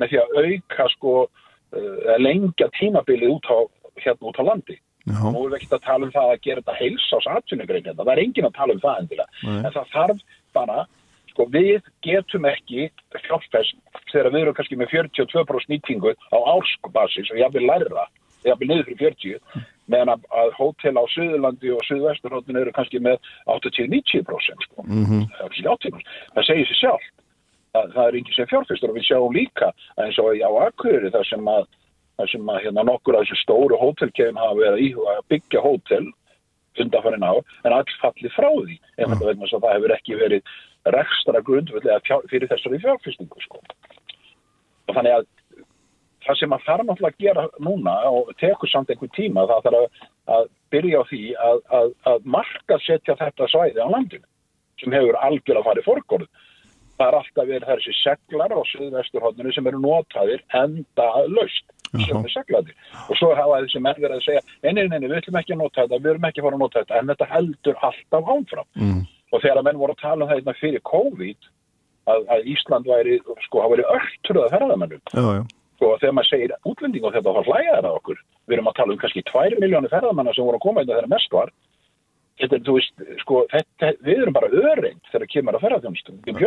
[0.00, 3.58] með því að auka sko uh, lengja tímabilið út á,
[4.00, 4.78] hérna út á landi.
[5.08, 5.16] Já.
[5.32, 8.04] Nú erum við ekki að tala um það að gera þetta heils ás atvinnugrein hérna.
[8.04, 9.36] Það er engin að tala um það endilega.
[9.42, 9.60] Nei.
[9.60, 10.24] En það þarf
[10.56, 10.78] bara,
[11.32, 13.78] sko við getum ekki fjárfest
[14.12, 18.06] þegar við erum kannski með 42% nýtingu á ársbasis og ég vil læra,
[18.48, 23.00] ég vil niður fyrir 40 meðan að, að hótel á Suðurlandi og Suðvesturhóttin eru kannski
[23.02, 23.18] með
[23.50, 24.84] 80-90% sko.
[24.86, 25.24] Mm -hmm.
[25.40, 27.08] það, segir sér sjálf
[27.74, 31.28] það, það er ekki sem fjárfæstur og við sjáum líka eins og á Akureyri þar
[31.28, 31.68] sem að,
[32.20, 36.06] þar sem að hérna, nokkur af þessu stóru hótelkefin hafa verið íhuga að byggja hótel
[36.80, 37.34] undanfærin á
[37.66, 39.20] en alls falli frá því en mm.
[39.20, 40.54] þetta það hefur ekki verið
[40.96, 43.60] rekstra grundvöldlega fyrir þessari fjárfæstingu sko.
[44.88, 45.28] og þannig að
[46.26, 49.80] það sem að þarf náttúrulega að gera núna og tekur samt einhver tíma það þarf
[49.80, 50.04] að,
[50.36, 54.26] að byrja á því að, að, að marka setja þetta svæði á landinu
[54.80, 56.26] sem hefur algjörlega farið fórgóð
[57.00, 62.32] það er alltaf verið þessi seglar á Suðvesturhóttinu sem eru notaðir enda laust sem er
[62.32, 62.74] seglaði
[63.06, 65.84] og svo hafa þessi menn verið að segja neini, neini, við ætlum ekki að nota
[65.84, 69.00] þetta, við erum ekki að fara að nota þetta en þetta heldur alltaf ánfram mm.
[69.32, 71.48] og þegar að menn voru að tala um þetta fyrir COVID
[72.10, 73.16] að, að Ísland væri
[73.46, 75.02] sko, hafa verið ölltröða ferðamennum
[75.80, 78.92] sko, þegar maður segir útlending og þetta þá hlæðar það okkur við erum að tala
[78.92, 81.52] um kannski 2 miljónu ferðamennar sem voru að koma inn þegar mest var
[82.40, 86.38] Þetta, þú veist, sko, þetta, við erum bara öðreint þegar kemur að ferðarþjónustum um.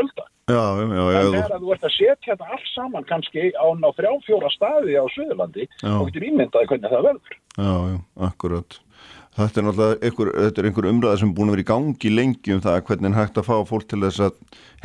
[0.49, 1.19] Já, já, já.
[1.19, 5.05] En þegar þú ert að setja þetta alls saman kannski á ná þrjá-fjóra staði á
[5.13, 7.37] Suðurlandi og getur ímyndaði hvernig það verður.
[7.53, 7.99] Já, já,
[8.29, 8.79] akkurat.
[9.33, 12.53] Þetta er náttúrulega einhver, er einhver umræða sem er búin að vera í gangi lengi
[12.53, 14.35] um það hvernig hægt að fá fólk til þess að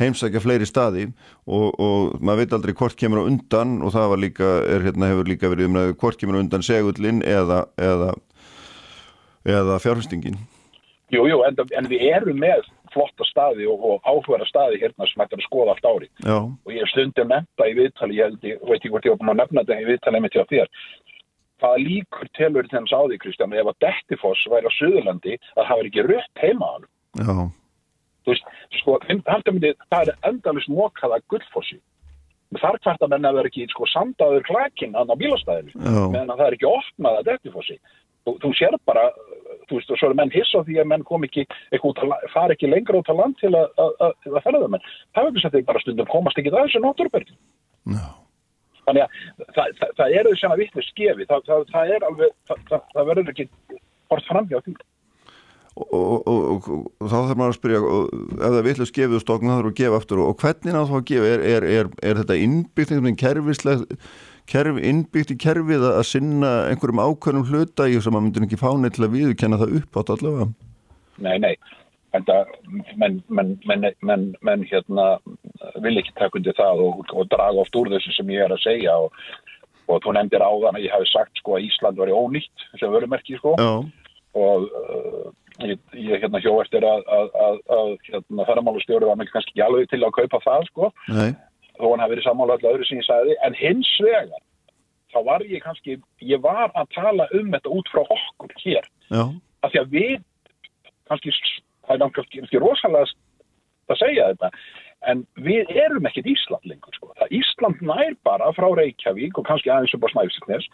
[0.01, 1.03] heimsækja fleiri staði
[1.45, 5.29] og, og maður veit aldrei hvort kemur á undan og það líka, er, hérna, hefur
[5.29, 8.15] líka verið umræðu hvort kemur á undan segullin eða, eða,
[9.45, 10.39] eða fjárfestingin.
[11.13, 15.21] Jú, jú, en, en við erum með flotta staði og, og áhugaðra staði hérna sem
[15.21, 16.09] hættir að skoða allt ári.
[16.25, 16.37] Já.
[16.41, 19.21] Og ég stundi að nefna í viðtali, ég held, ég veit ekki hvort ég var
[19.21, 20.73] búin að nefna þetta í viðtali með til að þér.
[21.59, 25.89] Það líkur telur á því, Kristján, ef að Dettifoss væri á Suðurlandi að það var
[25.89, 26.89] ekki rött heima hann.
[27.19, 27.33] Já.
[28.23, 31.79] Þú veist, sko, myndi, það er endalist mókaða gullfossi.
[32.57, 35.73] Þar hvert að menna verður ekki sko, samdaður klækinn á bílastæðinu,
[36.15, 37.75] meðan það er ekki opnað að Dettifossi.
[38.25, 39.03] Þú, þú sér bara,
[39.69, 41.45] þú veist, og svo er menn hissa því að menn kom ekki,
[42.33, 45.29] far ekki lengra út á land til að, að, að, að ferða menn það er
[45.29, 47.39] ekki að þeir bara stundum komast ekki það þessu nóturbergin.
[47.93, 48.09] No.
[48.89, 49.17] Þannig að
[49.55, 52.39] það, það, það eru þessi að vittu skefi, það er alveg,
[52.69, 53.49] það verður ekki
[54.09, 54.79] hort framhjá því.
[55.79, 55.91] Og,
[56.27, 56.65] og, og,
[56.99, 59.99] og þá þarf maður að spyrja ef það villu skefið stokna þá þarf að gefa
[60.01, 63.19] aftur og hvernig náðu þá að gefa, er, er, er, er þetta innbyggt einhvern veginn
[63.21, 64.01] kerfislega
[64.49, 68.91] kerfi, innbyggt í kerfið að sinna einhverjum ákveðnum hluta í að maður myndir ekki fáni
[68.91, 70.49] til að viðkenna það upp átt allavega?
[71.23, 71.53] Nei, nei,
[72.13, 73.57] menn men,
[74.01, 75.07] men, men, hérna
[75.83, 78.63] vil ekki taka undir það og, og draga oft úr þessu sem ég er að
[78.65, 79.13] segja og,
[79.89, 82.65] og þú nefndir á þann að ég hafi sagt sko að Ísland var í ónýtt
[82.79, 83.55] sem vörumerki sko.
[83.59, 83.71] Já.
[84.39, 85.29] og uh,
[85.65, 89.65] ég, ég hérna hjó eftir að, að, að, að hérna ferramálustjóru var mikil kannski ekki
[89.65, 90.91] alveg til að kaupa það sko.
[91.13, 91.31] Nei.
[91.79, 94.45] Þó hann hafi verið sammála allir öðru sem ég sagði, en hins vegar
[95.13, 99.23] þá var ég kannski, ég var að tala um þetta út frá okkur hér, Já.
[99.65, 100.17] af því að við
[101.09, 101.33] kannski,
[101.89, 103.09] það er náttúrulega rosalega
[103.89, 104.49] að segja þetta,
[105.09, 107.11] en við erum ekkert Ísland lengur, sko.
[107.15, 110.67] það, að Ísland nær bara frá Reykjavík og kannski aðeins upp á Snæfisnes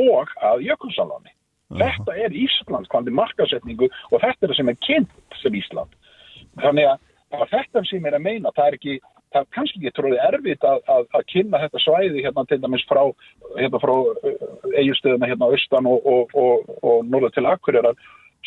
[0.00, 1.32] og að Jökulsalóni.
[1.34, 1.80] Uh -huh.
[1.82, 5.92] Þetta er Ísland hvaðið markasetningu og þetta er það sem er kynnt sem Ísland.
[6.62, 9.00] Þannig að þetta sem er að meina, það er ekki
[9.34, 12.86] það er kannski ekki tróðið erfitt að, að, að kynna þetta svæði hérna til dæmis
[12.86, 13.02] frá,
[13.58, 13.94] hérna frá
[14.78, 17.98] eiginstöðuna hérna á austan og, og, og, og norða til Akureyrar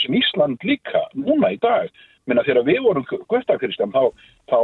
[0.04, 1.92] sem Ísland líka núna í dag.
[2.28, 4.12] Minna þegar við vorum Guðstakiristján þá,
[4.52, 4.60] þá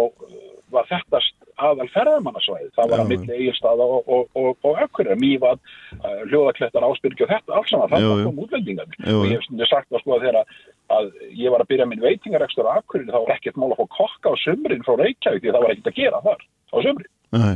[0.74, 1.22] var þetta
[1.64, 2.70] aðal ferðamannasvæði.
[2.76, 5.62] Það var að milli eiginstaða og Akureyrar, Mývad,
[6.02, 7.92] Hljóðaklettar, Ásbyrgi og þetta alls saman.
[7.94, 8.98] Það kom útlendingar.
[9.14, 10.56] Og ég hef stundið sagt að sko að þegar
[10.94, 13.86] að ég var að byrja minn veitingarekstur á Akureyri þá var ekkert mál að fá
[14.00, 17.14] kokka á sömrin frá Reykjavík því það var ekkert að gera þar á sömrin.
[17.38, 17.56] Nei.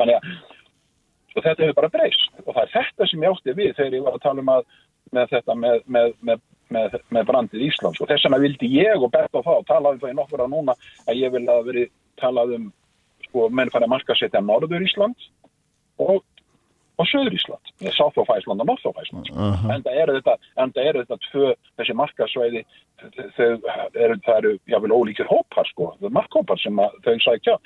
[0.00, 3.96] Þannig að þetta hefur bara breyst og það er þetta sem ég átti við þegar
[3.96, 4.64] ég var að tala um að
[5.14, 8.00] með þetta með, með, með, með brandið Íslands.
[8.00, 10.52] Og þess vegna vildi ég og betta það og talaði um það í nokkur að
[10.54, 10.76] núna
[11.06, 11.86] að ég vil að veri
[12.20, 12.68] talað um
[13.28, 15.30] sko menn fara að markasetja Norður Ísland
[16.00, 16.22] og
[17.00, 19.70] og Söður Ísland, South of Iceland og North of Iceland uh -huh.
[19.72, 22.64] en það eru þetta eru þetta tvö, þessi markasvæði
[23.36, 23.46] þau
[23.94, 27.56] eru, það eru jáfnvel ólíkir hópar sko, markhópar sem að, þau sækja.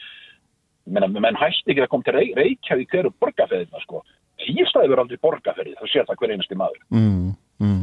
[0.87, 4.03] Menn, menn hætti ekki að koma til Reykjavík hverju borgarferðina sko.
[4.45, 6.81] Ísland eru aldrei borgarferði, þá sér það hver einasti maður.
[6.91, 7.31] Mm,
[7.63, 7.81] mm.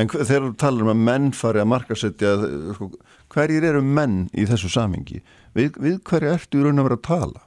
[0.00, 2.34] En þegar þú talar um að menn fari að markasetja
[2.78, 2.90] sko,
[3.34, 5.22] hverjir eru menn í þessu samingi?
[5.56, 7.46] Við, við hverju ertu í raun að vera að tala?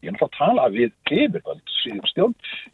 [0.00, 1.70] Ég er náttúrulega að tala við yfirvöld.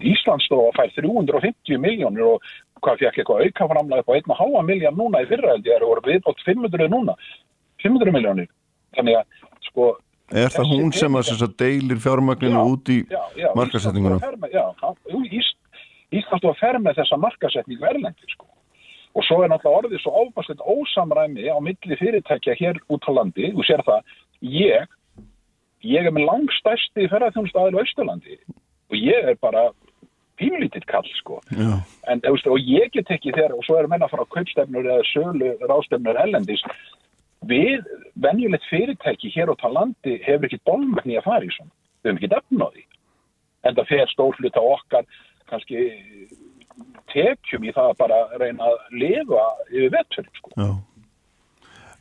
[0.06, 2.50] Ísland stóð að fær 350 miljónir og
[2.84, 5.72] hvað fekk eitthvað aukaframlega upp á 1,5 miljón núna í fyrraðaldi.
[5.72, 7.16] Það eru við átt 500 núna.
[7.82, 8.50] 500 miljónir.
[8.96, 9.88] Þannig að sko...
[10.34, 13.00] Er það hún sem að, að deilir fjármagninu út í
[13.58, 14.22] markasetningunum?
[14.50, 15.55] Já, Ísland stóð
[16.12, 18.46] að fer með þessa markasetningu erlendir sko.
[19.16, 23.48] Og svo er náttúrulega orðið svo áfastlegt ósamræmi á milli fyrirtækja hér út á landi.
[23.56, 24.02] Þú sér það,
[24.44, 24.86] ég
[25.86, 28.38] ég er með langstæsti ferðarþjónustæðil á Östurlandi
[28.90, 29.68] og ég er bara
[30.40, 31.80] pínlítið kall sko Já.
[32.10, 35.54] en veist, og ég get ekki þegar og svo er menna frá kaupstefnur eða sölu
[35.68, 36.64] rástefnur ellendis
[37.46, 37.84] við
[38.20, 41.72] venjulegt fyrirtæki hér á talandi hefur ekki bólmækni að fara í svona
[42.02, 42.86] við hefum ekki efnaði
[43.66, 45.08] en það fer stórluta okkar
[45.50, 45.86] kannski
[47.12, 50.70] tekjum í það að bara reyna að lifa yfir vettur sko Já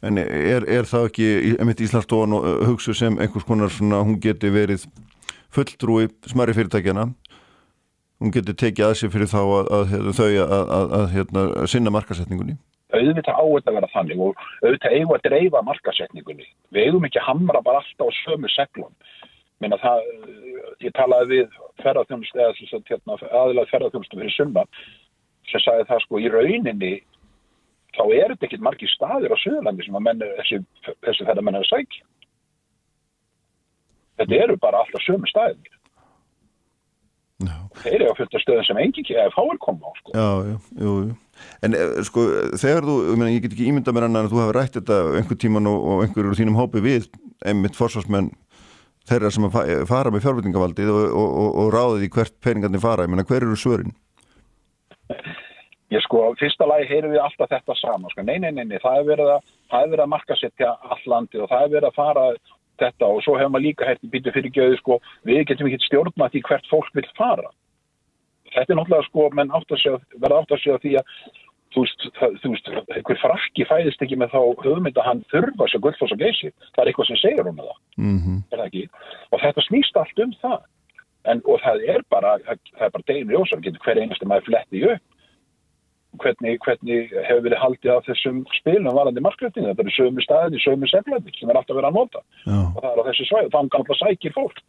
[0.05, 1.27] En er, er það ekki,
[1.63, 4.85] emitt Íslandsstofan og hugsu sem einhvers konar svona, hún geti verið
[5.55, 7.07] fulltrúi smæri fyrirtækjana,
[8.21, 11.93] hún geti tekið að sig fyrir þá að, að, að þau að, að hérna, sinna
[11.95, 12.57] markasetningunni?
[12.95, 16.45] Auðvitað á þetta að vera þannig og auðvitað eigum að dreifa markasetningunni.
[16.75, 18.93] Við eigum ekki að hamra bara alltaf á sömu seglum.
[19.63, 20.05] Minna það,
[20.85, 24.65] ég talaði við ferðarþjónust, eða hérna, aðilaði ferðarþjónustu fyrir summa,
[25.51, 26.93] sem sagði það sko í rauninni
[27.95, 30.59] þá er þetta ekkit margi staðir á Suðurlandi sem að menn, þessi,
[31.05, 32.05] þessi þetta menn að sækja.
[34.19, 35.71] Þetta eru bara alltaf sömu staðir.
[37.43, 37.55] No.
[37.81, 39.93] Þeir eru á fullta stöðum sem engi ekki eða fáir koma á.
[39.99, 40.13] Sko.
[40.15, 41.15] Já, jú, jú, jú.
[41.67, 41.75] En
[42.07, 42.23] sko,
[42.55, 44.99] þegar þú, ég, meina, ég get ekki ímynda mér annar að þú hefur rætt þetta
[45.19, 47.09] einhver tíman og, og einhverjur úr þínum hópi við
[47.43, 48.31] einmitt forsvarsmenn
[49.09, 49.57] þeirra sem að
[49.89, 53.05] fara með fjárveitingavaldið og, og, og ráðið í hvert peningarnir fara.
[53.05, 53.93] Ég meina, hver eru svörin?
[55.93, 58.99] Ég sko, fyrsta lagi heyrum við alltaf þetta saman, sko, nei, nei, nei, nei, það
[58.99, 62.23] er verið að, verið að markasetja all landi og það er verið að fara
[62.81, 64.97] þetta og svo hefur maður líka hægt býtu fyrir göðu, sko,
[65.29, 67.53] við getum ekki stjórna því hvert fólk vil fara.
[68.55, 71.13] Þetta er náttúrulega, sko, menn átt að segja, verða átt að segja því að,
[71.73, 75.69] þú veist, það, þú veist, einhver frakki fæðist ekki með þá höfumynd að hann þurfa
[75.71, 78.37] sér gullfoss og geysi, það er eitthvað sem segir hún með það, mm -hmm.
[78.51, 78.85] er það ekki?
[79.31, 80.61] Og þetta snýst allt um það,
[81.31, 84.85] en, og það er bara, það er bara deginu ljósar, getur hver einasti maður fletti
[84.93, 85.03] upp
[86.21, 89.67] hvernig, hvernig hefur verið haldið af þessum spilum varandi markrættingi.
[89.71, 92.59] Þetta eru sömu staðið, sömu seglæti sem er alltaf verið að nota Já.
[92.61, 94.61] og það er á þessu svæð og þannig alltaf sækir fólk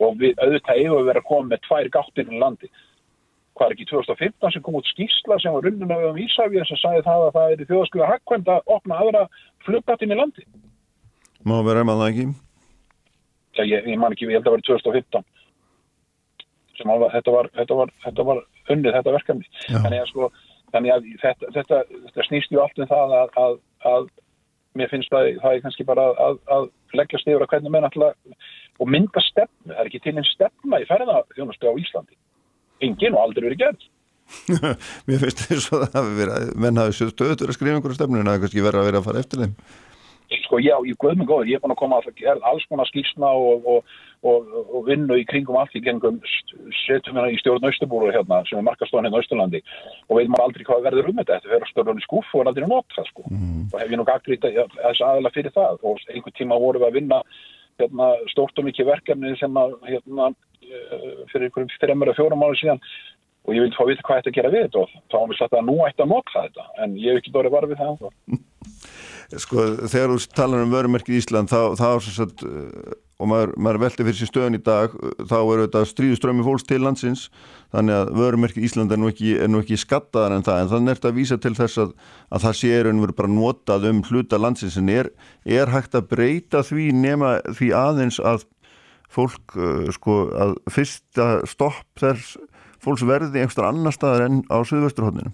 [0.00, 2.70] og við auðvitað eigum að koma með tvær gáttir í landi.
[3.58, 6.78] Hvað er ekki 2015 sem kom út skísla sem var runnuna við um Ísafjörn sem
[6.80, 9.24] sagði það að það er þjóðskjóða hakkvæmt að opna aðra
[9.66, 10.46] fluggattin í landi.
[11.44, 12.26] Má vera það ekki?
[13.58, 15.28] Það, ég, ég man ekki, ég held að það var 2015
[16.80, 18.38] sem alveg, þetta var, þetta var, þetta var
[18.72, 19.50] unnið þetta verkefni.
[19.66, 19.76] Já.
[19.82, 20.30] Þannig að sko
[20.70, 23.56] þannig að þetta, þetta, þetta snýst ju allt um það að, að,
[23.90, 24.08] að
[24.78, 26.68] mér finnst það, það er kannski bara að, að
[27.00, 30.80] leggjast yfir að hvernig menn alltaf og mynda stefnu, það er ekki til einn stefna
[30.80, 32.16] í ferðarþjónustu á Íslandi
[32.86, 33.88] engin og aldrei verið gerð
[35.10, 38.30] Mér finnst þess að það hafi verið menn hafi stöður að skrifa einhverju stefnu en
[38.30, 39.56] það kannski verið að vera að fara eftir þeim
[40.44, 42.86] Sko já, ég guð mig góður, ég er búin að koma að gera alls konar
[42.86, 46.20] skýrsna og, og, og, og vinnu í kringum allt í gengum
[46.84, 49.58] setjum hérna í stjórn Östubúru hérna sem er markastofan hérna Östurlandi
[50.06, 52.52] og veit maður aldrei hvað verður um þetta þetta verður stjórn í skúf og er
[52.52, 53.26] aldrei nota sko.
[53.26, 53.64] mm.
[53.72, 57.00] og hef ég nú gaggrít þess aðeila fyrir það og einhver tíma vorum við að
[57.00, 57.20] vinna
[57.82, 60.30] hérna, stórt og mikið verkefni sem að hérna,
[61.32, 62.82] fyrir einhverjum fremur að fjórum ára síðan
[63.48, 65.38] og ég vil fá að vita hvað þetta gera við þetta og þá er mér
[65.40, 68.10] sagt að nú ætti að nota þetta en ég hef ekki dórið varfið það
[69.38, 72.42] Sko þegar þú talar um vörumerkið Ísland þá, þá sagt,
[73.20, 74.94] og maður, maður veldi fyrir sér stöðun í dag
[75.30, 77.26] þá eru þetta stríðuströmmi fólks til landsins
[77.70, 80.92] þannig að vörumerkið Ísland er nú ekki, er nú ekki skattaðar en það en þannig
[80.92, 81.92] er þetta að vísa til þess að,
[82.34, 85.12] að það sé raun og veru bara notað um hluta landsins en er,
[85.46, 88.48] er hægt að breyta því nema því aðeins að
[89.10, 89.56] fólk
[89.96, 92.36] sko að fyrsta stopp þess
[92.80, 95.32] fólks verði einhverstar annar staðar enn á Suðvesturhóttinu?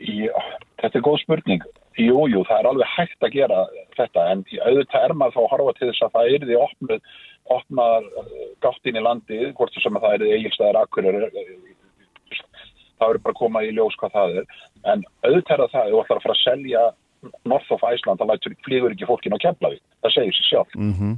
[0.00, 0.34] Já,
[0.80, 1.64] þetta er góð spurning
[1.94, 3.60] Jú, jú, það er alveg hægt að gera
[3.94, 7.12] þetta en auðvitað er maður þá að horfa til þess að það er því opnuð,
[7.54, 8.32] opnaðar uh,
[8.64, 13.70] gáttinn í landi, hvort sem það er eigilstæðar akkurir það verður bara að koma í
[13.76, 14.58] ljós hvað það er
[14.90, 16.84] en auðvitað er það, þú ætlar að fara að selja
[17.48, 21.14] North of Iceland, það flýgur ekki fólkin á Keflavík, það segir sér sjálf mm -hmm.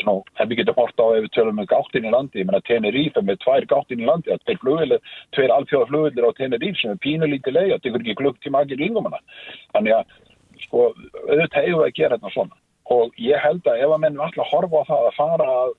[0.00, 2.62] Nú, en við getum horta á ef við tölum með gáttin í landi, ég menna
[2.64, 6.94] Tenerife með tvær gáttin í landi, það er flugvilir, tveir alþjóða flugvilir á Tenerife sem
[6.94, 9.20] er pínulítið leið, það tekur ekki klukktíma ekki ringum hana.
[9.74, 10.14] Þannig að,
[10.64, 10.86] sko,
[11.28, 12.58] auðvitað hefur við að gera þetta svona.
[12.92, 15.76] Og ég held að ef að menn alltaf horfa á það að fara að,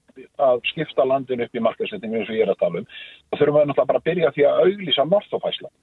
[0.47, 2.87] að skipta landin upp í markasettingu eins og ég er að tala um,
[3.27, 5.73] þá þurfum við náttúrulega bara að byrja því að auglýsa Northofæsla.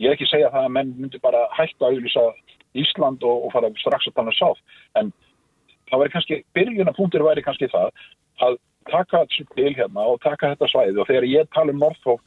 [0.00, 2.24] Ég er ekki að segja það að menn myndi bara hætta að auglýsa
[2.80, 4.62] Ísland og, og fara strax að tala sátt,
[5.00, 5.10] en
[5.90, 7.90] þá væri kannski, byrjunapunktur væri kannski það
[8.46, 8.60] að
[8.90, 10.96] taka til hérna og taka þetta svæði.
[11.02, 12.22] Og þegar ég tala um Northhof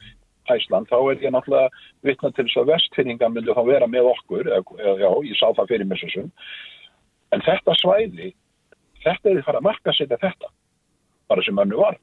[0.52, 1.70] Æsland þá er ég náttúrulega
[2.04, 5.70] vittna til þess að vestfinninga myndi þá vera með okkur eða já, ég sá það
[5.72, 6.26] fyrir mér svo
[7.34, 8.34] en þetta svæði
[9.04, 10.52] þetta er því að fara að marka setja þetta
[11.30, 11.98] bara sem önnu var.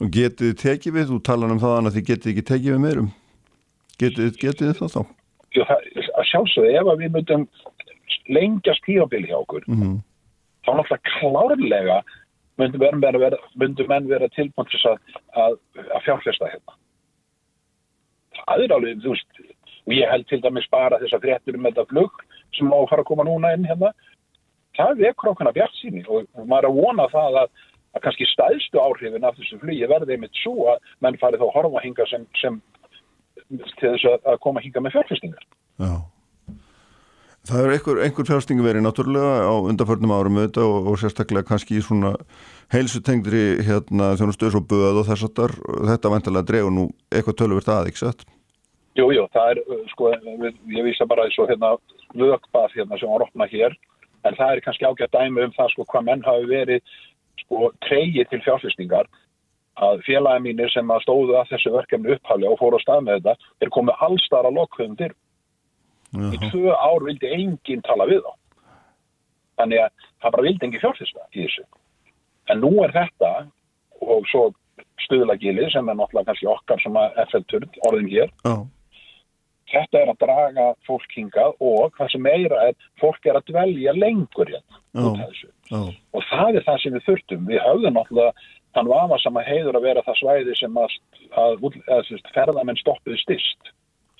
[0.00, 2.84] Og getið þið tekið við, þú talar um það að þið getið ekki tekið við
[2.84, 3.10] meirum.
[4.00, 5.02] Getið þið það þá?
[5.50, 5.88] Já, það,
[6.20, 7.46] að sjálfsögðu, ef að við myndum
[8.28, 9.96] lengjast tífabili hjá okkur mm -hmm.
[10.64, 11.98] þá náttúrulega klárlega
[12.60, 14.98] myndum menn vera, vera, myndi vera tilbúin til að,
[15.42, 15.56] að,
[15.94, 16.76] að fjárfesta hérna.
[18.40, 19.40] Það er alveg þú veist,
[19.86, 22.22] og ég held til dæmis bara þess að fréttur um þetta flug
[22.56, 23.92] sem á að fara að koma núna inn hérna.
[24.78, 27.48] Það vekur okkar bjart síni og maður er að vona það að,
[27.94, 31.56] að kannski stæðstu áhrifin af þessu flugi verði einmitt svo að menn fari þá að
[31.56, 32.62] horfa hinga sem, sem
[33.80, 35.46] til þess að koma hinga með fjárfestingar.
[35.80, 35.92] Já
[37.50, 41.80] Það er einhver, einhver fjárfestingu verið náttúrulega á undarförnum árum auðvitað og, og sérstaklega kannski
[41.80, 42.12] í svona
[42.70, 45.56] heilsutengri hérna þjónustöðs og böð og þess að
[45.88, 48.22] þetta vantilega dregur nú eitthvað tölvöld að, ekki satt?
[48.98, 50.12] Jú, jú, það er, sko,
[50.76, 51.72] ég vísa bara þessu hérna
[52.20, 53.74] lögbað hérna sem var opnað hér,
[54.28, 56.94] en það er kannski ágætt dæmi um það sko hvað menn hafi verið
[57.42, 59.10] sko treyið til fjárfestingar
[59.80, 63.24] að félagi mínir sem að stóðu að þessu verkefni uppháli og fóru á stað með
[63.24, 65.18] þetta er komið allstar að lokkuðum dyrum
[66.18, 68.32] í tvö ár vildi enginn tala við þá
[69.60, 71.66] þannig að það bara vildi enginn fjárfesta í þessu
[72.50, 73.32] en nú er þetta
[74.00, 74.48] og svo
[75.04, 78.62] stuðlagili sem er náttúrulega kannski okkar sem er effektur orðin hér oh.
[79.72, 83.96] þetta er að draga fólk hingað og hvað sem meira er fólk er að dvelja
[83.96, 85.20] lengur hérna oh.
[85.76, 85.92] oh.
[86.16, 89.78] og það er það sem við þurftum við höfðum náttúrulega þann vafa sem að heiður
[89.78, 90.96] að vera það svæði sem að,
[91.42, 93.72] að, að, að ferðamenn stoppuði styrst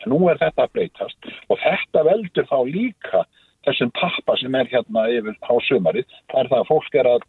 [0.09, 3.27] nú er þetta að breytast og þetta veldur þá líka
[3.67, 7.29] þessum tappa sem er hérna yfir á sömarið, það er það að fólk er að,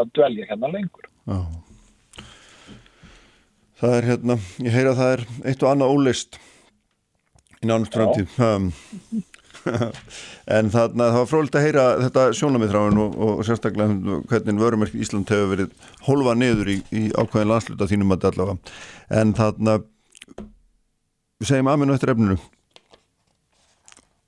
[0.00, 1.08] að dvelja hérna lengur.
[1.26, 1.40] Já.
[3.76, 6.38] Það er hérna, ég heyra að það er eitt og annað ólist
[7.60, 8.70] í nánust framtíð um,
[10.56, 15.32] en þarna það var frólikt að heyra þetta sjónamithráin og, og sérstaklega hvernig vörumerk Ísland
[15.32, 19.76] hefur verið hólfa niður í, í ákveðin landsluta þínum að allavega en þarna
[21.36, 22.38] Við segjum aðmennu eftir efninu.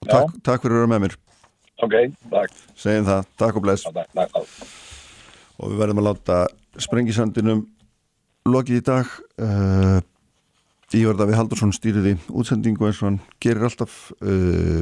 [0.08, 1.16] Takk, takk fyrir að vera með mér.
[1.84, 1.94] Ok,
[2.32, 2.60] takk.
[2.78, 3.32] Segjum það.
[3.40, 3.86] Takk og bless.
[3.88, 4.68] Takk, takk.
[5.58, 6.38] Og við verðum að láta
[6.84, 7.64] sprengisandinum
[8.48, 9.12] lokið í dag.
[9.40, 9.98] Uh,
[10.96, 14.80] Ívar Daví Haldursson stýriði útsendingu eins og hann gerir alltaf uh,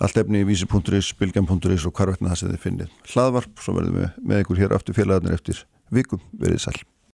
[0.00, 2.98] allt efni í vísi.is, bilgjarn.is og hvar veitna það sem þið finnið.
[3.12, 6.24] Hlaðvarp, svo verðum við með ykkur hér aftur félagarnir eftir vikum.
[6.36, 6.78] Verðið sæl.